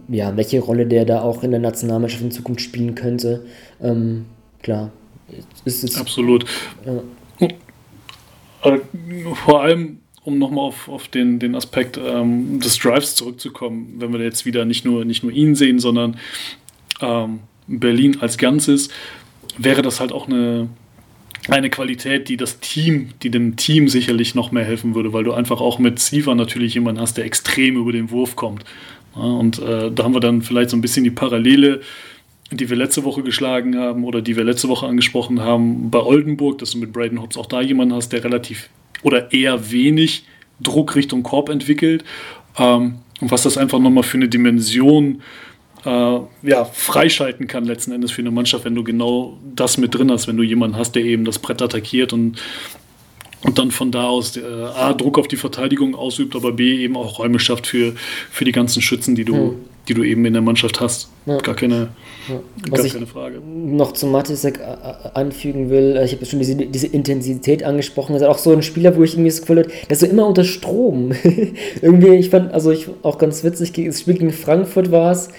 [0.08, 3.46] ja, welche Rolle der da auch in der Nationalmannschaft in Zukunft spielen könnte.
[3.82, 4.26] Ähm,
[4.62, 4.92] klar.
[5.66, 6.46] Ist es, Absolut.
[6.86, 8.80] Äh,
[9.46, 14.22] vor allem, um nochmal auf, auf den, den Aspekt ähm, des Drives zurückzukommen, wenn wir
[14.22, 16.18] jetzt wieder nicht nur, nicht nur ihn sehen, sondern
[17.02, 18.90] ähm, Berlin als Ganzes,
[19.58, 20.70] wäre das halt auch eine,
[21.50, 25.34] eine Qualität, die das Team, die dem Team sicherlich noch mehr helfen würde, weil du
[25.34, 28.64] einfach auch mit Siva natürlich jemanden hast, der extrem über den Wurf kommt.
[29.14, 31.82] Und äh, da haben wir dann vielleicht so ein bisschen die Parallele,
[32.52, 36.58] die wir letzte Woche geschlagen haben oder die wir letzte Woche angesprochen haben bei Oldenburg,
[36.58, 38.70] dass du mit Braden Hobbs auch da jemanden hast, der relativ
[39.04, 40.26] oder eher wenig
[40.60, 42.04] Druck Richtung Korb entwickelt.
[42.58, 45.45] Ähm, und was das einfach nochmal für eine Dimension äh,
[45.90, 50.28] ja, freischalten kann letzten Endes für eine Mannschaft, wenn du genau das mit drin hast,
[50.28, 52.42] wenn du jemanden hast, der eben das Brett attackiert und
[53.46, 56.98] und dann von da aus äh, A, Druck auf die Verteidigung ausübt, aber B, eben
[56.98, 57.94] auch Räume schafft für,
[58.32, 59.56] für die ganzen Schützen, die du, hm.
[59.88, 61.10] die du eben in der Mannschaft hast.
[61.28, 61.38] Ja.
[61.38, 61.90] Gar keine,
[62.28, 62.40] ja.
[62.70, 63.40] gar Was keine Frage.
[63.40, 68.24] noch zu Matisek äh, anfügen will, äh, ich habe schon diese, diese Intensität angesprochen, das
[68.24, 70.26] ist auch so ein Spieler, wo ich irgendwie das Gefühl habe, der ist so immer
[70.26, 71.12] unter Strom.
[71.82, 75.30] irgendwie, ich fand, also ich auch ganz witzig, das Spiel gegen Frankfurt war es,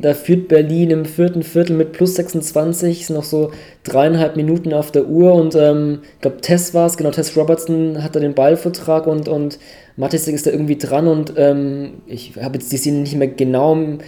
[0.00, 3.50] da führt Berlin im vierten Viertel mit plus 26, ist noch so
[3.82, 8.02] dreieinhalb Minuten auf der Uhr und ähm, ich glaube, Tess war es, genau, Tess Robertson
[8.02, 9.58] hat da den Ballvertrag und, und
[9.96, 13.72] Matisek ist da irgendwie dran und ähm, ich habe jetzt die Szene nicht mehr genau
[13.72, 13.98] im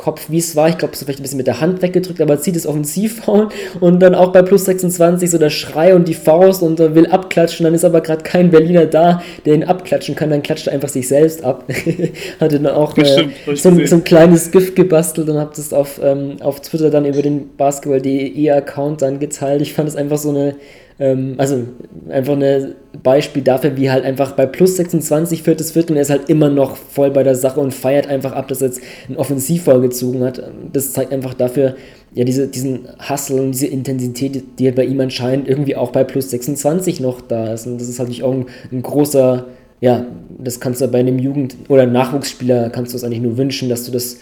[0.00, 0.70] Kopf, wie es war.
[0.70, 3.50] Ich glaube, so vielleicht ein bisschen mit der Hand weggedrückt, aber zieht es offensiv faul
[3.80, 7.64] und dann auch bei plus 26 so der Schrei und die Faust und will abklatschen.
[7.64, 10.30] Dann ist aber gerade kein Berliner da, der ihn abklatschen kann.
[10.30, 11.64] Dann klatscht er einfach sich selbst ab.
[12.40, 15.72] Hatte dann auch äh, stimmt, so, ein, so, ein, kleines Gift gebastelt und habe das
[15.74, 19.60] auf, ähm, auf Twitter dann über den Basketball.de Account dann geteilt.
[19.60, 20.56] Ich fand es einfach so eine
[21.00, 21.66] ähm, also
[22.10, 26.28] einfach ein Beispiel dafür, wie halt einfach bei plus 26 viertes Viertel, er ist halt
[26.28, 29.80] immer noch voll bei der Sache und feiert einfach ab, dass er jetzt ein Offensivfall
[29.80, 30.42] gezogen hat.
[30.72, 31.76] Das zeigt einfach dafür,
[32.12, 36.04] ja, diese, diesen Hustle und diese Intensität, die halt bei ihm anscheinend irgendwie auch bei
[36.04, 37.66] plus 26 noch da ist.
[37.66, 39.46] Und das ist halt nicht auch ein, ein großer,
[39.80, 40.06] ja,
[40.38, 43.86] das kannst du bei einem Jugend- oder Nachwuchsspieler, kannst du es eigentlich nur wünschen, dass
[43.86, 44.18] du das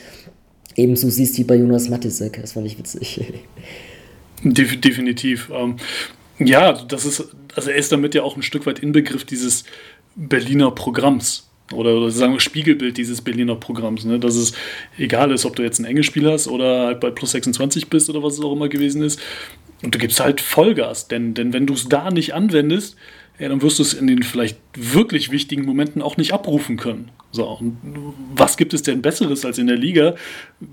[0.77, 2.39] ebenso siehst wie bei Jonas Matisek.
[2.41, 3.21] Das fand ich witzig.
[4.45, 5.51] Definitiv.
[6.39, 9.65] Ja, das ist, also er ist damit ja auch ein Stück weit Inbegriff dieses
[10.15, 11.49] Berliner Programms.
[11.73, 14.19] Oder, oder sagen wir Spiegelbild dieses Berliner Programms, ne?
[14.19, 14.55] dass es
[14.97, 18.23] egal ist, ob du jetzt ein Englischspiel hast oder halt bei plus 26 bist oder
[18.23, 19.21] was es auch immer gewesen ist.
[19.83, 22.97] Und du gibst halt Vollgas, denn, denn wenn du es da nicht anwendest,
[23.39, 27.11] ja, dann wirst du es in den vielleicht wirklich wichtigen Momenten auch nicht abrufen können.
[27.31, 27.77] So, und
[28.35, 30.17] was gibt es denn Besseres als in der Liga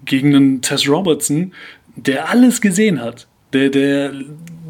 [0.06, 1.54] gegen einen Tess Robertson,
[1.96, 4.14] der alles gesehen hat, der, der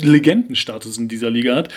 [0.01, 1.69] Legendenstatus in dieser Liga hat,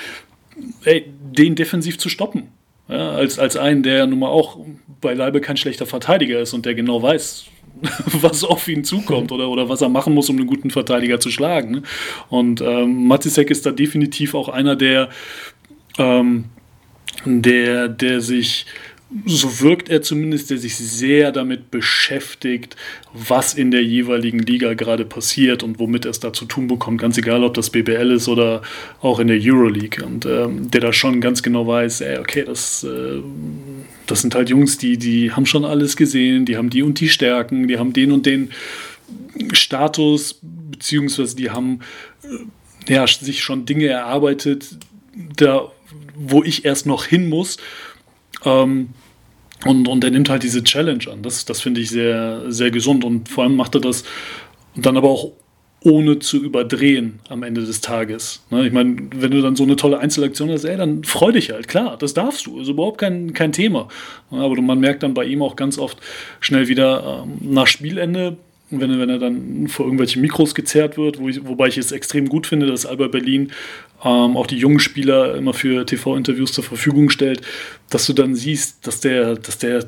[0.85, 2.49] ey, den defensiv zu stoppen.
[2.89, 4.59] Ja, als, als einen, der nun mal auch
[5.01, 7.47] beileibe kein schlechter Verteidiger ist und der genau weiß,
[8.07, 11.31] was auf ihn zukommt oder, oder was er machen muss, um einen guten Verteidiger zu
[11.31, 11.83] schlagen.
[12.29, 15.11] Und ähm, Matisek ist da definitiv auch einer, der,
[15.99, 16.47] ähm,
[17.25, 18.67] der, der sich
[19.25, 22.77] so wirkt er zumindest, der sich sehr damit beschäftigt,
[23.15, 27.01] was in der jeweiligen Liga gerade passiert und womit er es da zu tun bekommt,
[27.01, 28.61] ganz egal, ob das BBL ist oder
[29.01, 30.05] auch in der Euroleague.
[30.05, 33.23] Und ähm, der da schon ganz genau weiß, ey, okay, das, äh,
[34.07, 37.09] das sind halt Jungs, die, die haben schon alles gesehen, die haben die und die
[37.09, 38.51] Stärken, die haben den und den
[39.53, 41.81] Status, beziehungsweise die haben
[42.87, 44.77] äh, ja, sich schon Dinge erarbeitet,
[45.37, 45.73] da,
[46.15, 47.57] wo ich erst noch hin muss
[48.45, 48.91] ähm,
[49.65, 51.23] und, und er nimmt halt diese Challenge an.
[51.23, 53.05] Das, das finde ich sehr, sehr gesund.
[53.05, 54.05] Und vor allem macht er das
[54.77, 55.33] dann aber auch
[55.81, 58.45] ohne zu überdrehen am Ende des Tages.
[58.51, 58.67] Ne?
[58.67, 61.69] Ich meine, wenn du dann so eine tolle Einzelaktion hast, ey, dann freu dich halt,
[61.69, 63.89] klar, das darfst du, ist überhaupt kein, kein Thema.
[64.31, 65.99] Aber man merkt dann bei ihm auch ganz oft
[66.41, 68.37] schnell wieder ähm, nach Spielende,
[68.71, 72.29] wenn, wenn er dann vor irgendwelche Mikros gezerrt wird, wo ich, wobei ich es extrem
[72.29, 73.53] gut finde, dass Alba Berlin
[74.05, 77.41] ähm, auch die jungen Spieler immer für TV-Interviews zur Verfügung stellt,
[77.91, 79.85] dass du dann siehst, dass der, dass der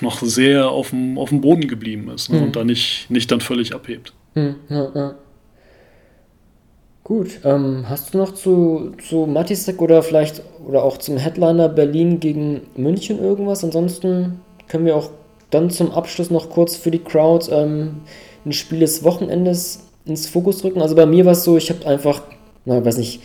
[0.00, 2.38] noch sehr auf dem, auf dem Boden geblieben ist ne?
[2.38, 2.44] mhm.
[2.44, 4.12] und da nicht, nicht dann völlig abhebt.
[4.34, 5.14] Mhm, ja, ja.
[7.04, 12.18] Gut, ähm, hast du noch zu, zu Matisek oder vielleicht oder auch zum Headliner Berlin
[12.18, 13.62] gegen München irgendwas?
[13.62, 15.10] Ansonsten können wir auch
[15.50, 18.02] dann zum Abschluss noch kurz für die Crowd ähm,
[18.44, 20.82] ein Spiel des Wochenendes ins Fokus rücken.
[20.82, 22.22] Also bei mir war es so, ich habe einfach,
[22.64, 23.20] na, weiß nicht,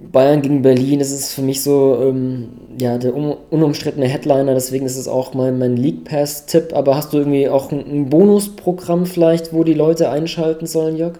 [0.00, 4.96] Bayern gegen Berlin, das ist für mich so ähm, ja, der unumstrittene Headliner, deswegen ist
[4.96, 6.72] es auch mein, mein League Pass-Tipp.
[6.72, 11.14] Aber hast du irgendwie auch ein, ein Bonusprogramm vielleicht, wo die Leute einschalten sollen, Jörg?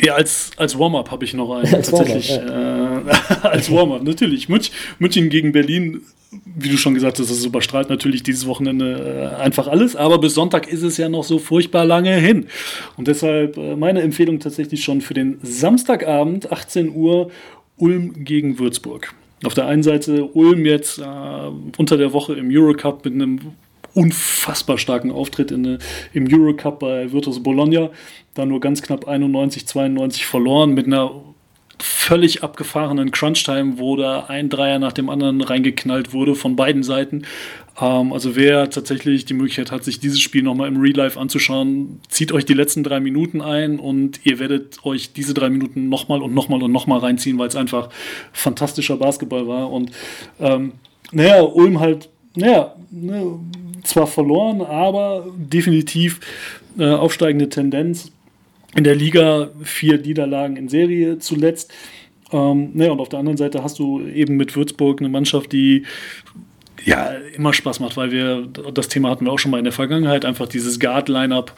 [0.00, 1.72] Ja, als, als Warm-up habe ich noch einen.
[1.74, 2.30] als tatsächlich.
[2.30, 3.12] Warm ja.
[3.12, 4.48] äh, als Warm-up, natürlich.
[4.48, 6.00] München gegen Berlin,
[6.56, 9.96] wie du schon gesagt hast, das überstrahlt natürlich dieses Wochenende äh, einfach alles.
[9.96, 12.46] Aber bis Sonntag ist es ja noch so furchtbar lange hin.
[12.96, 17.30] Und deshalb äh, meine Empfehlung tatsächlich schon für den Samstagabend, 18 Uhr,
[17.76, 19.14] Ulm gegen Würzburg.
[19.44, 21.04] Auf der einen Seite Ulm jetzt äh,
[21.76, 23.40] unter der Woche im Eurocup mit einem
[23.94, 25.78] unfassbar starken Auftritt in,
[26.12, 27.90] im Eurocup bei Virtus Bologna.
[28.34, 31.10] Da nur ganz knapp 91, 92 verloren mit einer
[31.82, 37.22] völlig abgefahrenen Crunch-Time, wo da ein Dreier nach dem anderen reingeknallt wurde von beiden Seiten.
[37.80, 42.00] Ähm, also wer tatsächlich die Möglichkeit hat, sich dieses Spiel nochmal im Real Life anzuschauen,
[42.08, 46.22] zieht euch die letzten drei Minuten ein und ihr werdet euch diese drei Minuten nochmal
[46.22, 47.88] und nochmal und nochmal reinziehen, weil es einfach
[48.32, 49.70] fantastischer Basketball war.
[49.70, 49.90] Und
[50.38, 50.72] ähm,
[51.12, 53.38] naja, Ulm halt, naja, ne,
[53.84, 56.20] zwar verloren, aber definitiv
[56.78, 58.12] äh, aufsteigende Tendenz.
[58.76, 61.72] In der Liga vier Niederlagen in Serie zuletzt.
[62.32, 65.84] Ähm, ne, und auf der anderen Seite hast du eben mit Würzburg eine Mannschaft, die
[66.84, 69.72] ja, immer Spaß macht, weil wir, das Thema hatten wir auch schon mal in der
[69.72, 71.52] Vergangenheit, einfach dieses Guard-Line-Up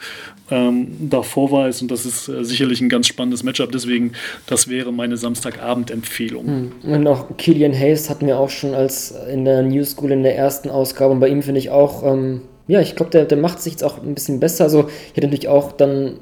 [0.51, 4.13] ähm, davor weiß und das ist äh, sicherlich ein ganz spannendes Matchup, deswegen,
[4.47, 6.71] das wäre meine Samstagabend-Empfehlung.
[6.83, 6.93] Hm.
[6.93, 10.37] Und auch Killian Hayes hatten wir auch schon als in der New School in der
[10.37, 13.61] ersten Ausgabe und bei ihm finde ich auch, ähm, ja, ich glaube, der, der macht
[13.61, 16.17] sich jetzt auch ein bisschen besser, also ich hätte natürlich auch dann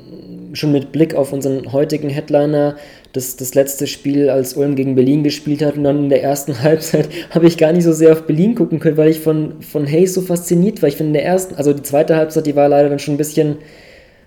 [0.53, 2.75] schon mit Blick auf unseren heutigen Headliner
[3.13, 6.61] das, das letzte Spiel, als Ulm gegen Berlin gespielt hat und dann in der ersten
[6.63, 9.85] Halbzeit habe ich gar nicht so sehr auf Berlin gucken können, weil ich von, von
[9.85, 10.89] Hayes so fasziniert war.
[10.89, 13.17] Ich finde in der ersten, also die zweite Halbzeit, die war leider dann schon ein
[13.17, 13.57] bisschen,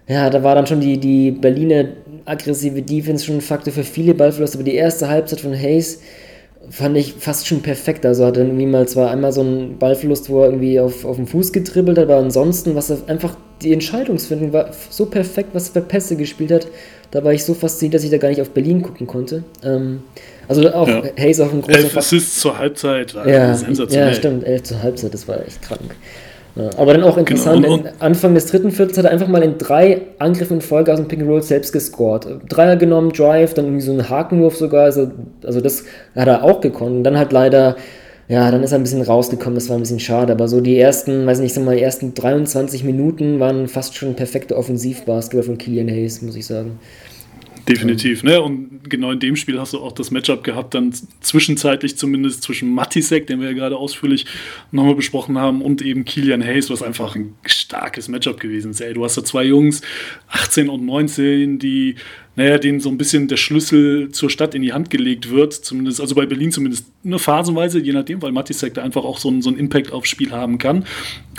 [0.07, 1.87] ja, da war dann schon die, die Berliner
[2.25, 6.01] aggressive Defense schon ein Faktor für viele Ballverluste, aber die erste Halbzeit von Hayes,
[6.71, 8.07] fand ich fast schon perfekt.
[8.07, 11.17] Also hat er irgendwie mal zwar einmal so einen Ballverlust, wo er irgendwie auf, auf
[11.17, 15.71] den Fuß getribbelt hat, aber ansonsten, was er einfach die Entscheidungsfindung war so perfekt, was
[15.71, 16.67] für Pässe gespielt hat.
[17.11, 19.45] Da war ich so fasziniert, dass ich da gar nicht auf Berlin gucken konnte.
[19.63, 20.03] Ähm,
[20.49, 21.03] also auch ja.
[21.19, 24.09] Hayes auf ein großer Elf Assists zur Halbzeit, war ja, sensationell.
[24.09, 25.95] Ja, stimmt, elf zur Halbzeit, das war echt krank.
[26.57, 27.75] Ja, aber dann auch interessant, genau.
[27.75, 30.93] und, und, Anfang des dritten Viertels hat er einfach mal in drei Angriffen in Folge
[30.93, 32.27] aus dem Pick and Roll selbst gescored.
[32.49, 35.11] Dreier genommen, Drive, dann irgendwie so einen Hakenwurf sogar, also,
[35.45, 35.85] also das
[36.15, 36.99] hat er auch gekonnt.
[36.99, 37.77] Und dann halt leider,
[38.29, 40.79] ja, dann ist er ein bisschen rausgekommen, das war ein bisschen schade, aber so die
[40.79, 45.59] ersten, weiß nicht, sag mal, die ersten 23 Minuten waren fast schon perfekte Offensivbasketball von
[45.59, 46.79] Killian Hayes, muss ich sagen.
[47.67, 48.43] Definitiv, ne?
[48.43, 52.75] Und genau in dem Spiel hast du auch das Matchup gehabt, dann zwischenzeitlich zumindest zwischen
[52.75, 54.27] Matisek, den wir ja gerade ausführlich
[54.71, 58.83] nochmal besprochen haben, und eben Kilian Hayes, was einfach ein starkes Matchup gewesen ist.
[58.83, 59.81] Ey, du hast da zwei Jungs,
[60.29, 61.95] 18 und 19, die,
[62.37, 66.03] naja, denen so ein bisschen der Schlüssel zur Stadt in die Hand gelegt wird, zumindest,
[66.03, 69.41] also bei Berlin zumindest eine phasenweise, je nachdem, weil Matisek da einfach auch so einen,
[69.41, 70.85] so einen Impact aufs Spiel haben kann.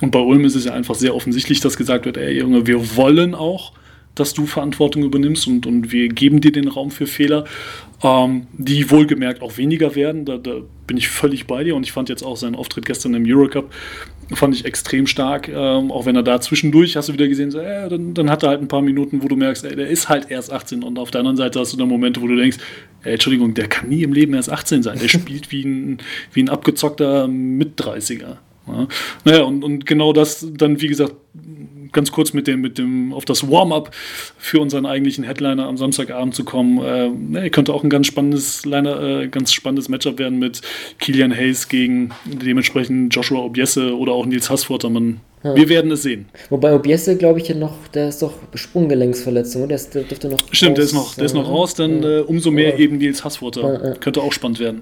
[0.01, 2.95] Und bei Ulm ist es ja einfach sehr offensichtlich, dass gesagt wird, ey Junge, wir
[2.95, 3.73] wollen auch
[4.15, 7.45] dass du Verantwortung übernimmst und, und wir geben dir den Raum für Fehler,
[8.03, 10.25] ähm, die wohlgemerkt auch weniger werden.
[10.25, 13.15] Da, da, bin ich völlig bei dir und ich fand jetzt auch seinen Auftritt gestern
[13.15, 13.71] im Eurocup
[14.33, 17.59] fand ich extrem stark, ähm, auch wenn er da zwischendurch, hast du wieder gesehen, so,
[17.59, 20.09] äh, dann, dann, hat er halt ein paar Minuten, wo du merkst, ey, der ist
[20.09, 22.57] halt erst 18 und auf der anderen Seite hast du dann Momente, wo du denkst,
[23.03, 25.99] ey, Entschuldigung, der kann nie im Leben erst 18 sein, der spielt wie ein,
[26.33, 28.37] wie ein abgezockter Mit-30er.
[28.67, 28.87] Ja.
[29.25, 31.13] Naja, und, und genau das dann, wie gesagt,
[31.95, 33.89] ganz kurz mit dem, mit dem auf das Warm-up
[34.37, 37.33] für unseren eigentlichen Headliner am Samstagabend zu kommen.
[37.35, 40.61] Äh, könnte auch ein ganz spannendes Liner, äh, ganz spannendes Matchup werden mit
[40.99, 44.89] Kilian Hayes gegen dementsprechend Joshua Obiesse oder auch Nils Hassforter.
[44.89, 45.55] Man, ja.
[45.55, 46.27] Wir werden es sehen.
[46.49, 49.77] Wobei Obiesse, glaube ich, ja noch, der ist doch Sprunggelenksverletzung, oder?
[49.77, 52.19] Der, dürfte noch Stimmt, raus, der ist noch, der ist noch raus, dann ja.
[52.19, 52.77] äh, umso mehr ja.
[52.77, 53.95] eben Nils Hassforter.
[53.99, 54.81] Könnte auch spannend werden.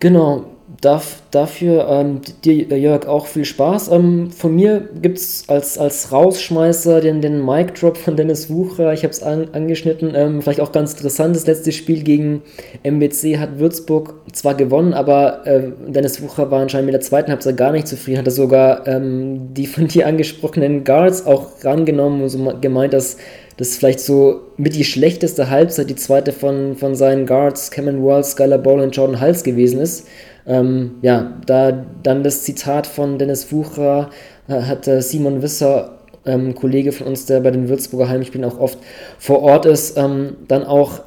[0.00, 3.88] Genau, Darf, dafür ähm, dir, Jörg, auch viel Spaß.
[3.88, 8.92] Ähm, von mir gibt es als, als Rausschmeißer den, den Mic Drop von Dennis Wucher.
[8.92, 10.12] Ich habe es an, angeschnitten.
[10.14, 11.34] Ähm, vielleicht auch ganz interessant.
[11.34, 12.42] Das letzte Spiel gegen
[12.84, 17.56] MBC hat Würzburg zwar gewonnen, aber äh, Dennis Wucher war anscheinend mit der zweiten Halbzeit
[17.56, 18.18] gar nicht zufrieden.
[18.18, 23.16] Hat er sogar ähm, die von dir angesprochenen Guards auch rangenommen und so gemeint, dass
[23.56, 28.30] das vielleicht so mit die schlechteste Halbzeit, die zweite von, von seinen Guards, Cameron Walls,
[28.30, 30.06] Skylar Bowl und Jordan Hals gewesen ist.
[30.48, 34.10] Ähm, ja, da dann das Zitat von Dennis Wucher
[34.48, 38.58] äh, hat äh, Simon Wisser, ähm, Kollege von uns, der bei den Würzburger Heimspielen auch
[38.58, 38.78] oft
[39.18, 41.02] vor Ort ist, ähm, dann auch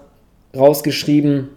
[0.56, 1.50] rausgeschrieben,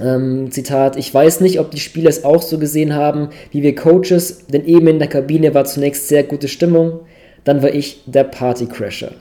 [0.00, 3.74] ähm, Zitat, ich weiß nicht, ob die Spieler es auch so gesehen haben wie wir
[3.74, 7.00] Coaches, denn eben in der Kabine war zunächst sehr gute Stimmung,
[7.44, 9.12] dann war ich der Partycrasher.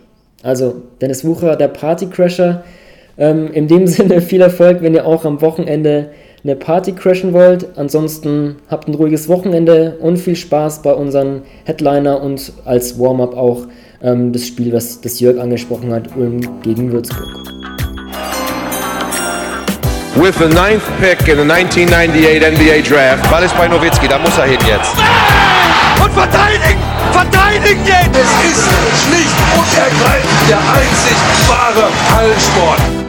[0.41, 2.63] Also Dennis Wucher, der Partycrasher,
[3.17, 6.09] Ähm, in dem Sinne viel Erfolg, wenn ihr auch am Wochenende
[6.43, 7.77] eine Party crashen wollt.
[7.77, 13.67] Ansonsten habt ein ruhiges Wochenende und viel Spaß bei unseren Headliner und als Warm-up auch
[14.01, 17.53] ähm, das Spiel, was das Jörg angesprochen hat, Ulm gegen Würzburg.
[20.15, 23.29] With the ninth pick in the 1998 NBA Draft.
[23.31, 24.93] Ball ist bei Nowitzki, da muss er hin jetzt.
[26.03, 26.79] Und verteidigen!
[27.11, 28.15] Verteidigen jetzt!
[28.15, 28.69] Es ist
[29.07, 31.17] schlicht und ergreifend der einzig
[31.47, 33.02] wahre Hallensport.